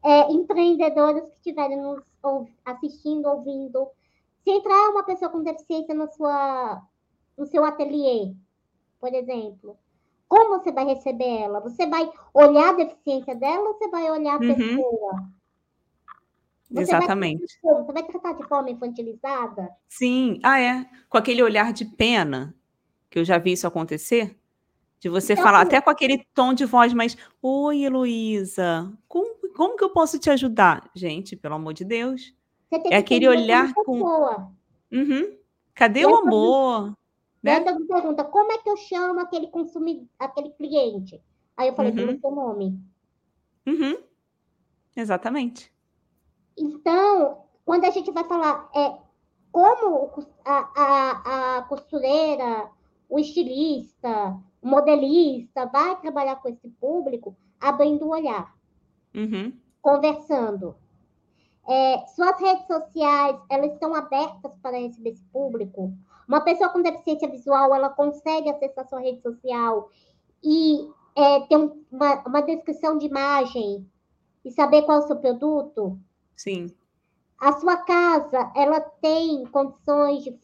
é, 0.05 0.31
empreendedoras 0.31 1.29
que 1.31 1.37
estiverem 1.37 1.81
nos 1.81 2.03
assistindo, 2.65 3.27
ouvindo, 3.27 3.89
se 4.43 4.51
entrar 4.51 4.91
uma 4.91 5.03
pessoa 5.03 5.31
com 5.31 5.43
deficiência 5.43 5.95
no, 5.95 6.07
sua, 6.13 6.83
no 7.37 7.47
seu 7.47 7.65
ateliê, 7.65 8.35
por 9.01 9.13
exemplo, 9.15 9.79
como 10.29 10.59
você 10.59 10.73
vai 10.73 10.85
receber 10.85 11.43
ela? 11.43 11.61
Você 11.61 11.87
vai 11.87 12.11
olhar 12.33 12.71
a 12.71 12.77
deficiência 12.77 13.35
dela 13.35 13.69
ou 13.69 13.75
você 13.75 13.89
vai 13.89 14.11
olhar 14.11 14.35
a 14.35 14.45
uhum. 14.45 14.55
pessoa? 14.55 15.25
Você 16.71 16.81
Exatamente. 16.81 17.59
Vai, 17.63 17.75
você 17.75 17.93
vai 17.93 18.03
tratar 18.03 18.33
de 18.33 18.49
forma 18.49 18.71
infantilizada? 18.71 19.71
Sim. 19.89 20.41
Ah, 20.43 20.61
é. 20.61 20.87
Com 21.09 21.19
aquele 21.19 21.43
olhar 21.43 21.73
de 21.73 21.85
pena, 21.85 22.55
que 23.09 23.19
eu 23.19 23.25
já 23.25 23.39
vi 23.39 23.53
isso 23.53 23.67
acontecer, 23.67 24.37
de 24.99 25.09
você 25.09 25.35
então, 25.35 25.45
falar 25.45 25.61
até 25.61 25.81
com 25.81 25.91
aquele 25.91 26.27
tom 26.35 26.55
de 26.55 26.65
voz 26.65 26.93
mais, 26.93 27.17
oi, 27.43 27.85
Heloísa, 27.85 28.91
como, 29.07 29.37
como 29.55 29.77
que 29.77 29.85
eu 29.85 29.91
posso 29.91 30.19
te 30.19 30.31
ajudar? 30.31 30.91
Gente, 30.95 31.37
pelo 31.37 31.55
amor 31.55 31.73
de 31.73 31.85
Deus. 31.85 32.35
É 32.91 32.97
aquele 32.97 33.29
olhar 33.29 33.73
com. 33.73 34.01
Uhum. 34.93 35.39
Cadê 35.75 36.01
e 36.01 36.07
o 36.07 36.17
amor? 36.17 36.95
Né? 37.43 37.61
Me 37.61 37.87
pergunta, 37.87 38.25
como 38.25 38.53
é 38.53 38.59
que 38.59 38.69
eu 38.69 38.77
chamo 38.77 39.21
aquele 39.21 39.49
consumidor, 39.49 40.07
aquele 40.19 40.51
cliente? 40.51 41.21
Aí 41.57 41.69
eu 41.69 41.75
falei, 41.75 41.93
uhum. 41.93 41.97
pelo 41.97 42.21
seu 42.21 42.31
nome. 42.31 42.81
Uhum. 43.67 43.99
Exatamente. 44.97 45.73
Então, 46.57 47.45
quando 47.65 47.85
a 47.85 47.91
gente 47.91 48.11
vai 48.11 48.25
falar 48.25 48.69
é, 48.75 48.97
como 49.51 50.11
a, 50.45 50.71
a, 50.75 51.59
a 51.59 51.63
costureira, 51.63 52.71
o 53.09 53.19
estilista, 53.19 54.37
o 54.63 54.69
modelista 54.69 55.67
vai 55.67 56.01
trabalhar 56.01 56.37
com 56.37 56.49
esse 56.49 56.69
público, 56.69 57.37
abrindo 57.61 58.07
o 58.07 58.11
olhar, 58.11 58.55
uhum. 59.15 59.53
conversando. 59.81 60.75
É, 61.67 62.07
suas 62.09 62.39
redes 62.41 62.67
sociais, 62.67 63.37
elas 63.49 63.73
estão 63.73 63.95
abertas 63.95 64.53
para 64.63 64.79
receber 64.79 65.11
esse 65.11 65.25
público? 65.25 65.93
Uma 66.29 66.41
pessoa 66.41 66.71
com 66.71 66.83
deficiência 66.83 67.29
visual, 67.29 67.75
ela 67.75 67.89
consegue 67.89 68.51
acessar 68.51 68.87
sua 68.89 69.01
rede 69.01 69.23
social 69.23 69.91
e 70.43 70.91
é, 71.17 71.41
ter 71.41 71.57
uma, 71.57 72.23
uma 72.27 72.43
descrição 72.43 72.99
de 72.99 73.07
imagem 73.07 73.89
e 74.45 74.51
saber 74.51 74.83
qual 74.83 74.99
é 74.99 75.05
o 75.05 75.07
seu 75.07 75.17
produto? 75.17 75.99
Sim. 76.37 76.75
A 77.41 77.53
sua 77.53 77.77
casa, 77.79 78.53
ela 78.55 78.81
tem 78.81 79.45
condições 79.47 80.23
de. 80.23 80.39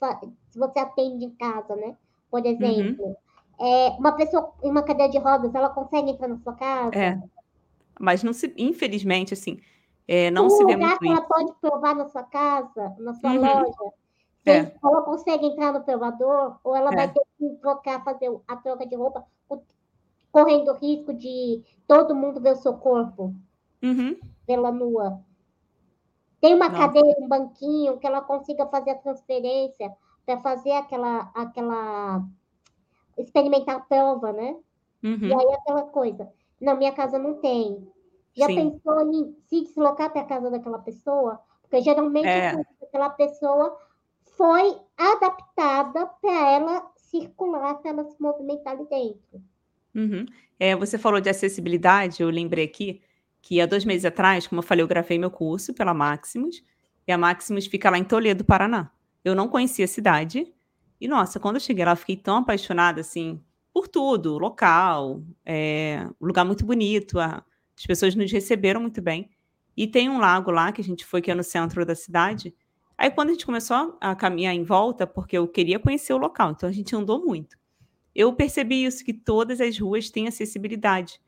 Se 0.51 0.59
você 0.59 0.79
atende 0.79 1.25
em 1.25 1.31
casa, 1.31 1.77
né? 1.77 1.97
Por 2.31 2.41
uhum. 2.41 2.47
exemplo, 2.47 3.07
uhum. 3.07 3.16
É, 3.61 3.91
uma 3.99 4.12
pessoa 4.12 4.55
em 4.62 4.71
uma 4.71 4.83
cadeira 4.83 5.12
de 5.12 5.18
rodas, 5.18 5.55
ela 5.55 5.68
consegue 5.68 6.12
entrar 6.12 6.29
na 6.29 6.39
sua 6.39 6.55
casa? 6.55 6.97
É. 6.99 7.23
Mas 8.01 8.23
não 8.23 8.33
se, 8.33 8.51
infelizmente, 8.57 9.35
assim, 9.35 9.61
é, 10.09 10.31
não 10.31 10.47
um 10.47 10.51
se 10.51 10.65
vê 10.65 10.75
muito 10.75 10.99
que 10.99 11.07
ela 11.07 11.21
pode 11.21 11.53
provar 11.61 11.95
na 11.95 12.09
sua 12.09 12.23
casa, 12.23 12.97
na 12.99 13.13
sua 13.13 13.31
uhum. 13.31 13.41
loja, 13.41 13.93
é. 14.47 14.73
ela 14.83 15.03
consegue 15.03 15.45
entrar 15.45 15.71
no 15.71 15.85
provador, 15.85 16.59
ou 16.65 16.75
ela 16.75 16.91
é. 16.93 16.97
vai 16.97 17.13
ter 17.13 17.21
que 17.39 17.49
trocar, 17.61 18.03
fazer 18.03 18.35
a 18.49 18.57
troca 18.57 18.87
de 18.87 18.97
roupa, 18.97 19.23
correndo 20.33 20.73
o 20.73 20.77
risco 20.77 21.13
de 21.13 21.63
todo 21.87 22.15
mundo 22.15 22.41
ver 22.41 22.53
o 22.55 22.57
seu 22.57 22.73
corpo 22.73 23.35
uhum. 23.83 24.19
pela 24.47 24.73
nua. 24.73 25.21
Tem 26.41 26.55
uma 26.55 26.71
cadeira, 26.71 27.21
um 27.21 27.29
banquinho, 27.29 27.99
que 27.99 28.07
ela 28.07 28.23
consiga 28.23 28.67
fazer 28.67 28.93
a 28.93 28.99
transferência 28.99 29.93
para 30.25 30.41
fazer 30.41 30.73
aquela, 30.73 31.31
aquela 31.35 32.25
experimentar 33.19 33.77
a 33.77 33.81
prova, 33.81 34.33
né? 34.33 34.57
Uhum. 35.03 35.19
E 35.21 35.35
aí 35.35 35.55
aquela 35.55 35.83
coisa. 35.83 36.33
Não, 36.61 36.77
minha 36.77 36.93
casa 36.93 37.19
não 37.19 37.35
tem. 37.35 37.89
Já 38.37 38.47
Sim. 38.47 38.71
pensou 38.71 39.13
em 39.13 39.37
se 39.49 39.63
deslocar 39.63 40.11
para 40.11 40.23
a 40.23 40.27
casa 40.27 40.51
daquela 40.51 40.79
pessoa? 40.79 41.41
Porque 41.63 41.83
geralmente 41.83 42.27
é. 42.27 42.55
aquela 42.83 43.11
pessoa 43.11 43.77
foi 44.37 44.77
adaptada 44.97 46.07
para 46.07 46.51
ela 46.51 46.91
circular, 46.97 47.75
para 47.75 47.91
ela 47.91 48.05
se 48.05 48.21
movimentar 48.21 48.75
ali 48.75 48.87
dentro. 48.89 49.43
Uhum. 49.95 50.27
É, 50.59 50.77
você 50.77 50.99
falou 50.99 51.21
de 51.21 51.29
acessibilidade, 51.29 52.23
eu 52.23 52.31
lembrei 52.31 52.65
aqui 52.65 53.03
que 53.43 53.61
há 53.61 53.67
dois 53.67 53.85
meses 53.85 54.05
atrás, 54.05 54.47
como 54.47 54.61
eu 54.61 54.63
falei, 54.63 54.83
eu 54.83 54.89
gravei 54.89 55.19
meu 55.19 55.31
curso 55.31 55.73
pela 55.75 55.95
Maximus, 55.95 56.63
e 57.07 57.13
a 57.13 57.19
Maximus 57.19 57.67
fica 57.67 57.91
lá 57.91 57.99
em 57.99 58.05
Toledo, 58.05 58.45
Paraná. 58.45 58.91
Eu 59.25 59.35
não 59.35 59.49
conhecia 59.49 59.85
a 59.85 59.89
cidade, 59.89 60.53
e 61.01 61.09
nossa, 61.09 61.41
quando 61.41 61.57
eu 61.57 61.61
cheguei 61.61 61.85
lá, 61.85 61.93
eu 61.93 61.97
fiquei 61.97 62.17
tão 62.17 62.37
apaixonada, 62.37 63.01
assim, 63.01 63.43
por 63.73 63.89
tudo, 63.89 64.39
local, 64.39 65.23
é, 65.45 66.07
um 66.21 66.27
lugar 66.27 66.45
muito 66.45 66.64
bonito, 66.64 67.18
a, 67.18 67.45
as 67.77 67.87
pessoas 67.87 68.14
nos 68.14 68.31
receberam 68.31 68.81
muito 68.81 69.01
bem. 69.01 69.31
E 69.77 69.87
tem 69.87 70.09
um 70.09 70.18
lago 70.18 70.51
lá 70.51 70.73
que 70.73 70.81
a 70.81 70.85
gente 70.85 71.05
foi, 71.05 71.23
que 71.23 71.31
é 71.31 71.35
no 71.35 71.45
centro 71.45 71.85
da 71.87 71.95
cidade. 71.95 72.55
Aí, 72.99 73.11
quando 73.11 73.31
a 73.31 73.33
gente 73.33 73.47
começou 73.47 73.97
a 74.01 74.14
caminhar 74.14 74.55
em 74.55 74.62
volta, 74.62 75.07
porque 75.07 75.39
eu 75.39 75.49
queria 75.49 75.79
conhecer 75.79 76.12
o 76.12 76.18
local, 76.18 76.51
então 76.51 76.68
a 76.68 76.73
gente 76.73 76.95
andou 76.95 77.25
muito. 77.25 77.57
Eu 78.14 78.33
percebi 78.35 78.85
isso, 78.85 79.05
que 79.05 79.14
todas 79.14 79.61
as 79.61 79.79
ruas 79.79 80.11
têm 80.11 80.29
acessibilidade. 80.29 81.21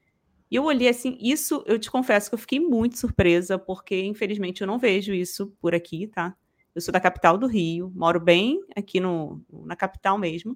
E 0.50 0.56
eu 0.56 0.64
olhei 0.64 0.88
assim, 0.88 1.16
isso 1.18 1.64
eu 1.66 1.78
te 1.78 1.90
confesso 1.90 2.28
que 2.28 2.34
eu 2.34 2.38
fiquei 2.38 2.60
muito 2.60 2.98
surpresa, 2.98 3.58
porque 3.58 4.04
infelizmente 4.04 4.60
eu 4.60 4.66
não 4.66 4.78
vejo 4.78 5.14
isso 5.14 5.46
por 5.58 5.74
aqui, 5.74 6.06
tá? 6.08 6.36
Eu 6.74 6.82
sou 6.82 6.92
da 6.92 7.00
capital 7.00 7.38
do 7.38 7.46
Rio, 7.46 7.90
moro 7.94 8.20
bem 8.20 8.62
aqui 8.76 9.00
no, 9.00 9.42
na 9.64 9.74
capital 9.74 10.18
mesmo. 10.18 10.54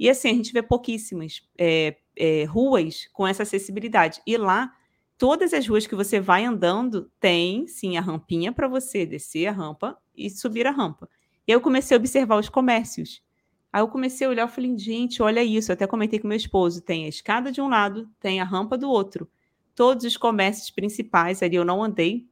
E 0.00 0.08
assim, 0.08 0.30
a 0.30 0.32
gente 0.32 0.50
vê 0.50 0.62
pouquíssimas 0.62 1.42
é, 1.58 1.98
é, 2.16 2.44
ruas 2.44 3.06
com 3.12 3.26
essa 3.26 3.42
acessibilidade. 3.42 4.22
E 4.26 4.34
lá, 4.38 4.74
todas 5.18 5.52
as 5.52 5.68
ruas 5.68 5.86
que 5.86 5.94
você 5.94 6.18
vai 6.18 6.42
andando, 6.42 7.12
tem 7.20 7.66
sim 7.66 7.98
a 7.98 8.00
rampinha 8.00 8.50
para 8.50 8.66
você 8.66 9.04
descer 9.04 9.46
a 9.46 9.52
rampa 9.52 9.98
e 10.16 10.30
subir 10.30 10.66
a 10.66 10.70
rampa. 10.70 11.06
E 11.46 11.52
aí 11.52 11.54
eu 11.54 11.60
comecei 11.60 11.94
a 11.94 12.00
observar 12.00 12.38
os 12.38 12.48
comércios. 12.48 13.22
Aí 13.70 13.82
eu 13.82 13.88
comecei 13.88 14.26
a 14.26 14.30
olhar 14.30 14.48
e 14.48 14.50
falei, 14.50 14.78
gente, 14.78 15.22
olha 15.22 15.44
isso. 15.44 15.70
Eu 15.70 15.74
até 15.74 15.86
comentei 15.86 16.18
com 16.18 16.26
meu 16.26 16.36
esposo: 16.38 16.80
tem 16.80 17.04
a 17.04 17.08
escada 17.08 17.52
de 17.52 17.60
um 17.60 17.68
lado, 17.68 18.08
tem 18.18 18.40
a 18.40 18.44
rampa 18.44 18.78
do 18.78 18.88
outro. 18.88 19.28
Todos 19.74 20.06
os 20.06 20.16
comércios 20.16 20.70
principais 20.70 21.42
ali 21.42 21.56
eu 21.56 21.64
não 21.64 21.84
andei 21.84 22.26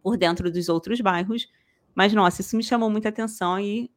por 0.00 0.16
dentro 0.16 0.48
dos 0.48 0.68
outros 0.68 1.00
bairros, 1.00 1.48
mas 1.92 2.12
nossa, 2.12 2.40
isso 2.40 2.56
me 2.56 2.62
chamou 2.62 2.88
muita 2.88 3.08
atenção 3.08 3.58
e 3.58 3.90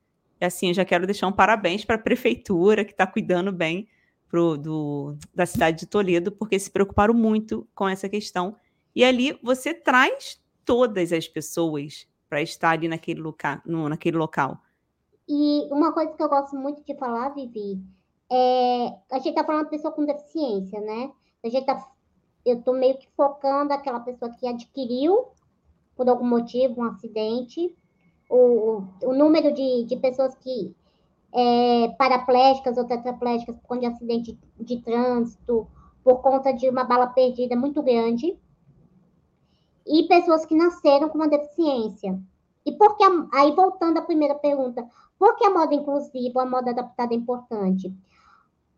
assim, 0.45 0.69
eu 0.69 0.73
já 0.73 0.85
quero 0.85 1.05
deixar 1.05 1.27
um 1.27 1.31
parabéns 1.31 1.85
para 1.85 1.95
a 1.95 1.99
prefeitura 1.99 2.85
que 2.85 2.91
está 2.91 3.05
cuidando 3.05 3.51
bem 3.51 3.87
pro, 4.29 4.57
do, 4.57 5.15
da 5.33 5.45
cidade 5.45 5.79
de 5.79 5.85
Toledo, 5.85 6.31
porque 6.31 6.57
se 6.57 6.71
preocuparam 6.71 7.13
muito 7.13 7.67
com 7.75 7.87
essa 7.87 8.09
questão. 8.09 8.55
E 8.95 9.03
ali 9.03 9.37
você 9.41 9.73
traz 9.73 10.41
todas 10.65 11.11
as 11.11 11.27
pessoas 11.27 12.07
para 12.29 12.41
estar 12.41 12.71
ali 12.71 12.87
naquele, 12.87 13.21
local, 13.21 13.59
no, 13.65 13.87
naquele 13.87 14.17
local. 14.17 14.57
E 15.27 15.67
uma 15.71 15.93
coisa 15.93 16.13
que 16.13 16.23
eu 16.23 16.29
gosto 16.29 16.55
muito 16.55 16.83
de 16.83 16.95
falar, 16.95 17.29
Vivi, 17.29 17.79
é 18.31 18.87
a 19.11 19.17
gente 19.17 19.29
está 19.29 19.43
falando 19.43 19.65
de 19.65 19.69
pessoa 19.69 19.93
com 19.93 20.05
deficiência, 20.05 20.81
né? 20.81 21.11
A 21.43 21.49
gente 21.49 21.65
tá, 21.65 21.87
eu 22.45 22.57
estou 22.57 22.73
meio 22.73 22.97
que 22.97 23.07
focando 23.15 23.71
aquela 23.71 23.99
pessoa 23.99 24.31
que 24.31 24.47
adquiriu, 24.47 25.27
por 25.95 26.09
algum 26.09 26.25
motivo, 26.25 26.81
um 26.81 26.85
acidente, 26.85 27.75
o, 28.34 28.84
o 29.03 29.13
número 29.13 29.53
de, 29.53 29.84
de 29.84 29.95
pessoas 29.97 30.34
que 30.36 30.75
é, 31.31 31.89
paraplégicas 31.99 32.77
ou 32.77 32.86
tetraplégicas 32.86 33.55
por 33.57 33.67
conta 33.67 33.81
de 33.81 33.88
acidente 33.88 34.39
de 34.59 34.81
trânsito, 34.81 35.67
por 36.03 36.21
conta 36.21 36.51
de 36.51 36.67
uma 36.67 36.84
bala 36.84 37.07
perdida 37.07 37.55
muito 37.55 37.84
grande, 37.84 38.36
e 39.86 40.07
pessoas 40.07 40.45
que 40.45 40.55
nasceram 40.55 41.09
com 41.09 41.17
uma 41.17 41.27
deficiência. 41.27 42.19
E 42.65 42.71
por 42.71 42.97
que, 42.97 43.03
aí 43.34 43.51
voltando 43.51 43.99
à 43.99 44.01
primeira 44.01 44.36
pergunta, 44.36 44.84
por 45.19 45.36
que 45.36 45.45
a 45.45 45.51
moda 45.51 45.75
inclusiva, 45.75 46.41
a 46.41 46.45
moda 46.45 46.71
adaptada 46.71 47.13
é 47.13 47.17
importante? 47.17 47.93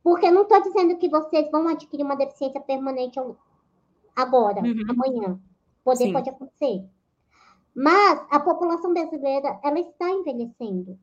Porque 0.03 0.27
eu 0.27 0.33
não 0.33 0.41
estou 0.41 0.61
dizendo 0.61 0.97
que 0.97 1.07
vocês 1.07 1.49
vão 1.49 1.67
adquirir 1.67 2.03
uma 2.03 2.15
deficiência 2.15 2.59
permanente 2.59 3.19
agora, 4.15 4.61
uhum. 4.61 4.83
amanhã. 4.89 5.39
Poder 5.83 6.05
Sim. 6.05 6.13
pode 6.13 6.29
acontecer. 6.29 6.83
Mas 7.75 8.25
a 8.29 8.39
população 8.39 8.93
brasileira, 8.93 9.59
ela 9.61 9.79
está 9.79 10.09
envelhecendo. 10.09 10.97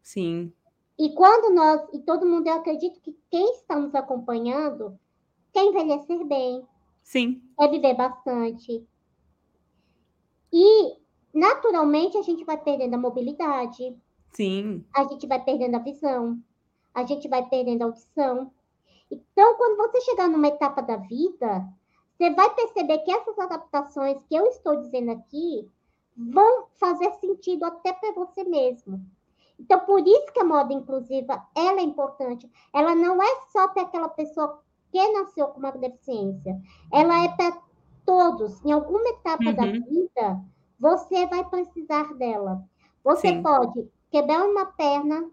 Sim. 0.00 0.52
E 0.96 1.10
quando 1.10 1.52
nós, 1.52 1.82
e 1.92 1.98
todo 1.98 2.26
mundo, 2.26 2.46
eu 2.46 2.54
acredito 2.54 3.00
que 3.00 3.18
quem 3.28 3.50
está 3.52 3.74
nos 3.76 3.94
acompanhando 3.94 4.96
quer 5.52 5.64
envelhecer 5.64 6.24
bem. 6.24 6.64
Sim. 7.02 7.42
Quer 7.58 7.68
viver 7.68 7.94
bastante. 7.94 8.86
E, 10.52 10.96
naturalmente, 11.32 12.16
a 12.16 12.22
gente 12.22 12.44
vai 12.44 12.56
perdendo 12.62 12.94
a 12.94 12.98
mobilidade. 12.98 13.96
Sim. 14.30 14.84
A 14.94 15.02
gente 15.04 15.26
vai 15.26 15.42
perdendo 15.42 15.74
a 15.74 15.80
visão. 15.80 16.38
A 16.94 17.04
gente 17.04 17.26
vai 17.26 17.44
perdendo 17.48 17.82
a 17.82 17.86
audição. 17.86 18.52
Então, 19.10 19.56
quando 19.56 19.76
você 19.76 20.00
chegar 20.02 20.28
numa 20.28 20.46
etapa 20.46 20.80
da 20.80 20.96
vida, 20.96 21.68
você 22.16 22.30
vai 22.30 22.54
perceber 22.54 22.98
que 22.98 23.10
essas 23.10 23.36
adaptações 23.36 24.22
que 24.22 24.34
eu 24.34 24.46
estou 24.46 24.76
dizendo 24.76 25.10
aqui 25.10 25.68
vão 26.16 26.66
fazer 26.74 27.12
sentido 27.14 27.64
até 27.64 27.92
para 27.92 28.12
você 28.12 28.44
mesmo. 28.44 29.04
Então, 29.58 29.80
por 29.80 30.00
isso 30.06 30.32
que 30.32 30.40
a 30.40 30.44
moda 30.44 30.72
inclusiva 30.72 31.46
ela 31.54 31.80
é 31.80 31.82
importante. 31.82 32.50
Ela 32.72 32.94
não 32.94 33.22
é 33.22 33.40
só 33.52 33.68
para 33.68 33.82
aquela 33.82 34.08
pessoa 34.08 34.62
que 34.90 35.12
nasceu 35.12 35.48
com 35.48 35.58
uma 35.58 35.72
deficiência. 35.72 36.60
Ela 36.92 37.24
é 37.24 37.28
para 37.28 37.60
todos. 38.04 38.64
Em 38.64 38.72
alguma 38.72 39.08
etapa 39.08 39.44
uhum. 39.44 39.54
da 39.54 39.66
vida, 39.66 40.44
você 40.78 41.26
vai 41.26 41.44
precisar 41.48 42.14
dela. 42.14 42.64
Você 43.02 43.28
Sim. 43.28 43.42
pode 43.42 43.88
quebrar 44.10 44.44
uma 44.44 44.66
perna, 44.66 45.30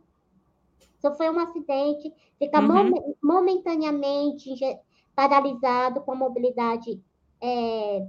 sofrer 1.00 1.32
um 1.32 1.40
acidente, 1.40 2.14
ficar 2.38 2.64
uhum. 2.64 3.16
momentaneamente 3.24 4.50
paralisado 5.16 6.02
com 6.02 6.12
a 6.14 6.16
mobilidade 6.16 7.02
é, 7.42 8.08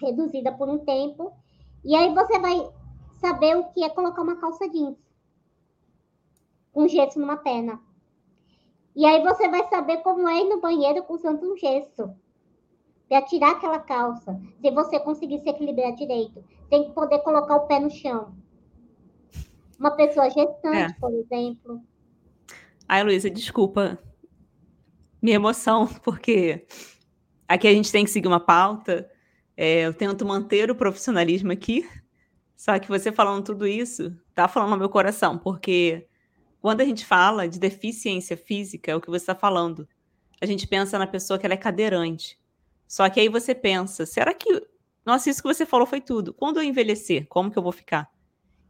reduzida 0.00 0.52
por 0.52 0.68
um 0.68 0.78
tempo 0.78 1.32
e 1.86 1.94
aí 1.94 2.12
você 2.12 2.38
vai 2.38 2.68
saber 3.20 3.56
o 3.56 3.64
que 3.72 3.84
é 3.84 3.88
colocar 3.88 4.20
uma 4.20 4.36
calça 4.36 4.68
jeans 4.68 4.96
com 6.76 6.86
gesso 6.86 7.18
numa 7.18 7.38
perna. 7.38 7.80
E 8.94 9.06
aí 9.06 9.22
você 9.22 9.48
vai 9.48 9.66
saber 9.68 9.98
como 9.98 10.28
é 10.28 10.40
ir 10.40 10.48
no 10.48 10.60
banheiro 10.60 11.02
usando 11.08 11.50
um 11.50 11.56
gesso. 11.56 12.14
Para 13.08 13.22
tirar 13.22 13.52
aquela 13.52 13.78
calça. 13.78 14.38
Se 14.60 14.70
você 14.70 15.00
conseguir 15.00 15.38
se 15.38 15.48
equilibrar 15.48 15.94
direito. 15.94 16.44
Tem 16.68 16.84
que 16.84 16.92
poder 16.92 17.20
colocar 17.20 17.56
o 17.56 17.66
pé 17.66 17.80
no 17.80 17.88
chão. 17.88 18.34
Uma 19.78 19.92
pessoa 19.92 20.28
gestante, 20.28 20.92
é. 20.92 21.00
por 21.00 21.14
exemplo. 21.14 21.80
Ai, 22.86 23.04
Luísa, 23.04 23.30
desculpa. 23.30 23.98
Minha 25.22 25.36
emoção, 25.36 25.86
porque 26.04 26.66
aqui 27.48 27.68
a 27.68 27.72
gente 27.72 27.90
tem 27.90 28.04
que 28.04 28.10
seguir 28.10 28.28
uma 28.28 28.40
pauta 28.40 29.08
é, 29.56 29.86
eu 29.86 29.94
tento 29.94 30.26
manter 30.26 30.70
o 30.70 30.74
profissionalismo 30.74 31.52
aqui, 31.52 31.88
só 32.56 32.78
que 32.78 32.88
você 32.88 33.10
falando 33.10 33.44
tudo 33.44 33.66
isso, 33.66 34.16
tá 34.34 34.48
falando 34.48 34.70
no 34.70 34.78
meu 34.78 34.88
coração, 34.88 35.38
porque 35.38 36.06
quando 36.60 36.80
a 36.80 36.84
gente 36.84 37.06
fala 37.06 37.48
de 37.48 37.58
deficiência 37.58 38.36
física, 38.36 38.90
é 38.90 38.96
o 38.96 39.00
que 39.00 39.08
você 39.08 39.22
está 39.22 39.34
falando. 39.34 39.88
A 40.40 40.46
gente 40.46 40.66
pensa 40.66 40.98
na 40.98 41.06
pessoa 41.06 41.38
que 41.38 41.46
ela 41.46 41.54
é 41.54 41.58
cadeirante. 41.58 42.38
Só 42.88 43.08
que 43.08 43.20
aí 43.20 43.28
você 43.28 43.54
pensa, 43.54 44.04
será 44.04 44.34
que. 44.34 44.66
Nossa, 45.04 45.30
isso 45.30 45.40
que 45.40 45.48
você 45.48 45.64
falou 45.64 45.86
foi 45.86 46.00
tudo. 46.00 46.34
Quando 46.34 46.58
eu 46.58 46.64
envelhecer, 46.64 47.26
como 47.28 47.50
que 47.50 47.58
eu 47.58 47.62
vou 47.62 47.72
ficar? 47.72 48.10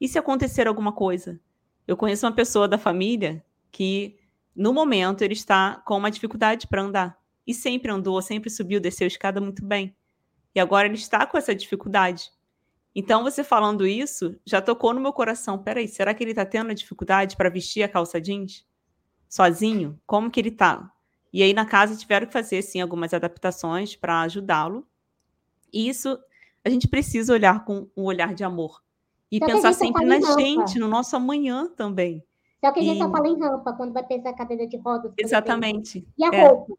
E 0.01 0.07
se 0.07 0.18
acontecer 0.18 0.68
alguma 0.68 0.93
coisa? 0.93 1.41
Eu 1.87 1.97
conheço 1.97 2.26
uma 2.26 2.32
pessoa 2.32 2.68
da 2.68 2.76
família 2.76 3.43
que, 3.72 4.18
no 4.55 4.72
momento, 4.72 5.22
ele 5.22 5.32
está 5.32 5.82
com 5.87 5.97
uma 5.97 6.11
dificuldade 6.11 6.66
para 6.66 6.82
andar. 6.82 7.18
E 7.47 7.55
sempre 7.55 7.91
andou, 7.91 8.20
sempre 8.20 8.51
subiu, 8.51 8.80
desceu 8.80 9.07
a 9.07 9.09
escada 9.09 9.41
muito 9.41 9.64
bem. 9.64 9.97
E 10.57 10.61
agora 10.61 10.88
ele 10.88 10.96
está 10.96 11.24
com 11.24 11.38
essa 11.38 11.54
dificuldade. 11.54 12.32
Então, 12.94 13.22
você 13.22 13.44
falando 13.44 13.86
isso, 13.86 14.34
já 14.44 14.61
tocou 14.61 14.92
no 14.92 15.00
meu 15.00 15.12
coração. 15.12 15.62
Peraí, 15.62 15.86
será 15.86 16.12
que 16.12 16.24
ele 16.24 16.32
está 16.32 16.44
tendo 16.44 16.74
dificuldade 16.74 17.36
para 17.36 17.48
vestir 17.48 17.84
a 17.84 17.88
calça 17.88 18.20
jeans? 18.20 18.66
sozinho, 19.28 19.98
como 20.07 20.30
que 20.30 20.40
ele 20.40 20.50
tá. 20.50 20.90
E 21.32 21.42
aí 21.42 21.52
na 21.52 21.66
casa 21.66 21.96
tiveram 21.96 22.26
que 22.26 22.32
fazer 22.32 22.62
sim 22.62 22.80
algumas 22.80 23.12
adaptações 23.12 23.94
para 23.94 24.22
ajudá-lo. 24.22 24.86
E 25.72 25.88
isso 25.88 26.18
a 26.64 26.70
gente 26.70 26.88
precisa 26.88 27.32
olhar 27.32 27.64
com 27.64 27.88
um 27.96 28.04
olhar 28.04 28.34
de 28.34 28.42
amor 28.42 28.82
e 29.30 29.38
Só 29.38 29.46
pensar 29.46 29.72
sempre 29.72 30.04
na 30.04 30.20
gente, 30.36 30.78
no 30.78 30.88
nosso 30.88 31.14
amanhã 31.16 31.68
também. 31.76 32.24
Só 32.64 32.72
que 32.72 32.80
a 32.80 32.82
gente 32.82 32.96
e... 32.96 32.98
só 32.98 33.11
fala 33.11 33.28
em 33.28 33.38
rampa 33.38 33.72
quando 33.74 33.92
vai 33.92 34.04
pensar 34.04 34.32
cadeira 34.32 34.66
de 34.66 34.76
rodas. 34.78 35.12
Exatamente. 35.18 36.07
E 36.16 36.24
a 36.24 36.30
é. 36.32 36.48
roupa? 36.48 36.74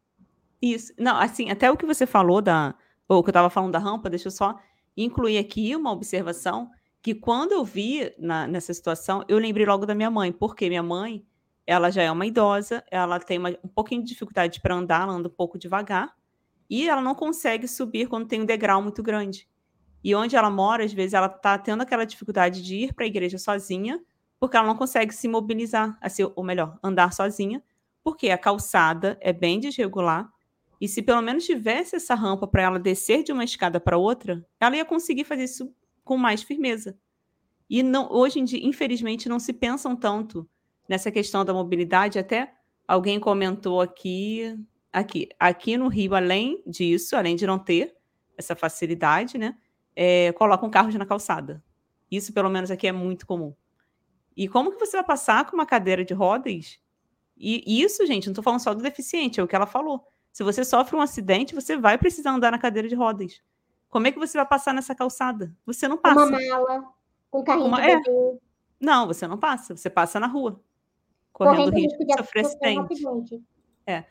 Isso. 0.60 0.92
Não, 0.98 1.16
assim, 1.16 1.50
até 1.50 1.70
o 1.70 1.76
que 1.76 1.86
você 1.86 2.06
falou 2.06 2.42
da. 2.42 2.74
Ou 3.08 3.22
que 3.22 3.28
eu 3.28 3.32
estava 3.32 3.48
falando 3.48 3.72
da 3.72 3.78
rampa, 3.78 4.10
deixa 4.10 4.28
eu 4.28 4.32
só 4.32 4.58
incluir 4.96 5.38
aqui 5.38 5.74
uma 5.74 5.90
observação 5.90 6.70
que 7.00 7.14
quando 7.14 7.52
eu 7.52 7.64
vi 7.64 8.12
na, 8.18 8.46
nessa 8.46 8.74
situação, 8.74 9.24
eu 9.28 9.38
lembrei 9.38 9.64
logo 9.64 9.86
da 9.86 9.94
minha 9.94 10.10
mãe, 10.10 10.32
porque 10.32 10.68
minha 10.68 10.82
mãe, 10.82 11.24
ela 11.66 11.90
já 11.90 12.02
é 12.02 12.10
uma 12.10 12.26
idosa, 12.26 12.84
ela 12.90 13.18
tem 13.20 13.38
uma, 13.38 13.50
um 13.64 13.68
pouquinho 13.68 14.02
de 14.02 14.08
dificuldade 14.08 14.60
para 14.60 14.74
andar, 14.74 15.02
ela 15.02 15.12
anda 15.12 15.28
um 15.28 15.32
pouco 15.32 15.58
devagar, 15.58 16.12
e 16.68 16.88
ela 16.88 17.00
não 17.00 17.14
consegue 17.14 17.66
subir 17.66 18.08
quando 18.08 18.26
tem 18.26 18.42
um 18.42 18.44
degrau 18.44 18.82
muito 18.82 19.02
grande. 19.02 19.48
E 20.02 20.14
onde 20.14 20.36
ela 20.36 20.50
mora, 20.50 20.84
às 20.84 20.92
vezes, 20.92 21.14
ela 21.14 21.26
está 21.26 21.56
tendo 21.56 21.82
aquela 21.82 22.04
dificuldade 22.04 22.62
de 22.62 22.76
ir 22.76 22.92
para 22.92 23.04
a 23.04 23.08
igreja 23.08 23.38
sozinha, 23.38 24.00
porque 24.38 24.56
ela 24.56 24.66
não 24.66 24.76
consegue 24.76 25.14
se 25.14 25.28
mobilizar, 25.28 25.96
assim, 26.00 26.30
ou 26.34 26.44
melhor, 26.44 26.78
andar 26.82 27.12
sozinha, 27.12 27.62
porque 28.04 28.30
a 28.30 28.38
calçada 28.38 29.18
é 29.20 29.32
bem 29.32 29.58
desregular 29.58 30.30
e 30.80 30.86
se 30.86 31.02
pelo 31.02 31.20
menos 31.20 31.44
tivesse 31.44 31.96
essa 31.96 32.14
rampa 32.14 32.46
para 32.46 32.62
ela 32.62 32.78
descer 32.78 33.22
de 33.22 33.32
uma 33.32 33.44
escada 33.44 33.80
para 33.80 33.98
outra, 33.98 34.44
ela 34.60 34.76
ia 34.76 34.84
conseguir 34.84 35.24
fazer 35.24 35.44
isso 35.44 35.72
com 36.04 36.16
mais 36.16 36.42
firmeza. 36.42 36.96
E 37.68 37.82
não, 37.82 38.10
hoje 38.10 38.38
em 38.38 38.44
dia, 38.44 38.64
infelizmente, 38.64 39.28
não 39.28 39.38
se 39.38 39.52
pensam 39.52 39.94
tanto 39.94 40.48
nessa 40.88 41.10
questão 41.10 41.44
da 41.44 41.52
mobilidade. 41.52 42.18
Até 42.18 42.54
alguém 42.86 43.20
comentou 43.20 43.80
aqui, 43.80 44.56
aqui, 44.92 45.28
aqui 45.38 45.76
no 45.76 45.88
Rio, 45.88 46.14
além 46.14 46.62
disso, 46.66 47.16
além 47.16 47.36
de 47.36 47.46
não 47.46 47.58
ter 47.58 47.94
essa 48.36 48.54
facilidade, 48.54 49.36
né, 49.36 49.56
é, 49.94 50.32
colocam 50.32 50.70
carros 50.70 50.94
na 50.94 51.04
calçada. 51.04 51.62
Isso, 52.10 52.32
pelo 52.32 52.48
menos, 52.48 52.70
aqui 52.70 52.86
é 52.86 52.92
muito 52.92 53.26
comum. 53.26 53.52
E 54.36 54.48
como 54.48 54.70
que 54.70 54.78
você 54.78 54.96
vai 54.96 55.04
passar 55.04 55.44
com 55.44 55.56
uma 55.56 55.66
cadeira 55.66 56.04
de 56.04 56.14
rodas? 56.14 56.78
E 57.36 57.82
isso, 57.82 58.06
gente, 58.06 58.26
não 58.26 58.32
estou 58.32 58.42
falando 58.42 58.60
só 58.60 58.72
do 58.72 58.82
deficiente, 58.82 59.40
é 59.40 59.42
o 59.42 59.48
que 59.48 59.54
ela 59.54 59.66
falou. 59.66 60.06
Se 60.38 60.44
você 60.44 60.64
sofre 60.64 60.94
um 60.94 61.00
acidente, 61.00 61.52
você 61.52 61.76
vai 61.76 61.98
precisar 61.98 62.30
andar 62.30 62.52
na 62.52 62.60
cadeira 62.60 62.86
de 62.86 62.94
rodas. 62.94 63.42
Como 63.90 64.06
é 64.06 64.12
que 64.12 64.20
você 64.20 64.38
vai 64.38 64.46
passar 64.46 64.72
nessa 64.72 64.94
calçada? 64.94 65.52
Você 65.66 65.88
não 65.88 65.98
passa. 65.98 66.24
Uma 66.24 66.38
mala, 66.38 66.94
com 67.28 67.42
carrinho 67.42 67.66
Uma... 67.66 67.80
de 67.80 67.90
é. 67.90 68.00
Não, 68.80 69.08
você 69.08 69.26
não 69.26 69.36
passa. 69.36 69.76
Você 69.76 69.90
passa 69.90 70.20
na 70.20 70.28
rua. 70.28 70.62
Correndo, 71.32 71.56
correndo 71.56 71.74
risco 71.74 72.06
de 72.06 72.16
sofrer 72.16 72.46
acidente. 72.46 73.42
É. 73.84 74.04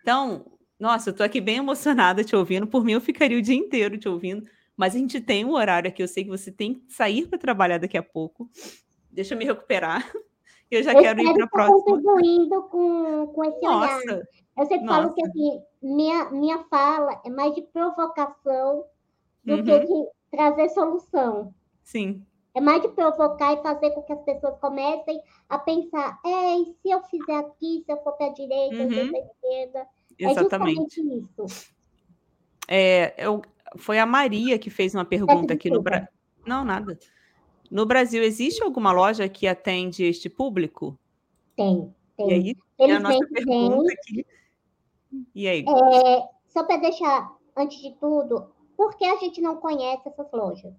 Então, 0.00 0.46
nossa, 0.78 1.10
eu 1.10 1.12
tô 1.12 1.24
aqui 1.24 1.40
bem 1.40 1.56
emocionada 1.56 2.22
te 2.22 2.36
ouvindo. 2.36 2.68
Por 2.68 2.84
mim, 2.84 2.92
eu 2.92 3.00
ficaria 3.00 3.36
o 3.36 3.42
dia 3.42 3.56
inteiro 3.56 3.98
te 3.98 4.08
ouvindo. 4.08 4.48
Mas 4.76 4.94
a 4.94 4.98
gente 5.00 5.20
tem 5.20 5.44
um 5.44 5.54
horário 5.54 5.88
aqui. 5.88 6.04
Eu 6.04 6.08
sei 6.08 6.22
que 6.22 6.30
você 6.30 6.52
tem 6.52 6.74
que 6.74 6.92
sair 6.92 7.26
para 7.26 7.36
trabalhar 7.36 7.78
daqui 7.78 7.98
a 7.98 8.02
pouco. 8.02 8.48
Deixa 9.10 9.34
eu 9.34 9.38
me 9.38 9.44
recuperar. 9.44 10.08
Eu 10.76 10.82
já 10.82 10.92
eu 10.92 11.00
quero 11.00 11.20
ir 11.20 11.34
para 11.34 11.44
a 11.44 11.48
próxima. 11.48 11.84
contribuindo 11.84 12.62
com, 12.64 13.26
com 13.28 13.44
esse 13.44 13.62
Nossa. 13.62 13.96
olhar. 13.96 14.22
Eu 14.56 14.66
sempre 14.66 14.84
Nossa. 14.84 15.02
falo 15.02 15.14
que 15.14 15.26
assim, 15.26 15.62
minha, 15.82 16.30
minha 16.30 16.58
fala 16.64 17.20
é 17.24 17.30
mais 17.30 17.54
de 17.54 17.62
provocação 17.62 18.84
do 19.44 19.54
uhum. 19.54 19.64
que 19.64 19.78
de 19.80 20.06
trazer 20.30 20.68
solução. 20.70 21.54
Sim. 21.82 22.24
É 22.54 22.60
mais 22.60 22.82
de 22.82 22.88
provocar 22.88 23.52
e 23.52 23.62
fazer 23.62 23.90
com 23.90 24.02
que 24.02 24.12
as 24.12 24.22
pessoas 24.22 24.56
comecem 24.60 25.20
a 25.48 25.58
pensar: 25.58 26.20
é, 26.24 26.56
e 26.56 26.64
se 26.66 26.90
eu 26.90 27.02
fizer 27.02 27.36
aqui, 27.36 27.82
se 27.84 27.92
eu 27.92 27.96
for 28.02 28.12
para 28.12 28.26
a 28.26 28.32
direita, 28.32 28.76
uhum. 28.76 28.90
se 28.90 28.96
eu 28.96 29.06
for 29.06 29.10
para 29.10 29.20
a 29.20 29.26
esquerda? 29.26 29.86
Exatamente. 30.18 30.20
É 30.20 30.82
justamente 30.82 31.00
isso. 31.18 31.74
É, 32.68 33.14
eu, 33.18 33.42
foi 33.76 33.98
a 33.98 34.06
Maria 34.06 34.58
que 34.58 34.70
fez 34.70 34.94
uma 34.94 35.04
pergunta 35.04 35.52
aqui 35.52 35.68
no 35.68 35.82
Brasil. 35.82 36.08
Não, 36.46 36.64
nada. 36.64 36.98
No 37.74 37.84
Brasil, 37.84 38.22
existe 38.22 38.62
alguma 38.62 38.92
loja 38.92 39.28
que 39.28 39.48
atende 39.48 40.04
este 40.04 40.30
público? 40.30 40.96
Tem, 41.56 41.92
tem. 42.16 42.28
E 42.28 42.32
aí, 42.32 42.56
é 42.78 42.92
a 42.92 43.00
nossa 43.00 43.26
pergunta 43.26 43.92
aqui. 43.92 44.24
E 45.34 45.48
aí? 45.48 45.64
É, 45.68 46.22
só 46.46 46.62
para 46.62 46.76
deixar, 46.76 47.36
antes 47.56 47.82
de 47.82 47.90
tudo, 47.96 48.46
por 48.76 48.96
que 48.96 49.04
a 49.04 49.16
gente 49.16 49.40
não 49.40 49.56
conhece 49.56 50.08
essas 50.08 50.30
lojas? 50.32 50.72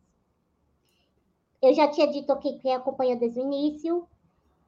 Eu 1.61 1.73
já 1.73 1.89
tinha 1.89 2.07
dito 2.07 2.31
aqui 2.31 2.59
que 2.59 2.69
acompanha 2.69 3.17
desde 3.17 3.41
o 3.41 3.43
início, 3.43 4.07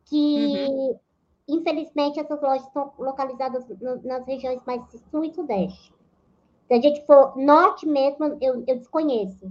que 0.04 0.68
uhum. 0.68 1.00
infelizmente 1.48 2.20
essas 2.20 2.42
lojas 2.42 2.68
estão 2.68 2.92
localizadas 3.00 3.66
nas 4.04 4.26
regiões 4.26 4.62
mais 4.66 4.82
sul 5.10 5.24
e 5.24 5.34
sudeste. 5.34 5.94
Se 6.68 6.74
a 6.74 6.82
gente 6.82 7.06
for 7.06 7.38
norte 7.38 7.86
mesmo, 7.88 8.38
eu, 8.42 8.66
eu 8.68 8.78
desconheço. 8.80 9.50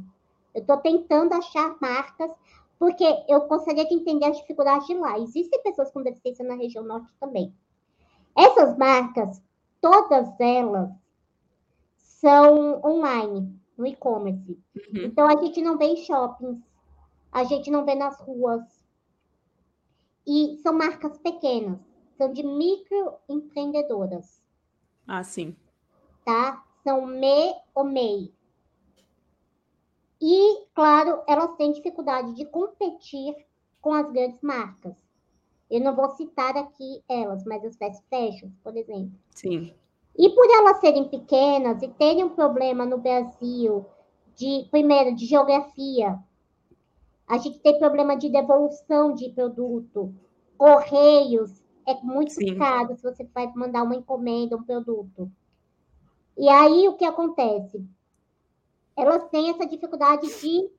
Eu 0.54 0.60
estou 0.60 0.76
tentando 0.76 1.32
achar 1.32 1.74
marcas, 1.80 2.30
porque 2.78 3.04
eu 3.28 3.46
gostaria 3.48 3.86
de 3.86 3.94
entender 3.94 4.26
as 4.26 4.38
dificuldades 4.38 4.86
de 4.86 4.94
lá. 4.94 5.18
Existem 5.18 5.62
pessoas 5.62 5.90
com 5.90 6.02
deficiência 6.02 6.44
na 6.44 6.54
região 6.54 6.84
norte 6.84 7.12
também. 7.18 7.54
Essas 8.36 8.76
marcas 8.76 9.42
todas 9.80 10.28
elas 10.40 10.90
são 11.96 12.80
online, 12.84 13.58
no 13.76 13.86
e-commerce. 13.86 14.58
Uhum. 14.74 15.04
Então, 15.04 15.26
a 15.26 15.36
gente 15.42 15.62
não 15.62 15.78
vê 15.78 15.86
em 15.86 15.96
shoppings, 15.96 16.60
a 17.30 17.44
gente 17.44 17.70
não 17.70 17.84
vê 17.84 17.94
nas 17.94 18.18
ruas. 18.20 18.62
E 20.26 20.58
são 20.62 20.72
marcas 20.72 21.18
pequenas, 21.18 21.78
são 22.16 22.32
de 22.32 22.42
microempreendedoras. 22.42 24.42
Ah, 25.06 25.22
sim. 25.22 25.54
Tá? 26.24 26.64
São 26.82 27.06
me 27.06 27.54
ou 27.74 27.84
MEI. 27.84 28.34
E, 30.20 30.66
claro, 30.74 31.22
elas 31.26 31.54
têm 31.56 31.72
dificuldade 31.72 32.32
de 32.34 32.44
competir 32.46 33.34
com 33.80 33.92
as 33.92 34.10
grandes 34.10 34.40
marcas. 34.40 34.94
Eu 35.70 35.80
não 35.80 35.94
vou 35.94 36.08
citar 36.10 36.56
aqui 36.56 37.02
elas, 37.08 37.44
mas 37.44 37.64
as 37.64 37.76
fast 37.76 38.02
fashions, 38.08 38.52
por 38.62 38.76
exemplo. 38.76 39.12
Sim. 39.30 39.74
E 40.16 40.30
por 40.30 40.46
elas 40.50 40.80
serem 40.80 41.08
pequenas 41.08 41.82
e 41.82 41.88
terem 41.88 42.24
um 42.24 42.30
problema 42.30 42.86
no 42.86 42.98
Brasil 42.98 43.84
de, 44.34 44.66
primeiro, 44.70 45.14
de 45.14 45.26
geografia, 45.26 46.18
a 47.26 47.38
gente 47.38 47.58
tem 47.58 47.78
problema 47.78 48.16
de 48.16 48.28
devolução 48.28 49.12
de 49.14 49.30
produto, 49.30 50.14
correios, 50.56 51.62
é 51.86 51.94
muito 52.02 52.32
Sim. 52.32 52.56
caro 52.56 52.96
se 52.96 53.02
você 53.02 53.24
vai 53.34 53.52
mandar 53.54 53.82
uma 53.82 53.94
encomenda, 53.94 54.56
um 54.56 54.62
produto. 54.62 55.30
E 56.36 56.48
aí 56.48 56.88
o 56.88 56.96
que 56.96 57.04
acontece? 57.04 57.84
Elas 58.96 59.28
têm 59.28 59.50
essa 59.50 59.66
dificuldade 59.66 60.26
de 60.40 60.70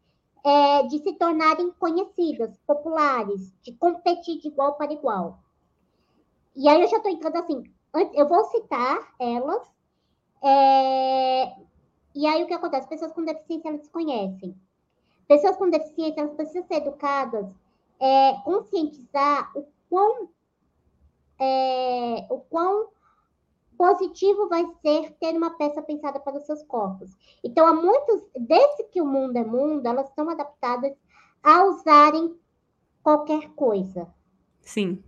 é, 0.43 0.83
de 0.83 0.99
se 0.99 1.13
tornarem 1.13 1.71
conhecidas, 1.71 2.57
populares, 2.65 3.53
de 3.61 3.73
competir 3.73 4.39
de 4.39 4.47
igual 4.47 4.75
para 4.75 4.93
igual. 4.93 5.39
E 6.55 6.69
aí 6.69 6.81
eu 6.81 6.87
já 6.87 6.97
estou 6.97 7.11
entrando 7.11 7.35
assim, 7.37 7.63
eu 8.13 8.27
vou 8.27 8.45
citar 8.45 9.13
elas, 9.19 9.61
é, 10.41 11.55
e 12.15 12.25
aí 12.25 12.43
o 12.43 12.47
que 12.47 12.53
acontece? 12.53 12.87
Pessoas 12.87 13.11
com 13.11 13.23
deficiência, 13.23 13.69
elas 13.69 13.83
se 13.83 13.89
conhecem. 13.89 14.55
Pessoas 15.27 15.57
com 15.57 15.69
deficiência, 15.69 16.21
elas 16.21 16.33
precisam 16.33 16.65
ser 16.65 16.75
educadas, 16.75 17.45
é, 17.99 18.33
conscientizar 18.43 19.51
o 19.55 19.67
quão, 19.89 20.29
é, 21.39 22.25
o 22.29 22.39
quão 22.39 22.87
positivo 23.77 24.49
vai 24.49 24.65
ser 24.81 25.13
ter 25.19 25.35
uma 25.35 25.51
peça 25.57 25.81
pensada 25.81 26.19
para 26.19 26.37
os 26.37 26.45
seus 26.45 26.63
corpos. 26.63 27.11
Então, 27.43 27.65
há 27.65 27.73
muitos, 27.73 28.21
desde 28.35 28.83
que 28.85 29.01
o 29.01 29.05
mundo 29.05 29.37
é 29.37 29.43
mundo, 29.43 29.85
elas 29.85 30.09
estão 30.09 30.29
adaptadas 30.29 30.93
a 31.43 31.63
usarem 31.65 32.37
qualquer 33.03 33.49
coisa. 33.51 34.07
Sim. 34.61 35.03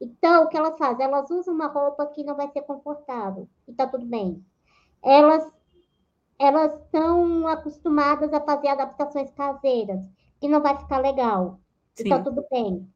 Então, 0.00 0.44
o 0.44 0.48
que 0.48 0.56
elas 0.56 0.78
fazem? 0.78 1.04
Elas 1.04 1.30
usam 1.30 1.54
uma 1.54 1.66
roupa 1.66 2.06
que 2.06 2.24
não 2.24 2.36
vai 2.36 2.50
ser 2.50 2.62
confortável, 2.62 3.48
e 3.68 3.72
tá 3.72 3.86
tudo 3.86 4.06
bem. 4.06 4.44
Elas 5.02 5.50
elas 6.38 6.74
estão 6.80 7.46
acostumadas 7.46 8.32
a 8.32 8.40
fazer 8.40 8.66
adaptações 8.66 9.30
caseiras, 9.30 10.00
que 10.40 10.48
não 10.48 10.60
vai 10.60 10.76
ficar 10.76 10.98
legal, 10.98 11.60
Sim. 11.94 12.06
e 12.06 12.08
tá 12.08 12.20
tudo 12.20 12.44
bem 12.50 12.91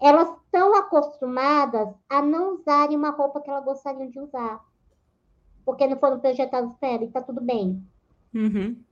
elas 0.00 0.28
estão 0.44 0.74
acostumadas 0.74 1.88
a 2.08 2.22
não 2.22 2.54
usarem 2.54 2.96
uma 2.96 3.10
roupa 3.10 3.40
que 3.40 3.50
elas 3.50 3.64
gostariam 3.64 4.08
de 4.08 4.18
usar. 4.18 4.64
Porque 5.64 5.86
não 5.86 5.98
foram 5.98 6.18
projetadas 6.18 6.72
para 6.80 6.88
ela, 6.88 7.04
e 7.04 7.06
está 7.06 7.20
tudo 7.20 7.40
bem. 7.40 7.84
Uhum. 8.34 8.82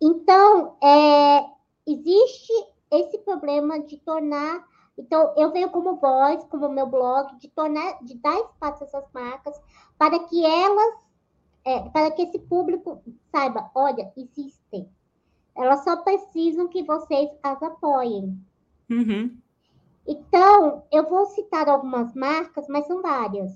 Então, 0.00 0.76
é, 0.82 1.46
existe 1.86 2.52
esse 2.90 3.18
problema 3.18 3.78
de 3.80 3.98
tornar. 3.98 4.66
Então, 4.98 5.34
eu 5.36 5.52
venho 5.52 5.68
como 5.70 5.96
voz, 5.96 6.42
como 6.44 6.68
meu 6.68 6.86
blog, 6.86 7.36
de 7.36 7.48
tornar, 7.48 8.02
de 8.02 8.14
dar 8.16 8.38
espaço 8.40 8.84
a 8.84 8.86
essas 8.86 9.04
marcas 9.12 9.60
para 9.98 10.18
que 10.20 10.44
elas, 10.44 10.94
é, 11.64 11.80
para 11.90 12.10
que 12.10 12.22
esse 12.22 12.38
público 12.38 13.02
saiba, 13.30 13.70
olha, 13.74 14.10
existem. 14.16 14.88
Elas 15.54 15.84
só 15.84 15.96
precisam 15.96 16.68
que 16.68 16.82
vocês 16.82 17.30
as 17.42 17.62
apoiem. 17.62 18.38
Uhum. 18.90 19.36
Então, 20.06 20.84
eu 20.92 21.08
vou 21.08 21.26
citar 21.26 21.68
algumas 21.68 22.14
marcas, 22.14 22.66
mas 22.68 22.86
são 22.86 23.02
várias. 23.02 23.52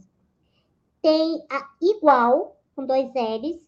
Tem 1.00 1.44
a 1.50 1.70
Igual, 1.80 2.56
com 2.74 2.84
dois 2.84 3.10
L's. 3.14 3.60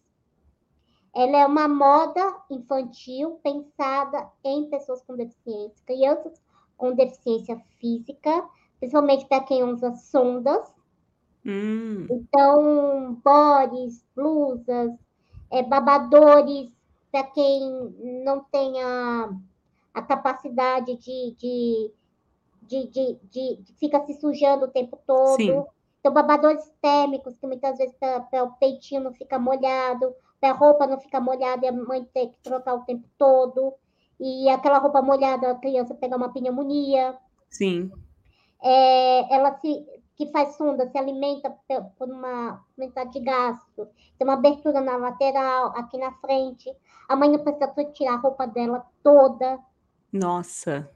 Ela 1.15 1.37
é 1.37 1.45
uma 1.45 1.67
moda 1.67 2.41
infantil 2.49 3.39
pensada 3.43 4.29
em 4.43 4.69
pessoas 4.69 5.01
com 5.03 5.15
deficiência, 5.15 5.83
crianças 5.85 6.41
com 6.75 6.93
deficiência 6.93 7.61
física, 7.79 8.49
principalmente 8.79 9.25
para 9.27 9.43
quem 9.43 9.63
usa 9.63 9.93
sondas. 9.93 10.73
Hum. 11.45 12.07
Então, 12.09 13.21
bores, 13.23 14.03
blusas, 14.15 14.91
é, 15.51 15.61
babadores, 15.61 16.71
para 17.11 17.23
quem 17.25 17.61
não 18.25 18.43
tem 18.45 18.81
a, 18.81 19.29
a 19.93 20.01
capacidade 20.01 20.97
de, 20.97 21.35
de, 21.37 21.91
de, 22.67 22.87
de, 22.87 23.19
de, 23.23 23.55
de 23.57 23.73
fica 23.75 24.03
se 24.05 24.13
sujando 24.19 24.65
o 24.65 24.71
tempo 24.71 24.97
todo. 25.05 25.37
Sim. 25.37 25.63
Então, 25.99 26.13
babadores 26.13 26.69
térmicos, 26.81 27.37
que 27.37 27.47
muitas 27.47 27.77
vezes 27.77 27.95
para 27.95 28.43
o 28.43 28.51
peitinho 28.57 29.03
não 29.03 29.13
fica 29.13 29.39
molhado, 29.39 30.13
para 30.39 30.49
a 30.49 30.53
roupa 30.53 30.85
não 30.85 30.99
ficar 30.99 31.21
molhada 31.21 31.65
e 31.65 31.69
a 31.69 31.71
mãe 31.71 32.03
tem 32.13 32.29
que 32.29 32.37
trocar 32.39 32.75
o 32.75 32.81
tempo 32.81 33.07
todo. 33.17 33.73
E 34.19 34.49
aquela 34.49 34.79
roupa 34.79 35.01
molhada, 35.01 35.51
a 35.51 35.55
criança 35.55 35.95
pega 35.95 36.17
uma 36.17 36.33
pneumonia. 36.33 37.17
Sim. 37.49 37.89
É, 38.61 39.33
ela 39.33 39.57
se 39.59 39.85
que 40.15 40.31
faz 40.31 40.55
sonda, 40.55 40.89
se 40.89 40.97
alimenta 40.97 41.49
por 41.97 42.09
uma 42.09 42.63
quantidade 42.75 43.13
de 43.13 43.19
gasto. 43.21 43.87
Tem 44.17 44.27
uma 44.27 44.33
abertura 44.33 44.79
na 44.79 44.95
lateral, 44.95 45.73
aqui 45.75 45.97
na 45.97 46.11
frente. 46.13 46.71
A 47.09 47.15
mãe 47.15 47.29
não 47.29 47.39
precisa 47.39 47.67
tirar 47.93 48.13
a 48.13 48.17
roupa 48.17 48.45
dela 48.45 48.85
toda. 49.01 49.59
Nossa. 50.11 50.89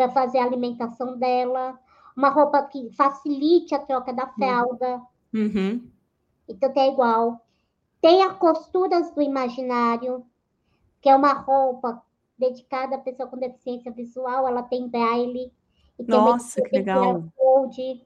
Para 0.00 0.08
fazer 0.12 0.38
a 0.38 0.44
alimentação 0.44 1.18
dela 1.18 1.78
uma 2.16 2.30
roupa 2.30 2.62
que 2.62 2.90
facilite 2.92 3.74
a 3.74 3.78
troca 3.78 4.14
da 4.14 4.26
fralda. 4.28 5.02
Uhum. 5.30 5.86
Então 6.48 6.72
tem 6.72 6.90
igual. 6.90 7.44
Tem 8.00 8.22
a 8.22 8.32
costuras 8.32 9.10
do 9.10 9.20
imaginário, 9.20 10.24
que 11.02 11.08
é 11.10 11.14
uma 11.14 11.34
roupa 11.34 12.02
dedicada 12.38 12.96
à 12.96 12.98
pessoa 12.98 13.28
com 13.28 13.36
deficiência 13.36 13.92
visual, 13.92 14.48
ela 14.48 14.62
tem 14.62 14.88
braille. 14.88 15.52
E 15.98 16.02
Nossa, 16.02 16.62
que 16.62 16.78
legal. 16.78 17.22
Code. 17.36 18.02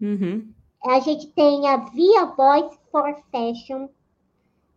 Uhum. 0.00 0.52
A 0.84 1.00
gente 1.00 1.26
tem 1.32 1.68
a 1.68 1.78
Via 1.78 2.26
Voice 2.26 2.78
for 2.92 3.12
Fashion, 3.32 3.88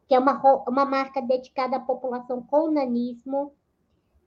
que 0.08 0.16
é 0.16 0.20
uma, 0.20 0.42
uma 0.68 0.86
marca 0.86 1.22
dedicada 1.22 1.76
à 1.76 1.80
população 1.80 2.42
com 2.42 2.72
nanismo, 2.72 3.54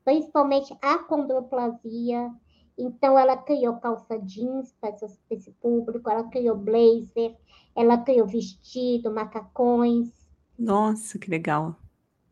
principalmente 0.04 0.76
à 0.82 0.98
condroplasia. 0.98 2.30
Então, 2.76 3.18
ela 3.18 3.36
criou 3.36 3.76
calça 3.76 4.18
jeans 4.18 4.74
para 4.80 4.96
esse 5.30 5.50
público, 5.52 6.08
ela 6.08 6.24
criou 6.24 6.56
blazer, 6.56 7.36
ela 7.76 7.98
criou 7.98 8.26
vestido, 8.26 9.10
macacões. 9.10 10.10
Nossa, 10.58 11.18
que 11.18 11.30
legal. 11.30 11.76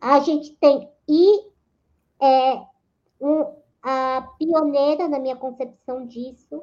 A 0.00 0.20
gente 0.20 0.56
tem, 0.56 0.88
e 1.08 1.50
é, 2.20 2.62
um, 3.20 3.44
a 3.82 4.28
pioneira 4.38 5.08
na 5.08 5.18
minha 5.18 5.36
concepção 5.36 6.06
disso, 6.06 6.62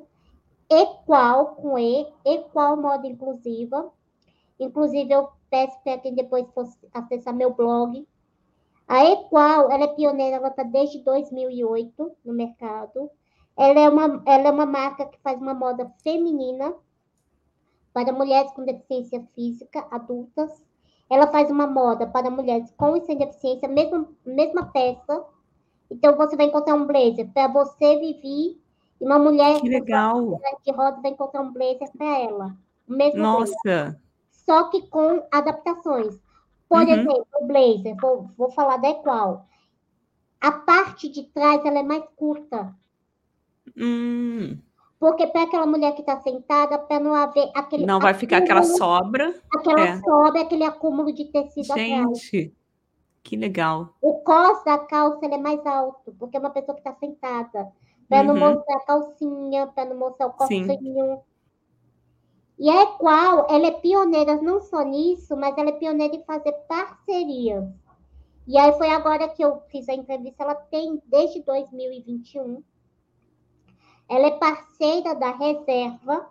Equal, 0.70 1.55
com 1.55 1.78
E, 1.78 2.08
Equal 2.26 2.76
Moda 2.76 3.08
Inclusiva. 3.08 3.91
Inclusive, 4.60 5.12
eu 5.12 5.30
peço 5.49 5.80
para 5.84 5.97
quem 5.97 6.14
depois 6.14 6.45
fosse 6.51 6.78
acessar 6.93 7.34
meu 7.34 7.53
blog. 7.53 8.05
A 8.88 9.04
Equal, 9.04 9.70
ela 9.70 9.84
é 9.84 9.88
pioneira, 9.88 10.38
ela 10.38 10.48
está 10.48 10.64
desde 10.64 11.00
2008 11.04 12.12
no 12.24 12.34
mercado. 12.34 13.12
Ela 13.58 13.80
é, 13.80 13.90
uma, 13.90 14.24
ela 14.26 14.48
é 14.48 14.52
uma 14.52 14.66
marca 14.66 15.06
que 15.06 15.20
faz 15.20 15.42
uma 15.42 15.54
moda 15.54 15.92
feminina 16.04 16.74
para 17.94 18.14
mulheres 18.14 18.52
com 18.52 18.64
deficiência 18.64 19.28
física, 19.36 19.86
adultas. 19.92 20.52
Ela 21.10 21.28
faz 21.28 21.50
uma 21.50 21.68
moda 21.68 22.06
para 22.08 22.30
mulheres 22.30 22.72
com 22.78 22.96
e 22.96 23.02
sem 23.02 23.18
deficiência, 23.18 23.68
mesma, 23.68 24.08
mesma 24.26 24.68
peça. 24.68 25.26
Então, 25.90 26.16
você 26.16 26.38
vai 26.38 26.46
encontrar 26.46 26.76
um 26.76 26.86
blazer 26.86 27.28
para 27.34 27.48
você, 27.48 27.98
Vivi, 27.98 28.62
e 29.02 29.06
uma 29.06 29.18
mulher 29.18 29.60
que 29.60 29.70
legal. 29.70 30.40
de 30.64 30.72
roda 30.72 31.02
vai 31.02 31.12
encontrar 31.12 31.42
um 31.42 31.52
blazer 31.52 31.90
para 31.98 32.20
ela. 32.20 32.56
Mesmo 32.88 33.22
Nossa! 33.22 33.54
Blazer, 33.64 34.00
só 34.32 34.70
que 34.70 34.88
com 34.88 35.26
adaptações. 35.32 36.20
Por 36.68 36.80
uhum. 36.80 36.84
exemplo, 36.84 37.28
o 37.34 37.45
blazer, 37.45 37.95
vou, 37.99 38.30
vou 38.38 38.51
falar 38.51 38.78
da 38.78 38.93
qual. 38.95 39.45
A 40.39 40.51
parte 40.51 41.09
de 41.09 41.24
trás 41.24 41.63
ela 41.65 41.80
é 41.80 41.84
mais 41.84 42.03
curta. 42.15 42.76
Hum. 43.76 44.57
Porque 44.99 45.28
para 45.28 45.43
aquela 45.43 45.65
mulher 45.65 45.93
que 45.93 46.01
está 46.01 46.20
sentada, 46.22 46.78
para 46.80 46.99
não 46.99 47.13
haver 47.13 47.51
aquele. 47.55 47.86
Não 47.86 47.99
vai 47.99 48.13
ficar 48.13 48.38
aquela 48.38 48.63
sobra. 48.63 49.36
Aquela 49.55 49.82
é. 49.82 49.99
sobra, 49.99 50.41
aquele 50.41 50.63
acúmulo 50.63 51.13
de 51.13 51.26
tecido 51.26 51.76
Gente, 51.76 51.93
atrás. 51.93 52.51
que 53.24 53.36
legal. 53.36 53.93
O 54.01 54.15
cos 54.22 54.63
da 54.63 54.80
calça 54.80 55.26
é 55.26 55.38
mais 55.38 55.63
alto, 55.65 56.15
porque 56.18 56.36
é 56.38 56.39
uma 56.39 56.49
pessoa 56.49 56.76
que 56.76 56.82
está 56.82 56.95
sentada. 56.99 57.72
Para 58.09 58.22
uhum. 58.22 58.34
não 58.34 58.36
mostrar 58.36 58.78
a 58.78 58.86
calcinha, 58.86 59.68
para 59.68 59.89
não 59.89 59.97
mostrar 59.97 60.28
o 60.28 60.34
costinho. 60.34 61.22
E 62.60 62.70
a 62.70 62.84
Equal, 62.84 63.47
ela 63.49 63.68
é 63.68 63.72
pioneira 63.72 64.41
não 64.41 64.60
só 64.62 64.84
nisso, 64.84 65.36
mas 65.36 65.58
ela 65.58 65.70
é 65.70 65.74
pioneira 65.74 66.16
em 66.16 66.24
fazer 66.24 66.53
parcerias. 66.68 67.66
E 68.47 68.58
aí 68.58 68.72
foi 68.78 68.89
agora 68.89 69.30
que 69.30 69.43
eu 69.43 69.62
fiz 69.70 69.88
a 69.89 69.93
entrevista, 69.93 70.43
ela 70.43 70.55
tem 70.55 71.01
desde 71.05 71.41
2021 71.43 72.64
ela 74.10 74.28
é 74.28 74.32
parceira 74.32 75.14
da 75.16 75.32
Reserva. 75.32 76.30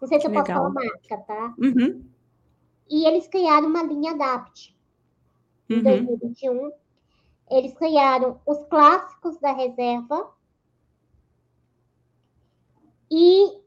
Não 0.00 0.08
sei 0.08 0.20
se 0.20 0.26
eu 0.26 0.32
posso 0.32 0.46
falar 0.46 0.70
marca, 0.70 1.18
tá? 1.18 1.54
Uhum. 1.58 2.04
E 2.88 3.06
eles 3.06 3.28
criaram 3.28 3.68
uma 3.68 3.82
linha 3.82 4.16
DAPT 4.16 4.74
em 5.68 5.76
uhum. 5.76 5.82
2021. 5.82 6.72
Eles 7.50 7.74
criaram 7.74 8.40
os 8.46 8.64
clássicos 8.64 9.38
da 9.38 9.52
Reserva 9.52 10.32
e 13.10 13.60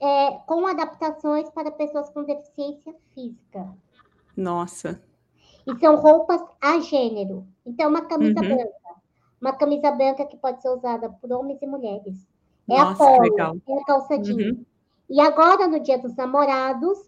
é, 0.00 0.38
com 0.46 0.66
adaptações 0.66 1.48
para 1.50 1.70
pessoas 1.70 2.08
com 2.10 2.24
deficiência 2.24 2.94
física. 3.14 3.68
Nossa. 4.36 5.02
E 5.66 5.78
são 5.78 5.96
roupas 5.96 6.40
a 6.60 6.78
gênero. 6.80 7.46
Então, 7.66 7.90
uma 7.90 8.02
camisa 8.02 8.40
uhum. 8.40 8.48
branca. 8.48 8.80
Uma 9.40 9.52
camisa 9.52 9.90
branca 9.90 10.26
que 10.26 10.36
pode 10.36 10.60
ser 10.60 10.70
usada 10.70 11.08
por 11.08 11.32
homens 11.32 11.60
e 11.62 11.66
mulheres. 11.66 12.26
É 12.68 12.76
Nossa, 12.76 13.04
a 13.04 13.18
polo, 13.18 13.62
é 13.68 13.78
a 13.78 13.84
calça 13.84 14.18
jeans. 14.18 14.58
Uhum. 14.58 14.64
E 15.08 15.20
agora, 15.20 15.66
no 15.66 15.80
Dia 15.80 15.98
dos 15.98 16.14
Namorados, 16.14 16.98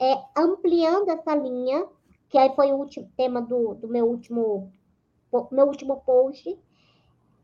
é, 0.00 0.14
ampliando 0.36 1.08
essa 1.08 1.34
linha, 1.34 1.86
que 2.28 2.36
aí 2.36 2.54
foi 2.54 2.72
o 2.72 2.76
último 2.76 3.08
tema 3.16 3.40
do, 3.40 3.74
do 3.74 3.88
meu 3.88 4.06
último 4.06 4.72
meu 5.50 5.66
último 5.66 5.96
post, 6.02 6.56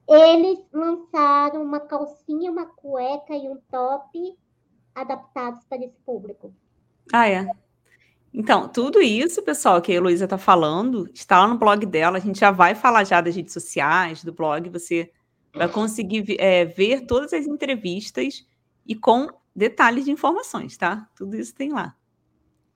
eles 0.08 0.60
lançaram 0.72 1.62
uma 1.62 1.80
calcinha, 1.80 2.50
uma 2.50 2.66
cueca 2.66 3.34
e 3.34 3.48
um 3.48 3.56
top 3.68 4.38
adaptados 4.94 5.64
para 5.64 5.78
esse 5.78 5.98
público. 6.04 6.52
Ah, 7.12 7.28
é? 7.28 7.46
Então, 8.32 8.68
tudo 8.68 9.00
isso, 9.00 9.42
pessoal, 9.42 9.82
que 9.82 9.90
a 9.90 9.94
Heloísa 9.96 10.24
está 10.24 10.38
falando, 10.38 11.08
está 11.12 11.40
lá 11.40 11.48
no 11.48 11.58
blog 11.58 11.84
dela. 11.84 12.18
A 12.18 12.20
gente 12.20 12.38
já 12.38 12.50
vai 12.50 12.74
falar 12.74 13.04
já 13.04 13.20
das 13.20 13.34
redes 13.34 13.52
sociais, 13.52 14.22
do 14.22 14.32
blog. 14.32 14.68
Você 14.70 15.10
vai 15.52 15.68
conseguir 15.68 16.36
é, 16.38 16.64
ver 16.64 17.06
todas 17.06 17.32
as 17.32 17.46
entrevistas 17.46 18.46
e 18.86 18.94
com 18.94 19.26
detalhes 19.54 20.04
de 20.04 20.12
informações, 20.12 20.76
tá? 20.76 21.08
Tudo 21.16 21.36
isso 21.36 21.54
tem 21.54 21.72
lá. 21.72 21.96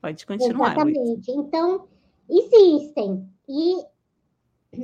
Pode 0.00 0.26
continuar. 0.26 0.72
Exatamente. 0.72 1.30
Então, 1.30 1.88
existem. 2.28 3.28
E 3.48 3.84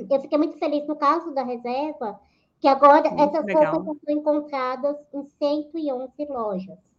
eu 0.09 0.21
fiquei 0.21 0.37
muito 0.37 0.57
feliz 0.57 0.87
no 0.87 0.95
caso 0.95 1.31
da 1.31 1.43
reserva, 1.43 2.19
que 2.59 2.67
agora 2.67 3.09
muito 3.09 3.23
essas 3.23 3.45
legal. 3.45 3.73
roupas 3.73 3.97
são 4.05 4.15
encontradas 4.15 4.95
em 5.13 5.25
111 5.37 6.25
lojas. 6.29 6.90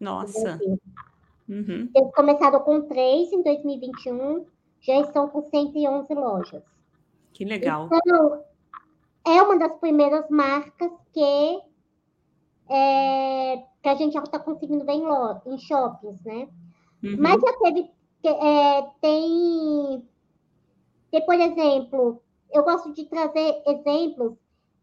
Nossa. 0.00 0.58
Uhum. 1.46 1.90
Eles 1.94 2.14
começaram 2.14 2.60
com 2.60 2.82
três 2.82 3.30
em 3.32 3.42
2021, 3.42 4.46
já 4.80 5.00
estão 5.00 5.28
com 5.28 5.42
111 5.50 6.14
lojas. 6.14 6.62
Que 7.32 7.44
legal. 7.44 7.88
Então, 7.92 8.44
é 9.26 9.42
uma 9.42 9.58
das 9.58 9.78
primeiras 9.78 10.28
marcas 10.30 10.90
que, 11.12 11.60
é, 12.70 13.62
que 13.82 13.88
a 13.88 13.94
gente 13.94 14.14
já 14.14 14.22
está 14.22 14.38
conseguindo 14.38 14.84
ver 14.84 14.92
em, 14.92 15.02
lo, 15.02 15.40
em 15.46 15.58
shoppings, 15.58 16.22
né? 16.24 16.48
Uhum. 17.02 17.16
Mas 17.18 17.40
já 17.40 17.52
teve. 17.58 17.90
É, 18.22 18.82
tem, 19.00 20.06
tem, 21.10 21.24
por 21.24 21.34
exemplo, 21.34 22.22
eu 22.52 22.62
gosto 22.62 22.92
de 22.92 23.06
trazer 23.06 23.62
exemplos, 23.66 24.34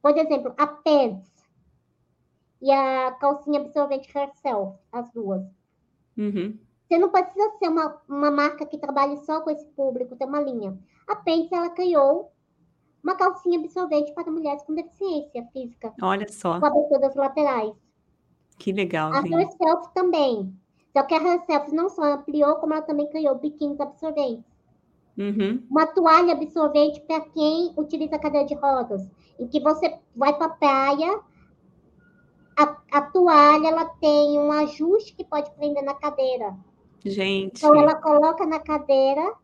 por 0.01 0.17
exemplo, 0.17 0.53
a 0.57 0.67
Pants 0.67 1.36
e 2.61 2.71
a 2.71 3.11
calcinha 3.19 3.59
absorvente 3.59 4.09
Herself, 4.15 4.77
as 4.91 5.11
duas. 5.11 5.43
Uhum. 6.17 6.57
Você 6.87 6.97
não 6.97 7.09
precisa 7.09 7.51
ser 7.59 7.67
uma, 7.67 8.01
uma 8.07 8.31
marca 8.31 8.65
que 8.65 8.77
trabalhe 8.77 9.17
só 9.17 9.41
com 9.41 9.49
esse 9.49 9.65
público, 9.67 10.15
tem 10.15 10.27
uma 10.27 10.41
linha. 10.41 10.77
A 11.07 11.15
Pence, 11.17 11.53
ela 11.53 11.69
criou 11.69 12.31
uma 13.03 13.15
calcinha 13.15 13.59
absorvente 13.59 14.13
para 14.13 14.31
mulheres 14.31 14.63
com 14.63 14.73
deficiência 14.73 15.45
física. 15.53 15.93
Olha 16.01 16.27
só. 16.29 16.59
Com 16.59 16.65
aberturas 16.65 17.15
laterais. 17.15 17.73
Que 18.57 18.71
legal, 18.71 19.13
a. 19.13 19.19
A 19.19 19.77
também. 19.93 20.53
Só 20.95 21.03
que 21.03 21.13
a 21.13 21.21
Herself 21.21 21.73
não 21.75 21.89
só 21.89 22.03
ampliou, 22.03 22.55
como 22.55 22.73
ela 22.73 22.81
também 22.81 23.07
criou 23.09 23.35
biquínis 23.35 23.79
absorventes. 23.79 24.45
Uhum. 25.17 25.63
Uma 25.69 25.87
toalha 25.87 26.33
absorvente 26.33 27.01
para 27.01 27.21
quem 27.21 27.73
utiliza 27.77 28.19
cadeira 28.19 28.47
de 28.47 28.55
rodas, 28.55 29.09
em 29.39 29.47
que 29.47 29.59
você 29.59 29.97
vai 30.15 30.35
para 30.37 30.45
a 30.45 30.49
praia, 30.49 31.19
a, 32.57 32.75
a 32.91 33.01
toalha 33.03 33.67
ela 33.67 33.85
tem 33.85 34.39
um 34.39 34.51
ajuste 34.51 35.13
que 35.13 35.23
pode 35.23 35.49
prender 35.51 35.83
na 35.83 35.93
cadeira. 35.93 36.57
Gente. 37.05 37.57
Então 37.57 37.75
ela 37.75 37.95
coloca 37.95 38.45
na 38.45 38.59
cadeira 38.59 39.35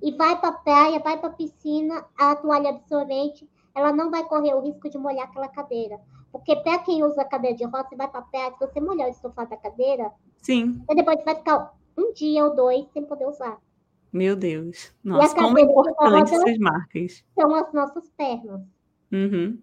e 0.00 0.12
vai 0.12 0.40
para 0.40 0.50
a 0.50 0.52
praia, 0.52 1.00
vai 1.00 1.18
para 1.18 1.28
a 1.28 1.32
piscina, 1.32 2.06
a 2.16 2.36
toalha 2.36 2.70
absorvente, 2.70 3.48
ela 3.74 3.92
não 3.92 4.10
vai 4.10 4.24
correr 4.24 4.54
o 4.54 4.60
risco 4.60 4.88
de 4.88 4.96
molhar 4.96 5.26
aquela 5.26 5.48
cadeira. 5.48 6.00
Porque 6.30 6.54
para 6.56 6.78
quem 6.78 7.02
usa 7.02 7.24
cadeira 7.24 7.56
de 7.56 7.64
rodas, 7.64 7.88
você 7.88 7.96
vai 7.96 8.08
para 8.08 8.20
a 8.20 8.24
praia, 8.24 8.52
se 8.52 8.58
você 8.60 8.80
molhar 8.80 9.08
o 9.08 9.10
estofado 9.10 9.50
da 9.50 9.56
cadeira, 9.56 10.12
Sim. 10.40 10.80
você 10.86 10.94
depois 10.94 11.24
vai 11.24 11.34
ficar 11.34 11.74
um 11.96 12.12
dia 12.12 12.44
ou 12.44 12.54
dois 12.54 12.86
sem 12.92 13.04
poder 13.04 13.26
usar. 13.26 13.58
Meu 14.12 14.36
Deus. 14.36 14.94
Nossa, 15.02 15.34
como 15.34 15.58
é 15.58 15.62
importante 15.62 16.34
essas 16.34 16.58
marcas. 16.58 17.24
São 17.34 17.54
as 17.54 17.72
nossas 17.72 18.08
pernas. 18.10 18.62
Uhum. 19.12 19.58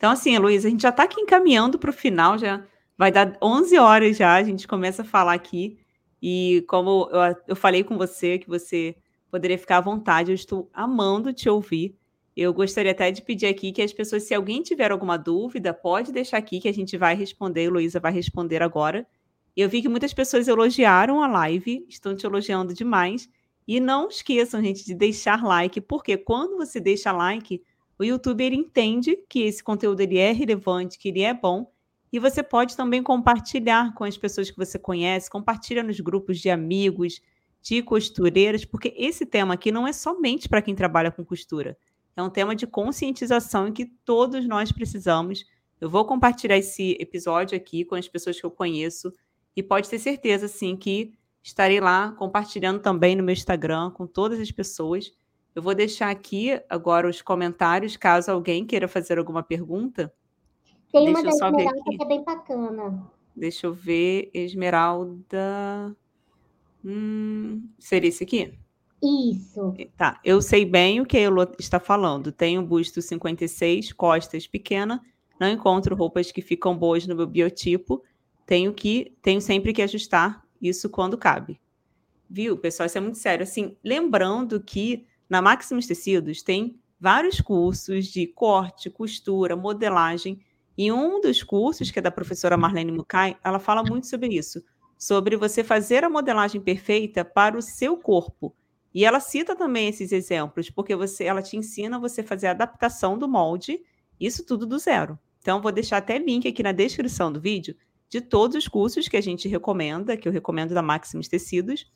Então, 0.00 0.12
assim, 0.12 0.38
Luísa, 0.38 0.66
a 0.66 0.70
gente 0.70 0.80
já 0.80 0.88
está 0.88 1.02
aqui 1.02 1.20
encaminhando 1.20 1.78
para 1.78 1.90
o 1.90 1.92
final, 1.92 2.38
já 2.38 2.64
vai 2.96 3.12
dar 3.12 3.36
11 3.42 3.76
horas 3.76 4.16
já, 4.16 4.34
a 4.34 4.42
gente 4.42 4.66
começa 4.66 5.02
a 5.02 5.04
falar 5.04 5.34
aqui. 5.34 5.78
E 6.22 6.64
como 6.66 7.06
eu, 7.12 7.36
eu 7.48 7.54
falei 7.54 7.84
com 7.84 7.98
você, 7.98 8.38
que 8.38 8.48
você 8.48 8.96
poderia 9.30 9.58
ficar 9.58 9.76
à 9.76 9.80
vontade, 9.82 10.30
eu 10.30 10.34
estou 10.34 10.70
amando 10.72 11.34
te 11.34 11.50
ouvir. 11.50 11.94
Eu 12.34 12.54
gostaria 12.54 12.92
até 12.92 13.10
de 13.10 13.20
pedir 13.20 13.44
aqui 13.44 13.72
que 13.72 13.82
as 13.82 13.92
pessoas, 13.92 14.22
se 14.22 14.32
alguém 14.32 14.62
tiver 14.62 14.90
alguma 14.90 15.18
dúvida, 15.18 15.74
pode 15.74 16.12
deixar 16.12 16.38
aqui 16.38 16.60
que 16.60 16.68
a 16.68 16.72
gente 16.72 16.96
vai 16.96 17.14
responder. 17.14 17.68
Luísa 17.68 18.00
vai 18.00 18.10
responder 18.10 18.62
agora. 18.62 19.06
Eu 19.54 19.68
vi 19.68 19.82
que 19.82 19.88
muitas 19.90 20.14
pessoas 20.14 20.48
elogiaram 20.48 21.22
a 21.22 21.28
live, 21.28 21.84
estão 21.90 22.16
te 22.16 22.24
elogiando 22.24 22.72
demais. 22.72 23.28
E 23.68 23.78
não 23.78 24.08
esqueçam, 24.08 24.62
gente, 24.62 24.82
de 24.82 24.94
deixar 24.94 25.44
like, 25.44 25.78
porque 25.82 26.16
quando 26.16 26.56
você 26.56 26.80
deixa 26.80 27.12
like, 27.12 27.62
o 28.00 28.04
YouTube 28.04 28.42
ele 28.42 28.56
entende 28.56 29.14
que 29.28 29.40
esse 29.40 29.62
conteúdo 29.62 30.00
ele 30.00 30.16
é 30.16 30.32
relevante, 30.32 30.98
que 30.98 31.10
ele 31.10 31.20
é 31.20 31.34
bom, 31.34 31.70
e 32.10 32.18
você 32.18 32.42
pode 32.42 32.74
também 32.74 33.02
compartilhar 33.02 33.92
com 33.92 34.04
as 34.04 34.16
pessoas 34.16 34.50
que 34.50 34.56
você 34.56 34.78
conhece, 34.78 35.28
compartilha 35.28 35.82
nos 35.82 36.00
grupos 36.00 36.38
de 36.38 36.48
amigos, 36.48 37.20
de 37.60 37.82
costureiras, 37.82 38.64
porque 38.64 38.94
esse 38.96 39.26
tema 39.26 39.52
aqui 39.52 39.70
não 39.70 39.86
é 39.86 39.92
somente 39.92 40.48
para 40.48 40.62
quem 40.62 40.74
trabalha 40.74 41.10
com 41.10 41.22
costura. 41.22 41.76
É 42.16 42.22
um 42.22 42.30
tema 42.30 42.56
de 42.56 42.66
conscientização 42.66 43.68
em 43.68 43.72
que 43.72 43.84
todos 43.84 44.48
nós 44.48 44.72
precisamos. 44.72 45.44
Eu 45.78 45.90
vou 45.90 46.06
compartilhar 46.06 46.56
esse 46.56 46.96
episódio 46.98 47.54
aqui 47.54 47.84
com 47.84 47.96
as 47.96 48.08
pessoas 48.08 48.40
que 48.40 48.46
eu 48.46 48.50
conheço 48.50 49.12
e 49.54 49.62
pode 49.62 49.90
ter 49.90 49.98
certeza, 49.98 50.48
sim, 50.48 50.74
que 50.74 51.12
estarei 51.42 51.80
lá 51.80 52.12
compartilhando 52.12 52.80
também 52.80 53.14
no 53.14 53.22
meu 53.22 53.34
Instagram 53.34 53.90
com 53.90 54.06
todas 54.06 54.40
as 54.40 54.50
pessoas. 54.50 55.12
Eu 55.54 55.62
vou 55.62 55.74
deixar 55.74 56.10
aqui 56.10 56.60
agora 56.68 57.08
os 57.08 57.20
comentários, 57.20 57.96
caso 57.96 58.30
alguém 58.30 58.64
queira 58.64 58.86
fazer 58.86 59.18
alguma 59.18 59.42
pergunta. 59.42 60.12
Tem 60.92 61.04
Deixa 61.04 61.18
uma 61.18 61.22
da 61.22 61.30
Esmeralda 61.30 61.82
que 61.84 62.02
é 62.02 62.06
bem 62.06 62.24
bacana. 62.24 63.10
Deixa 63.34 63.66
eu 63.66 63.72
ver, 63.72 64.30
Esmeralda. 64.32 65.96
Hum, 66.84 67.68
seria 67.78 68.08
esse 68.08 68.24
aqui? 68.24 68.58
Isso. 69.02 69.74
Tá, 69.96 70.20
eu 70.24 70.42
sei 70.42 70.64
bem 70.64 71.00
o 71.00 71.06
que 71.06 71.16
a 71.16 71.20
Elo 71.20 71.42
está 71.58 71.80
falando. 71.80 72.30
Tenho 72.30 72.62
busto 72.62 73.00
56, 73.00 73.92
costas 73.92 74.46
pequena, 74.46 75.02
não 75.38 75.48
encontro 75.48 75.96
roupas 75.96 76.30
que 76.30 76.42
ficam 76.42 76.76
boas 76.76 77.06
no 77.06 77.16
meu 77.16 77.26
biotipo. 77.26 78.02
Tenho 78.44 78.72
que, 78.72 79.16
tenho 79.22 79.40
sempre 79.40 79.72
que 79.72 79.82
ajustar 79.82 80.44
isso 80.60 80.90
quando 80.90 81.16
cabe. 81.16 81.60
Viu, 82.28 82.56
pessoal? 82.58 82.86
Isso 82.86 82.98
é 82.98 83.00
muito 83.00 83.18
sério. 83.18 83.42
Assim, 83.42 83.76
lembrando 83.82 84.60
que 84.60 85.06
na 85.30 85.40
Maximus 85.40 85.86
Tecidos 85.86 86.42
tem 86.42 86.78
vários 87.00 87.40
cursos 87.40 88.06
de 88.06 88.26
corte, 88.26 88.90
costura, 88.90 89.56
modelagem. 89.56 90.40
E 90.76 90.90
um 90.90 91.20
dos 91.20 91.42
cursos, 91.42 91.90
que 91.90 91.98
é 91.98 92.02
da 92.02 92.10
professora 92.10 92.56
Marlene 92.56 92.92
Mukai, 92.92 93.36
ela 93.44 93.58
fala 93.58 93.82
muito 93.82 94.06
sobre 94.06 94.34
isso, 94.34 94.62
sobre 94.98 95.36
você 95.36 95.62
fazer 95.62 96.04
a 96.04 96.10
modelagem 96.10 96.60
perfeita 96.60 97.24
para 97.24 97.56
o 97.56 97.62
seu 97.62 97.96
corpo. 97.96 98.54
E 98.92 99.04
ela 99.04 99.20
cita 99.20 99.54
também 99.54 99.88
esses 99.88 100.10
exemplos, 100.10 100.68
porque 100.68 100.96
você, 100.96 101.24
ela 101.24 101.42
te 101.42 101.56
ensina 101.56 101.98
você 101.98 102.22
fazer 102.22 102.48
a 102.48 102.50
adaptação 102.50 103.16
do 103.16 103.28
molde, 103.28 103.80
isso 104.18 104.44
tudo 104.44 104.66
do 104.66 104.78
zero. 104.78 105.18
Então, 105.40 105.62
vou 105.62 105.70
deixar 105.70 105.98
até 105.98 106.18
link 106.18 106.46
aqui 106.48 106.62
na 106.62 106.72
descrição 106.72 107.32
do 107.32 107.40
vídeo 107.40 107.76
de 108.08 108.20
todos 108.20 108.56
os 108.56 108.66
cursos 108.66 109.06
que 109.06 109.16
a 109.16 109.20
gente 109.20 109.48
recomenda, 109.48 110.16
que 110.16 110.26
eu 110.26 110.32
recomendo 110.32 110.74
da 110.74 110.82
Maximus 110.82 111.28
Tecidos. 111.28 111.90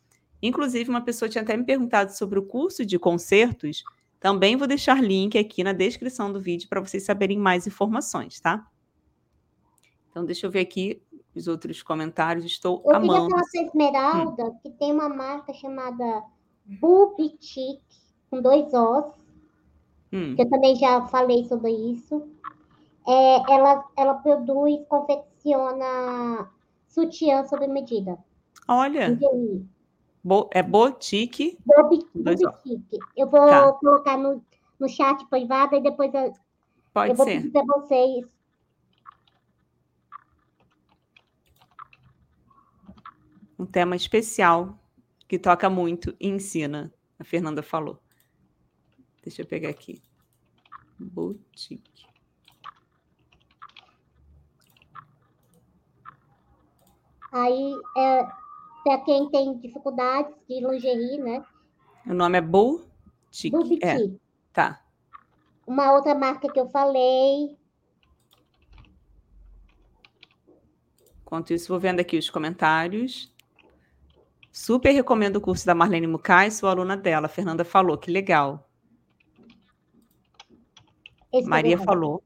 Inclusive, 0.47 0.91
uma 0.91 1.01
pessoa 1.01 1.27
tinha 1.27 1.41
até 1.41 1.57
me 1.57 1.65
perguntado 1.65 2.11
sobre 2.11 2.39
o 2.39 2.43
curso 2.43 2.85
de 2.85 2.99
concertos. 2.99 3.83
Também 4.21 4.57
vou 4.57 4.69
deixar 4.69 5.03
link 5.03 5.39
aqui 5.39 5.65
na 5.65 5.73
descrição 5.73 6.31
do 6.31 6.39
vídeo 6.39 6.69
para 6.69 6.83
vocês 6.83 7.03
saberem 7.03 7.39
mais 7.39 7.67
informações, 7.67 8.41
tá? 8.41 8.67
Então, 10.11 10.23
deixa 10.23 10.47
eu 10.47 10.51
ver 10.51 10.61
aqui 10.61 11.03
os 11.35 11.49
outros 11.49 11.83
comentários. 11.83 12.45
Estou 12.45 12.83
eu 12.85 12.95
amando. 12.95 13.15
Eu 13.15 13.27
queria 13.29 13.45
falar 13.53 13.67
Esmeralda, 13.67 14.45
hum. 14.45 14.59
que 14.63 14.71
tem 14.73 14.93
uma 14.93 15.09
marca 15.09 15.55
chamada 15.55 16.23
Bubitic, 16.67 17.81
com 18.31 18.43
dois 18.43 18.67
Os, 18.67 19.15
hum. 20.13 20.37
que 20.37 20.43
eu 20.43 20.51
também 20.51 20.77
já 20.77 21.07
falei 21.07 21.47
sobre 21.47 21.73
isso. 21.73 22.29
É, 23.09 23.53
ela, 23.53 23.83
ela 23.97 24.15
produz, 24.15 24.87
confecciona 24.89 26.51
sutiã 26.87 27.47
sob 27.47 27.67
medida. 27.67 28.19
Olha. 28.69 29.19
Bo, 30.25 30.49
é 30.53 30.63
Botique. 30.63 31.59
Bobitique. 31.67 32.99
Eu 33.15 33.29
vou 33.29 33.47
tá. 33.47 33.71
colocar 33.75 34.17
no, 34.17 34.43
no 34.81 34.89
chat 34.89 35.23
privado 35.27 35.77
e 35.77 35.83
depois 35.83 36.15
eu, 36.15 36.33
Pode 36.95 37.11
eu 37.11 37.15
vou 37.15 37.27
ser. 37.27 37.43
pedir 37.43 37.51
para 37.51 37.65
vocês. 37.65 38.27
Um 43.59 43.67
tema 43.67 43.95
especial 43.95 44.79
que 45.29 45.39
toca 45.39 45.69
muito 45.69 46.17
e 46.19 46.29
ensina, 46.29 46.91
a 47.19 47.25
Fernanda 47.25 47.63
falou. 47.63 48.01
Deixa 49.23 49.43
eu 49.43 49.47
pegar 49.47 49.69
aqui. 49.69 50.03
Boutique. 50.99 52.07
Aí, 57.31 57.75
é, 57.97 58.44
para 58.85 58.99
quem 58.99 59.31
tem 59.31 59.59
dificuldades 59.59 60.35
de 60.47 60.61
lingerie, 60.61 61.19
né? 61.19 61.43
O 62.07 62.13
nome 62.13 62.37
é 62.37 62.41
Boutique. 62.43 63.51
Boutique. 63.51 63.85
É. 63.85 63.97
Tá. 64.53 64.85
Uma 65.67 65.93
outra 65.93 66.15
marca 66.15 66.53
que 66.53 66.61
eu 66.61 66.69
falei. 66.69 67.57
Enquanto 71.23 71.55
isso, 71.55 71.69
vou 71.69 71.81
vendo 71.81 72.01
aqui 72.01 72.19
os 72.19 72.29
comentários. 72.29 73.33
Super 74.53 74.93
recomendo 74.93 75.37
o 75.37 75.41
curso 75.41 75.65
da 75.67 75.75
Marlene 75.75 76.07
Mukai, 76.07 76.51
sou 76.51 76.69
aluna 76.69 76.97
dela. 76.97 77.27
A 77.27 77.31
Fernanda 77.31 77.65
falou, 77.65 77.97
que 77.97 78.11
legal. 78.11 78.71
Esse 81.33 81.49
Maria 81.49 81.79
falou. 81.79 82.23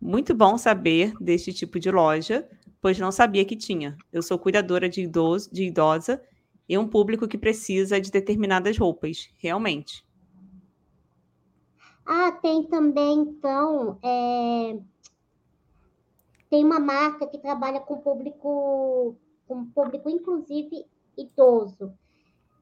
Muito 0.00 0.34
bom 0.34 0.58
saber 0.58 1.12
deste 1.20 1.52
tipo 1.52 1.78
de 1.78 1.90
loja, 1.90 2.48
pois 2.82 2.98
não 2.98 3.12
sabia 3.12 3.44
que 3.44 3.56
tinha. 3.56 3.96
Eu 4.12 4.22
sou 4.22 4.36
cuidadora 4.36 4.88
de, 4.88 5.02
idoso, 5.02 5.48
de 5.54 5.62
idosa 5.62 6.20
e 6.68 6.76
um 6.76 6.86
público 6.86 7.28
que 7.28 7.38
precisa 7.38 8.00
de 8.00 8.10
determinadas 8.10 8.76
roupas, 8.76 9.30
realmente. 9.38 10.04
Ah, 12.04 12.32
tem 12.32 12.64
também, 12.64 13.20
então, 13.20 13.96
é... 14.02 14.76
tem 16.50 16.64
uma 16.64 16.80
marca 16.80 17.28
que 17.28 17.38
trabalha 17.38 17.78
com 17.78 17.98
público, 17.98 19.16
com 19.46 19.64
público 19.66 20.10
inclusive 20.10 20.84
idoso. 21.16 21.94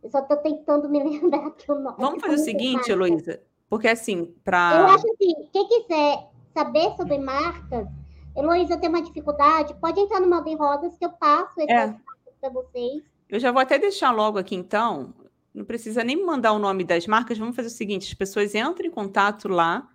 Eu 0.03 0.11
só 0.11 0.18
estou 0.18 0.37
tentando 0.37 0.91
me 0.91 1.01
lembrar 1.03 1.47
aqui 1.47 1.73
o 1.73 1.81
nome. 1.81 1.97
Vamos 1.99 2.21
fazer 2.21 2.35
o 2.35 2.45
seguinte, 2.45 2.93
Heloísa, 2.93 3.43
porque 3.71 3.89
assim, 3.89 4.35
para. 4.45 4.81
Eu 4.81 4.87
acho 4.89 5.11
assim, 5.12 5.49
quem 5.51 5.66
quiser 5.66 6.29
saber 6.53 6.95
sobre 6.97 7.16
marcas, 7.16 7.89
Heloísa 8.37 8.78
tem 8.78 8.89
uma 8.89 9.03
dificuldade, 9.03 9.74
pode 9.74 10.01
entrar 10.01 10.20
no 10.20 10.28
Moda 10.28 10.49
em 10.49 10.57
Rodas 10.57 10.97
que 10.97 11.05
eu 11.05 11.11
passo 11.11 11.61
esse 11.61 11.72
é. 11.72 11.95
para 12.41 12.51
vocês. 12.51 13.03
Eu 13.28 13.39
já 13.39 13.53
vou 13.53 13.61
até 13.61 13.78
deixar 13.78 14.11
logo 14.11 14.39
aqui, 14.39 14.55
então. 14.55 15.14
Não 15.53 15.64
precisa 15.64 16.05
nem 16.05 16.24
mandar 16.24 16.53
o 16.53 16.59
nome 16.59 16.85
das 16.85 17.07
marcas. 17.07 17.37
Vamos 17.37 17.57
fazer 17.57 17.68
o 17.68 17.72
seguinte: 17.72 18.09
as 18.09 18.14
pessoas 18.14 18.55
entram 18.55 18.87
em 18.87 18.91
contato 18.91 19.49
lá 19.49 19.89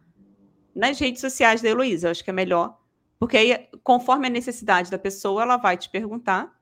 nas 0.74 1.00
redes 1.00 1.22
sociais 1.22 1.62
da 1.62 1.70
Heloísa. 1.70 2.12
Acho 2.12 2.24
que 2.24 2.30
é 2.30 2.34
melhor. 2.34 2.78
Porque 3.18 3.38
aí, 3.38 3.68
conforme 3.84 4.28
a 4.28 4.30
necessidade 4.30 4.92
da 4.92 5.00
pessoa, 5.00 5.42
ela 5.42 5.56
vai 5.56 5.78
te 5.78 5.90
perguntar 5.90 6.56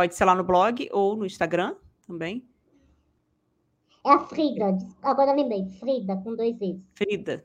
Pode 0.00 0.14
ser 0.14 0.24
lá 0.24 0.34
no 0.34 0.42
blog 0.42 0.88
ou 0.92 1.14
no 1.14 1.26
Instagram 1.26 1.76
também. 2.06 2.48
É 4.02 4.12
a 4.12 4.20
Frida, 4.20 4.78
agora 5.02 5.34
lembrei, 5.34 5.68
Frida, 5.78 6.16
com 6.16 6.34
dois 6.34 6.58
Es. 6.58 6.80
Frida. 6.94 7.44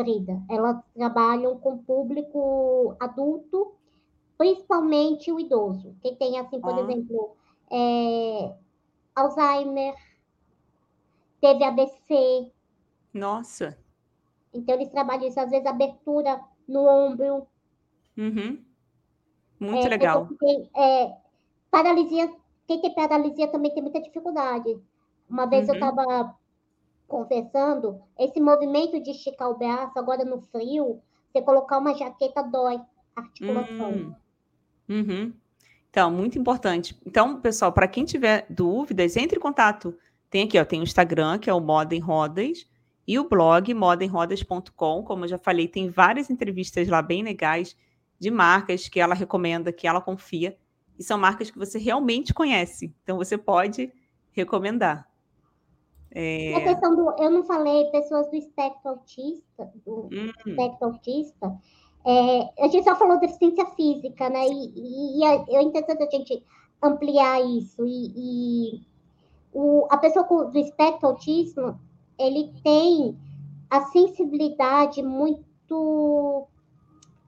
Frida. 0.00 0.42
Elas 0.48 0.82
trabalham 0.94 1.58
com 1.58 1.78
público 1.78 2.96
adulto, 2.98 3.74
principalmente 4.38 5.30
o 5.30 5.38
idoso. 5.38 5.94
Quem 6.00 6.16
tem, 6.16 6.38
assim, 6.38 6.60
por 6.60 6.74
ah. 6.74 6.80
exemplo, 6.80 7.36
é, 7.70 8.54
Alzheimer, 9.14 9.94
teve 11.40 11.64
ABC. 11.64 12.50
Nossa. 13.12 13.78
Então, 14.52 14.74
eles 14.74 14.88
trabalham 14.88 15.28
isso, 15.28 15.38
às 15.38 15.50
vezes, 15.50 15.66
abertura 15.66 16.40
no 16.66 16.86
ombro. 16.86 17.46
Uhum. 18.16 18.64
Muito 19.58 19.86
é, 19.86 19.90
legal. 19.90 20.28
Tem, 20.38 20.70
é, 20.74 21.16
paralisia, 21.70 22.32
quem 22.66 22.80
tem 22.80 22.94
paralisia 22.94 23.48
também 23.48 23.72
tem 23.74 23.82
muita 23.82 24.00
dificuldade. 24.00 24.80
Uma 25.28 25.46
vez 25.46 25.68
uhum. 25.68 25.74
eu 25.74 25.80
estava 25.80 26.39
conversando, 27.10 28.00
esse 28.16 28.40
movimento 28.40 29.02
de 29.02 29.10
esticar 29.10 29.50
o 29.50 29.58
braço, 29.58 29.98
agora 29.98 30.24
no 30.24 30.40
frio, 30.40 31.02
você 31.30 31.42
colocar 31.42 31.78
uma 31.78 31.94
jaqueta 31.94 32.42
dói 32.42 32.80
a 33.16 33.20
articulação. 33.20 33.90
Uhum. 33.90 34.14
Uhum. 34.88 35.32
Então, 35.90 36.10
muito 36.10 36.38
importante. 36.38 36.96
Então, 37.04 37.40
pessoal, 37.40 37.72
para 37.72 37.88
quem 37.88 38.04
tiver 38.04 38.46
dúvidas, 38.48 39.16
entre 39.16 39.38
em 39.38 39.42
contato. 39.42 39.94
Tem 40.30 40.44
aqui, 40.44 40.56
ó, 40.56 40.64
tem 40.64 40.78
o 40.78 40.84
Instagram, 40.84 41.38
que 41.38 41.50
é 41.50 41.52
o 41.52 41.60
Moda 41.60 41.96
em 41.96 41.98
Rodas, 41.98 42.64
e 43.06 43.18
o 43.18 43.28
blog 43.28 43.74
modaemrodas.com. 43.74 45.02
Como 45.02 45.24
eu 45.24 45.28
já 45.28 45.38
falei, 45.38 45.66
tem 45.66 45.90
várias 45.90 46.30
entrevistas 46.30 46.86
lá 46.86 47.02
bem 47.02 47.24
legais 47.24 47.76
de 48.20 48.30
marcas 48.30 48.88
que 48.88 49.00
ela 49.00 49.14
recomenda, 49.14 49.72
que 49.72 49.88
ela 49.88 50.00
confia, 50.00 50.56
e 50.96 51.02
são 51.02 51.18
marcas 51.18 51.50
que 51.50 51.58
você 51.58 51.76
realmente 51.78 52.32
conhece. 52.32 52.94
Então, 53.02 53.16
você 53.16 53.36
pode 53.36 53.92
recomendar. 54.30 55.09
É... 56.12 56.54
A 56.54 56.60
questão 56.62 56.96
do. 56.96 57.22
Eu 57.22 57.30
não 57.30 57.44
falei 57.44 57.84
pessoas 57.90 58.28
do 58.28 58.36
espectro 58.36 58.90
autista, 58.90 59.70
do 59.84 60.08
hum. 60.12 60.32
espectro 60.46 60.86
autista. 60.86 61.56
É, 62.04 62.64
a 62.64 62.68
gente 62.68 62.84
só 62.84 62.96
falou 62.96 63.20
deficiência 63.20 63.66
física, 63.66 64.30
né? 64.30 64.46
E, 64.46 64.72
e, 64.74 65.20
e 65.20 65.56
é 65.56 65.62
interessante 65.62 66.02
a 66.02 66.10
gente 66.10 66.42
ampliar 66.82 67.40
isso. 67.44 67.84
E, 67.84 68.12
e 68.16 68.80
o, 69.52 69.86
a 69.90 69.98
pessoa 69.98 70.24
com, 70.24 70.50
do 70.50 70.58
espectro 70.58 71.08
autismo, 71.08 71.78
ele 72.18 72.52
tem 72.62 73.16
a 73.68 73.82
sensibilidade 73.86 75.02
muito. 75.02 76.48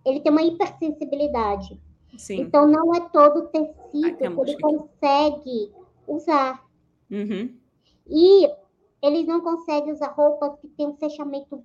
Ele 0.04 0.20
tem 0.20 0.32
uma 0.32 0.42
hipersensibilidade. 0.42 1.80
Sim. 2.16 2.40
Então, 2.40 2.66
não 2.66 2.94
é 2.94 3.00
todo 3.00 3.48
tecido 3.48 4.16
que 4.16 4.24
ele 4.24 4.60
consegue 4.60 5.72
usar. 6.06 6.64
Uhum. 7.10 7.54
E 8.08 8.50
eles 9.03 9.26
não 9.26 9.40
conseguem 9.40 9.92
usar 9.92 10.12
roupas 10.12 10.57
que 10.61 10.68
tem 10.68 10.86
um 10.86 10.96
fechamento 10.96 11.64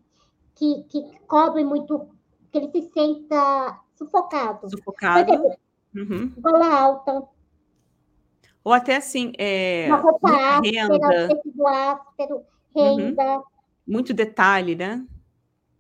que, 0.55 0.83
que 0.89 1.19
cobre 1.27 1.63
muito, 1.63 2.09
que 2.51 2.57
ele 2.57 2.71
se 2.71 2.89
senta 2.91 3.79
sufocado. 3.95 4.69
Sufocado. 4.69 5.31
Exemplo, 5.31 5.55
uhum. 5.95 6.33
Gola 6.39 6.73
alta. 6.73 7.27
Ou 8.63 8.73
até 8.73 8.97
assim, 8.97 9.31
é, 9.37 9.85
uma 9.87 9.97
roupa 9.97 10.29
áspera, 10.29 11.27
tecido 11.29 11.67
áspero, 11.67 12.41
renda. 12.75 13.37
Uhum. 13.37 13.43
Muito 13.87 14.13
detalhe, 14.13 14.75
né? 14.75 15.05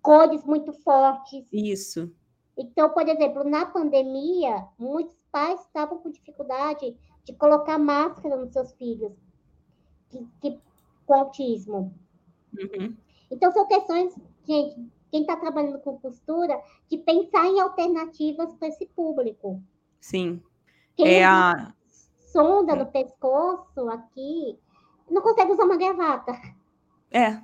Cores 0.01 0.43
muito 0.45 0.71
fortes. 0.71 1.45
Isso. 1.51 2.09
Então, 2.57 2.89
por 2.91 3.07
exemplo, 3.07 3.43
na 3.43 3.65
pandemia, 3.65 4.65
muitos 4.77 5.17
pais 5.31 5.59
estavam 5.61 5.97
com 5.97 6.09
dificuldade 6.09 6.95
de 7.25 7.33
colocar 7.33 7.77
máscara 7.77 8.37
nos 8.37 8.53
seus 8.53 8.71
filhos, 8.73 9.11
que, 10.09 10.25
que 10.39 10.59
com 11.07 11.13
autismo. 11.15 11.97
Uhum. 12.55 12.95
Então, 13.31 13.51
são 13.51 13.67
questões, 13.67 14.13
gente, 14.45 14.75
quem 15.09 15.21
está 15.21 15.35
trabalhando 15.37 15.79
com 15.79 15.97
costura, 15.97 16.61
de 16.89 16.97
pensar 16.97 17.45
em 17.45 17.59
alternativas 17.59 18.53
para 18.53 18.67
esse 18.67 18.85
público. 18.87 19.63
Sim. 19.99 20.41
Quem 20.95 21.15
é 21.15 21.25
a 21.25 21.73
sonda 22.31 22.75
no 22.75 22.85
pescoço 22.85 23.89
aqui, 23.89 24.59
não 25.09 25.21
consegue 25.21 25.51
usar 25.51 25.63
uma 25.63 25.77
gravata. 25.77 26.33
É. 27.09 27.41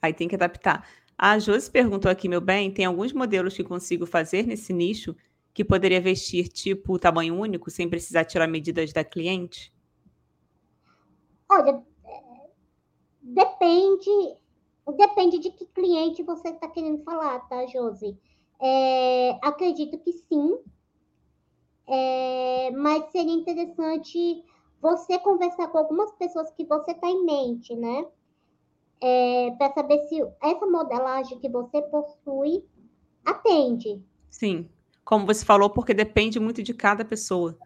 Aí 0.00 0.14
tem 0.14 0.28
que 0.28 0.36
adaptar. 0.36 0.88
A 1.18 1.38
Josi 1.38 1.70
perguntou 1.70 2.10
aqui, 2.10 2.28
meu 2.28 2.40
bem, 2.40 2.72
tem 2.72 2.84
alguns 2.84 3.12
modelos 3.12 3.54
que 3.54 3.64
consigo 3.64 4.06
fazer 4.06 4.46
nesse 4.46 4.72
nicho 4.72 5.16
que 5.52 5.64
poderia 5.64 6.00
vestir 6.00 6.48
tipo 6.48 6.98
tamanho 6.98 7.34
único, 7.34 7.70
sem 7.70 7.88
precisar 7.88 8.26
tirar 8.26 8.46
medidas 8.46 8.92
da 8.92 9.02
cliente? 9.02 9.72
Olha, 11.48 11.82
Depende, 13.28 14.36
depende 14.96 15.38
de 15.38 15.50
que 15.50 15.66
cliente 15.66 16.22
você 16.22 16.50
está 16.50 16.68
querendo 16.68 17.02
falar, 17.02 17.40
tá, 17.48 17.66
Josi? 17.66 18.16
É, 18.60 19.38
acredito 19.42 19.98
que 19.98 20.12
sim, 20.12 20.58
é, 21.88 22.70
mas 22.70 23.10
seria 23.10 23.34
interessante 23.34 24.44
você 24.80 25.18
conversar 25.18 25.68
com 25.68 25.78
algumas 25.78 26.12
pessoas 26.12 26.50
que 26.52 26.64
você 26.64 26.92
está 26.92 27.08
em 27.08 27.24
mente, 27.24 27.74
né? 27.74 28.06
É, 29.00 29.50
para 29.58 29.74
saber 29.74 30.06
se 30.06 30.22
essa 30.40 30.66
modelagem 30.66 31.40
que 31.40 31.48
você 31.48 31.82
possui 31.82 32.64
atende. 33.24 34.00
Sim, 34.30 34.70
como 35.04 35.26
você 35.26 35.44
falou, 35.44 35.68
porque 35.68 35.92
depende 35.92 36.38
muito 36.38 36.62
de 36.62 36.72
cada 36.72 37.04
pessoa. 37.04 37.58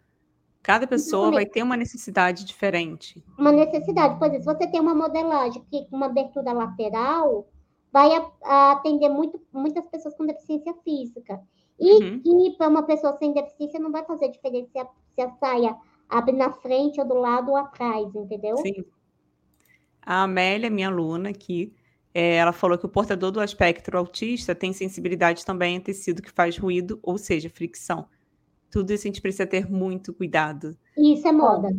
Cada 0.63 0.85
pessoa 0.85 1.31
vai 1.31 1.45
ter 1.45 1.63
uma 1.63 1.75
necessidade 1.75 2.45
diferente. 2.45 3.23
Uma 3.37 3.51
necessidade. 3.51 4.19
Por 4.19 4.27
exemplo, 4.27 4.43
se 4.43 4.53
você 4.53 4.67
tem 4.67 4.79
uma 4.79 4.93
modelagem 4.93 5.63
que 5.69 5.85
com 5.89 5.95
uma 5.95 6.05
abertura 6.05 6.53
lateral, 6.53 7.47
vai 7.91 8.15
a, 8.15 8.31
a 8.43 8.71
atender 8.73 9.09
muito, 9.09 9.41
muitas 9.51 9.85
pessoas 9.87 10.15
com 10.15 10.25
deficiência 10.25 10.73
física. 10.83 11.41
E, 11.79 12.03
uhum. 12.03 12.55
para 12.57 12.67
uma 12.67 12.83
pessoa 12.83 13.17
sem 13.17 13.33
deficiência 13.33 13.79
não 13.79 13.91
vai 13.91 14.05
fazer 14.05 14.29
diferença 14.29 14.69
se 14.71 14.79
a, 14.79 14.87
se 15.15 15.21
a 15.21 15.29
saia 15.39 15.75
abre 16.07 16.35
na 16.35 16.51
frente 16.51 17.01
ou 17.01 17.07
do 17.07 17.15
lado 17.15 17.49
ou 17.49 17.57
atrás, 17.57 18.13
entendeu? 18.13 18.57
Sim. 18.57 18.85
A 20.01 20.23
Amélia, 20.23 20.69
minha 20.69 20.89
aluna 20.89 21.29
aqui, 21.29 21.73
é, 22.13 22.35
ela 22.35 22.51
falou 22.51 22.77
que 22.77 22.85
o 22.85 22.89
portador 22.89 23.31
do 23.31 23.41
espectro 23.41 23.97
autista 23.97 24.53
tem 24.53 24.73
sensibilidade 24.73 25.45
também 25.45 25.77
a 25.77 25.81
tecido 25.81 26.21
que 26.21 26.31
faz 26.31 26.57
ruído, 26.57 26.99
ou 27.01 27.17
seja, 27.17 27.49
fricção. 27.49 28.07
Tudo 28.71 28.91
isso 28.91 29.05
a 29.05 29.09
gente 29.09 29.21
precisa 29.21 29.45
ter 29.45 29.69
muito 29.69 30.13
cuidado. 30.13 30.75
Isso 30.97 31.27
é 31.27 31.31
moda. 31.31 31.75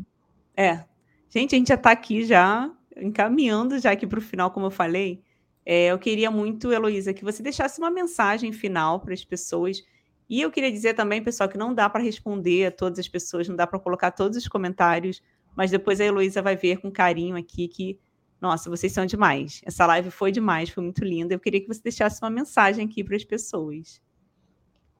É. 0.57 0.85
Gente, 1.31 1.55
a 1.55 1.59
gente 1.59 1.69
já 1.69 1.75
está 1.75 1.91
aqui 1.91 2.25
já, 2.25 2.71
encaminhando 2.97 3.79
já 3.79 3.93
aqui 3.93 4.07
para 4.07 4.19
o 4.19 4.23
final, 4.23 4.51
como 4.51 4.67
eu 4.67 4.71
falei. 4.71 5.23
É, 5.65 5.87
eu 5.87 5.99
queria 5.99 6.31
muito, 6.31 6.71
Heloísa, 6.71 7.15
que 7.15 7.25
você 7.25 7.43
deixasse 7.43 7.79
uma 7.81 7.91
mensagem 7.91 8.53
final 8.53 9.01
para 9.01 9.15
as 9.15 9.25
pessoas. 9.25 9.83
E 10.29 10.41
eu 10.41 10.51
queria 10.51 10.71
dizer 10.71 10.95
também, 10.95 11.23
pessoal, 11.23 11.49
que 11.49 11.57
não 11.57 11.75
dá 11.75 11.89
para 11.89 12.03
responder 12.03 12.67
a 12.67 12.71
todas 12.71 12.99
as 12.99 13.09
pessoas, 13.09 13.49
não 13.49 13.57
dá 13.57 13.67
para 13.67 13.79
colocar 13.79 14.11
todos 14.11 14.37
os 14.37 14.49
comentários, 14.49 15.23
mas 15.57 15.71
depois 15.71 16.01
a 16.01 16.05
Heloísa 16.05 16.43
vai 16.43 16.57
ver 16.57 16.79
com 16.79 16.91
carinho 16.91 17.37
aqui 17.37 17.69
que, 17.69 17.99
nossa, 18.41 18.69
vocês 18.69 18.93
são 18.93 19.07
demais. 19.07 19.61
Essa 19.65 19.87
live 19.87 20.11
foi 20.11 20.33
demais, 20.33 20.71
foi 20.71 20.83
muito 20.83 21.05
linda. 21.05 21.35
Eu 21.35 21.41
queria 21.41 21.61
que 21.61 21.69
você 21.69 21.81
deixasse 21.83 22.21
uma 22.23 22.31
mensagem 22.31 22.85
aqui 22.85 23.05
para 23.05 23.17
as 23.17 23.25
pessoas. 23.25 24.01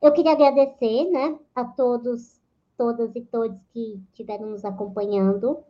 Eu 0.03 0.13
queria 0.13 0.33
agradecer 0.33 1.09
né, 1.11 1.39
a 1.55 1.65
todos, 1.65 2.43
todas 2.77 3.15
e 3.15 3.21
todos 3.21 3.57
que 3.73 4.03
estiveram 4.09 4.47
nos 4.47 4.65
acompanhando. 4.65 5.63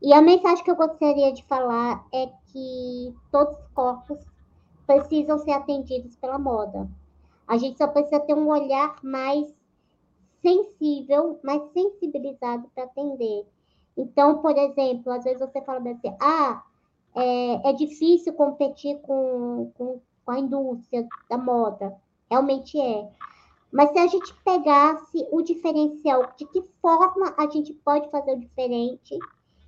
E 0.00 0.14
a 0.14 0.22
mensagem 0.22 0.64
que 0.64 0.70
eu 0.70 0.76
gostaria 0.76 1.30
de 1.30 1.44
falar 1.44 2.06
é 2.10 2.32
que 2.46 3.14
todos 3.30 3.58
os 3.58 3.68
corpos 3.74 4.18
precisam 4.86 5.38
ser 5.38 5.52
atendidos 5.52 6.16
pela 6.16 6.38
moda. 6.38 6.88
A 7.46 7.58
gente 7.58 7.76
só 7.76 7.86
precisa 7.86 8.18
ter 8.20 8.32
um 8.32 8.48
olhar 8.48 8.96
mais 9.02 9.54
sensível, 10.40 11.38
mais 11.42 11.62
sensibilizado 11.72 12.66
para 12.74 12.84
atender. 12.84 13.46
Então, 13.94 14.38
por 14.38 14.56
exemplo, 14.56 15.12
às 15.12 15.24
vezes 15.24 15.40
você 15.40 15.60
fala 15.60 15.80
assim, 15.80 16.16
ah, 16.18 16.62
é, 17.14 17.68
é 17.68 17.72
difícil 17.74 18.32
competir 18.32 18.98
com, 19.02 19.70
com, 19.76 20.00
com 20.24 20.32
a 20.32 20.38
indústria 20.38 21.06
da 21.28 21.36
moda. 21.36 21.94
Realmente 22.30 22.80
é. 22.80 23.06
Mas 23.72 23.90
se 23.92 23.98
a 23.98 24.06
gente 24.06 24.34
pegasse 24.44 25.26
o 25.30 25.42
diferencial, 25.42 26.32
de 26.36 26.46
que 26.46 26.62
forma 26.82 27.34
a 27.36 27.48
gente 27.48 27.72
pode 27.72 28.10
fazer 28.10 28.32
o 28.32 28.40
diferente 28.40 29.16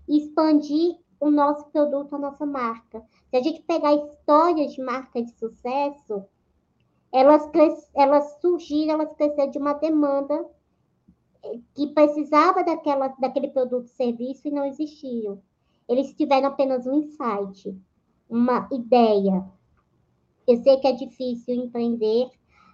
e 0.09 0.19
expandir 0.19 0.97
o 1.21 1.31
nosso 1.31 1.67
produto, 1.67 2.17
a 2.17 2.19
nossa 2.19 2.45
marca. 2.45 3.01
Se 3.31 3.37
a 3.37 3.43
gente 3.43 3.63
pegar 3.63 3.95
histórias 3.95 4.73
de 4.73 4.83
marca 4.83 5.23
de 5.23 5.31
sucesso, 5.39 6.25
elas, 7.13 7.49
elas 7.95 8.41
surgiram, 8.41 8.95
elas 8.95 9.15
cresceram 9.15 9.51
de 9.51 9.59
uma 9.59 9.75
demanda 9.75 10.45
que 11.75 11.89
precisava 11.89 12.65
daquela, 12.65 13.09
daquele 13.09 13.49
produto 13.49 13.89
serviço 13.89 14.49
e 14.49 14.51
não 14.51 14.65
existiam. 14.65 15.41
Eles 15.89 16.13
tiveram 16.15 16.49
apenas 16.49 16.87
um 16.87 16.99
insight, 16.99 17.77
uma 18.29 18.69
ideia. 18.73 19.45
Eu 20.47 20.57
sei 20.63 20.77
que 20.79 20.87
é 20.87 20.93
difícil 20.93 21.55
empreender, 21.55 22.31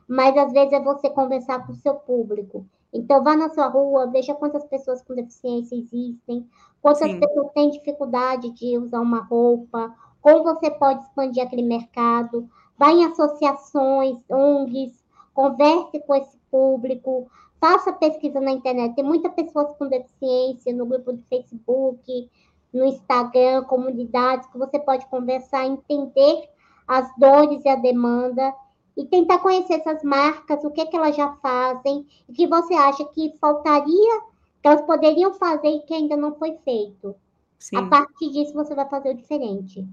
mas 0.09 0.35
às 0.36 0.52
vezes 0.52 0.72
é 0.72 0.80
você 0.80 1.10
conversar 1.10 1.66
com 1.66 1.72
o 1.72 1.76
seu 1.76 1.94
público 1.94 2.64
Então, 2.90 3.22
vá 3.22 3.36
na 3.36 3.51
sua 3.51 3.68
rua, 3.68 4.06
veja 4.06 4.35
quantas 4.35 4.64
pessoas 4.64 5.02
com 5.02 5.14
deficiência 5.14 5.76
existem, 5.76 6.48
quantas 6.80 7.10
Sim. 7.10 7.20
pessoas 7.20 7.52
têm 7.52 7.70
dificuldade 7.70 8.51
de 8.52 8.78
usar 8.78 9.01
uma 9.01 9.20
roupa, 9.20 9.94
como 10.22 10.43
você 10.43 10.70
pode 10.70 11.02
expandir 11.02 11.43
aquele 11.43 11.62
mercado. 11.62 12.48
Vá 12.78 12.90
em 12.90 13.05
associações, 13.05 14.16
ONGs, 14.30 15.05
converse 15.35 16.01
com 16.06 16.14
esse 16.14 16.39
público, 16.51 17.28
faça 17.60 17.93
pesquisa 17.93 18.40
na 18.40 18.52
internet. 18.52 18.94
Tem 18.94 19.05
muitas 19.05 19.32
pessoas 19.35 19.72
com 19.76 19.86
deficiência 19.86 20.72
no 20.72 20.86
grupo 20.86 21.12
do 21.12 21.22
Facebook, 21.28 22.30
no 22.72 22.85
Instagram, 22.86 23.64
comunidades, 23.64 24.48
que 24.48 24.59
você 24.59 24.78
pode 24.78 25.05
conversar, 25.06 25.66
entender 25.66 26.48
as 26.86 27.06
dores 27.18 27.62
e 27.64 27.68
a 27.68 27.76
demanda 27.76 28.55
e 28.99 29.07
tentar 29.07 29.39
conhecer 29.39 29.75
essas 29.75 30.03
marcas, 30.03 30.65
o 30.65 30.73
que, 30.73 30.81
é 30.81 30.87
que 30.87 30.97
elas 30.97 31.15
já 31.15 31.33
fazem, 31.37 32.05
e 32.29 32.33
que 32.33 32.49
você 32.49 32.75
acha 32.75 33.05
que 33.05 33.33
faltaria, 33.41 34.20
que 34.61 34.66
elas 34.66 34.83
poderiam 34.83 35.33
fazer 35.35 35.69
e 35.69 35.81
que 35.83 35.95
ainda 35.95 36.16
não 36.16 36.35
foi 36.35 36.57
feito. 36.65 37.15
Sim. 37.57 37.77
A 37.77 37.87
partir 37.87 38.31
disso, 38.33 38.53
você 38.53 38.75
vai 38.75 38.89
fazer 38.89 39.11
o 39.11 39.16
diferente. 39.16 39.87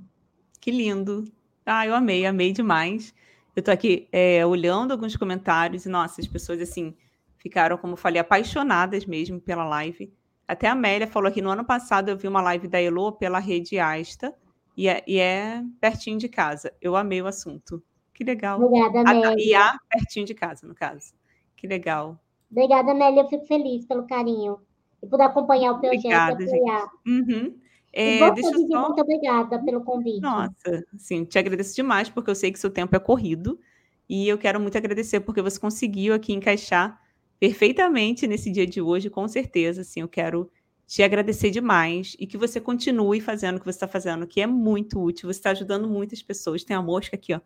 Que 0.60 0.72
lindo. 0.72 1.24
Ah, 1.64 1.86
eu 1.86 1.94
amei, 1.94 2.26
amei 2.26 2.52
demais. 2.52 3.14
Eu 3.56 3.62
tô 3.62 3.70
aqui 3.70 4.08
é, 4.12 4.44
olhando 4.44 4.92
alguns 4.92 5.16
comentários 5.16 5.86
e, 5.86 5.90
nossa, 5.90 6.20
as 6.20 6.28
pessoas, 6.28 6.60
assim, 6.60 6.96
ficaram, 7.38 7.78
como 7.78 7.94
eu 7.94 7.98
falei, 7.98 8.20
apaixonadas 8.20 9.06
mesmo 9.06 9.40
pela 9.40 9.66
live. 9.66 10.12
Até 10.48 10.68
a 10.68 10.72
Amélia 10.72 11.06
falou 11.08 11.30
aqui, 11.30 11.44
no 11.44 11.52
ano 11.52 11.64
passado 11.64 12.10
eu 12.10 12.18
vi 12.18 12.28
uma 12.28 12.42
live 12.42 12.68
da 12.68 12.82
Elo 12.82 13.12
pela 13.12 13.38
rede 13.38 13.78
Asta, 13.78 14.34
e 14.76 14.88
é, 14.88 15.04
e 15.08 15.20
é 15.20 15.64
pertinho 15.80 16.18
de 16.18 16.28
casa. 16.28 16.74
Eu 16.82 16.96
amei 16.96 17.22
o 17.22 17.28
assunto. 17.28 17.84
Que 18.16 18.24
legal. 18.24 18.60
Obrigada, 18.60 19.02
Amélia. 19.02 19.36
E 19.38 19.54
a 19.54 19.78
pertinho 19.90 20.26
de 20.26 20.34
casa, 20.34 20.66
no 20.66 20.74
caso. 20.74 21.14
Que 21.56 21.68
legal. 21.68 22.18
Obrigada, 22.50 22.92
Amélia. 22.92 23.22
Eu 23.22 23.28
fico 23.28 23.46
feliz 23.46 23.86
pelo 23.86 24.08
carinho 24.08 24.58
e 25.04 25.08
por 25.08 25.22
acompanhar 25.22 25.74
o 25.74 25.80
projeto 25.80 26.00
obrigada, 26.00 26.44
e 26.44 26.48
apoiar. 26.48 26.90
Uhum. 27.06 27.60
É, 27.92 28.20
você, 28.20 28.42
deixa 28.42 28.58
só... 28.58 28.82
muito 28.88 29.02
obrigada 29.02 29.62
pelo 29.64 29.84
convite. 29.84 30.22
Nossa, 30.22 30.86
sim, 30.98 31.26
te 31.26 31.38
agradeço 31.38 31.76
demais, 31.76 32.10
porque 32.10 32.30
eu 32.30 32.36
sei 32.36 32.52
que 32.52 32.60
seu 32.60 32.70
tempo 32.70 32.96
é 32.96 33.00
corrido. 33.00 33.60
E 34.08 34.28
eu 34.28 34.38
quero 34.38 34.60
muito 34.60 34.78
agradecer 34.78 35.20
porque 35.20 35.42
você 35.42 35.60
conseguiu 35.60 36.14
aqui 36.14 36.32
encaixar 36.32 37.02
perfeitamente 37.40 38.28
nesse 38.28 38.50
dia 38.50 38.66
de 38.66 38.82
hoje, 38.82 39.10
com 39.10 39.28
certeza. 39.28 39.82
Assim, 39.82 40.02
eu 40.02 40.08
quero 40.08 40.50
te 40.88 41.04
agradecer 41.04 41.50
demais 41.50 42.16
e 42.20 42.28
que 42.28 42.38
você 42.38 42.62
continue 42.62 43.20
fazendo 43.20 43.56
o 43.58 43.60
que 43.60 43.66
você 43.66 43.72
está 43.72 43.88
fazendo, 43.88 44.28
que 44.28 44.40
é 44.40 44.48
muito 44.48 45.02
útil. 45.02 45.32
Você 45.32 45.40
está 45.40 45.50
ajudando 45.52 45.88
muitas 45.90 46.22
pessoas. 46.22 46.64
Tem 46.64 46.76
a 46.78 46.82
mosca 46.82 47.16
aqui, 47.16 47.34
ó, 47.34 47.42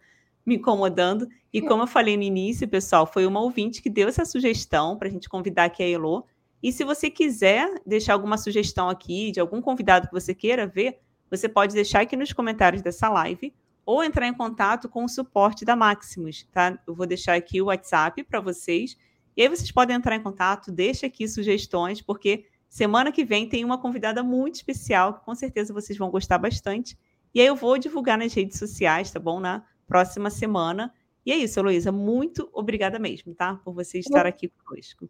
me 0.46 0.56
incomodando. 0.56 1.28
E 1.54 1.62
como 1.62 1.84
eu 1.84 1.88
falei 1.88 2.16
no 2.18 2.24
início, 2.24 2.68
pessoal, 2.68 3.06
foi 3.06 3.26
uma 3.26 3.40
ouvinte 3.40 3.82
que 3.82 3.90
deu 3.90 4.08
essa 4.08 4.26
sugestão 4.26 4.98
para 4.98 5.08
a 5.08 5.12
gente 5.12 5.30
convidar 5.30 5.66
aqui 5.66 5.84
a 5.84 5.90
Elo. 5.90 6.26
E 6.62 6.72
se 6.72 6.84
você 6.84 7.10
quiser 7.10 7.82
deixar 7.86 8.14
alguma 8.14 8.38
sugestão 8.38 8.90
aqui 8.90 9.32
de 9.32 9.40
algum 9.40 9.62
convidado 9.62 10.08
que 10.08 10.14
você 10.14 10.34
queira 10.34 10.68
ver, 10.68 11.00
você 11.30 11.48
pode 11.48 11.74
deixar 11.74 12.02
aqui 12.02 12.16
nos 12.16 12.34
comentários 12.34 12.82
dessa 12.82 13.10
live 13.10 13.54
ou 13.86 14.04
entrar 14.04 14.28
em 14.28 14.34
contato 14.34 14.90
com 14.90 15.04
o 15.04 15.10
suporte 15.10 15.66
da 15.66 15.76
Maximus, 15.76 16.48
tá? 16.52 16.78
Eu 16.86 16.94
vou 16.94 17.08
deixar 17.08 17.36
aqui 17.36 17.62
o 17.62 17.66
WhatsApp 17.66 18.24
para 18.24 18.40
vocês. 18.40 18.98
E 19.36 19.42
aí 19.42 19.48
vocês 19.48 19.72
podem 19.72 19.96
entrar 19.96 20.16
em 20.16 20.22
contato, 20.22 20.72
deixa 20.72 21.08
aqui 21.08 21.28
sugestões, 21.28 22.02
porque 22.02 22.46
semana 22.68 23.12
que 23.12 23.24
vem 23.24 23.48
tem 23.48 23.64
uma 23.64 23.80
convidada 23.80 24.22
muito 24.22 24.56
especial, 24.56 25.16
que 25.16 25.26
com 25.26 25.34
certeza 25.34 25.74
vocês 25.74 25.98
vão 25.98 26.12
gostar 26.12 26.38
bastante. 26.38 26.98
E 27.34 27.40
aí 27.40 27.48
eu 27.48 27.56
vou 27.56 27.78
divulgar 27.78 28.18
nas 28.18 28.34
redes 28.34 28.60
sociais, 28.60 29.12
tá 29.12 29.20
bom? 29.20 29.40
Na 29.40 29.64
próxima 29.90 30.30
semana. 30.30 30.94
E 31.26 31.32
é 31.32 31.36
isso, 31.36 31.60
Heloísa. 31.60 31.92
Muito 31.92 32.48
obrigada 32.54 32.98
mesmo, 32.98 33.36
tá? 33.36 33.60
Por 33.66 33.74
você 33.74 34.00
estar 34.00 34.26
aqui 34.26 34.48
conosco. 34.48 35.10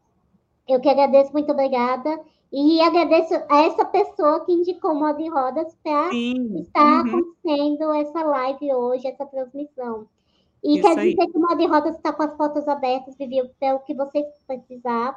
Eu 0.68 0.80
que 0.80 0.90
agradeço, 0.90 1.32
muito 1.34 1.52
obrigada. 1.52 2.20
E 2.52 2.82
agradeço 2.82 3.36
a 3.48 3.62
essa 3.64 3.86
pessoa 3.86 4.44
que 4.44 4.52
indicou 4.52 4.92
o 4.92 5.00
Modo 5.00 5.20
em 5.22 5.30
Rodas 5.30 5.76
para 5.84 6.10
estar 6.16 7.06
uhum. 7.06 7.20
acontecendo 7.20 7.94
essa 7.94 8.24
live 8.24 8.74
hoje, 8.74 9.08
essa 9.08 9.26
transmissão. 9.26 10.08
E 10.64 10.80
Isso 10.80 10.82
quer 10.82 10.96
dizer 10.96 11.22
aí. 11.22 11.32
que 11.32 11.38
o 11.38 11.42
Modo 11.42 11.62
em 11.62 11.68
Rodas 11.68 11.96
está 11.96 12.12
com 12.12 12.24
as 12.24 12.36
fotos 12.36 12.68
abertas, 12.68 13.16
Vivi, 13.18 13.48
pelo 13.60 13.80
que 13.82 13.94
vocês 13.94 14.26
precisar. 14.48 15.16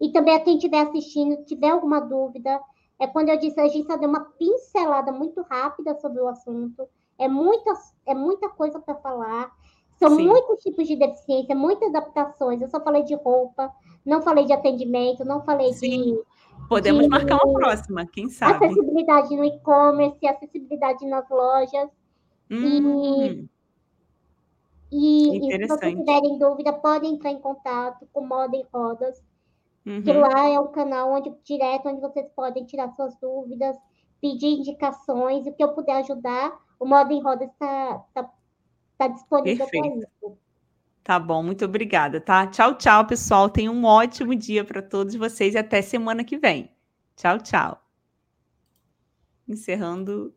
E 0.00 0.10
também 0.10 0.34
a 0.34 0.40
quem 0.40 0.56
estiver 0.56 0.80
assistindo, 0.80 1.44
tiver 1.44 1.70
alguma 1.70 2.00
dúvida, 2.00 2.60
é 2.98 3.06
quando 3.06 3.28
eu 3.28 3.38
disse, 3.38 3.60
a 3.60 3.68
gente 3.68 3.86
só 3.86 3.96
deu 3.96 4.08
uma 4.08 4.24
pincelada 4.24 5.12
muito 5.12 5.42
rápida 5.42 5.98
sobre 6.00 6.20
o 6.20 6.28
assunto. 6.28 6.88
É 7.18 7.28
muita, 7.28 7.72
é 8.06 8.14
muita 8.14 8.48
coisa 8.48 8.78
para 8.80 8.94
falar. 8.96 9.52
São 9.96 10.16
Sim. 10.16 10.26
muitos 10.26 10.62
tipos 10.62 10.86
de 10.86 10.96
deficiência, 10.96 11.54
muitas 11.54 11.88
adaptações. 11.94 12.60
Eu 12.60 12.68
só 12.68 12.80
falei 12.80 13.04
de 13.04 13.14
roupa, 13.14 13.72
não 14.04 14.22
falei 14.22 14.44
de 14.44 14.52
atendimento, 14.52 15.24
não 15.24 15.42
falei 15.42 15.72
Sim. 15.72 16.02
de. 16.02 16.22
Podemos 16.68 17.02
de, 17.02 17.08
marcar 17.08 17.38
uma 17.44 17.52
próxima, 17.52 18.06
quem 18.06 18.28
sabe? 18.28 18.64
Acessibilidade 18.64 19.36
no 19.36 19.44
e-commerce, 19.44 20.26
acessibilidade 20.26 21.06
nas 21.06 21.28
lojas. 21.28 21.90
Hum. 22.50 23.46
E, 24.90 25.38
e, 25.38 25.38
e 25.38 25.58
se 25.58 25.66
vocês 25.66 25.94
tiverem 25.94 26.38
dúvida, 26.38 26.72
podem 26.72 27.14
entrar 27.14 27.30
em 27.30 27.40
contato 27.40 28.06
com 28.12 28.20
Moda 28.20 28.56
em 28.56 28.64
Rodas, 28.72 29.22
uhum. 29.84 30.02
que 30.02 30.12
lá 30.12 30.48
é 30.48 30.58
um 30.58 30.68
canal 30.68 31.12
onde, 31.12 31.32
direto 31.42 31.88
onde 31.88 32.00
vocês 32.00 32.28
podem 32.34 32.64
tirar 32.64 32.94
suas 32.94 33.14
dúvidas, 33.16 33.76
pedir 34.20 34.46
indicações, 34.46 35.46
o 35.46 35.52
que 35.52 35.62
eu 35.62 35.72
puder 35.72 35.96
ajudar, 35.96 36.56
o 36.78 36.86
Moda 36.86 37.12
em 37.12 37.22
Rodas 37.22 37.48
está 37.50 38.04
tá, 38.14 38.30
tá 38.98 39.08
disponível 39.08 39.66
para 39.68 39.88
isso. 39.88 40.38
Tá 41.02 41.18
bom, 41.18 41.42
muito 41.42 41.64
obrigada, 41.66 42.20
tá? 42.20 42.46
Tchau, 42.46 42.76
tchau, 42.76 43.06
pessoal. 43.06 43.50
Tenha 43.50 43.70
um 43.70 43.84
ótimo 43.84 44.34
dia 44.34 44.64
para 44.64 44.80
todos 44.80 45.14
vocês 45.14 45.54
e 45.54 45.58
até 45.58 45.82
semana 45.82 46.24
que 46.24 46.38
vem. 46.38 46.74
Tchau, 47.14 47.38
tchau. 47.38 47.80
Encerrando 49.46 50.34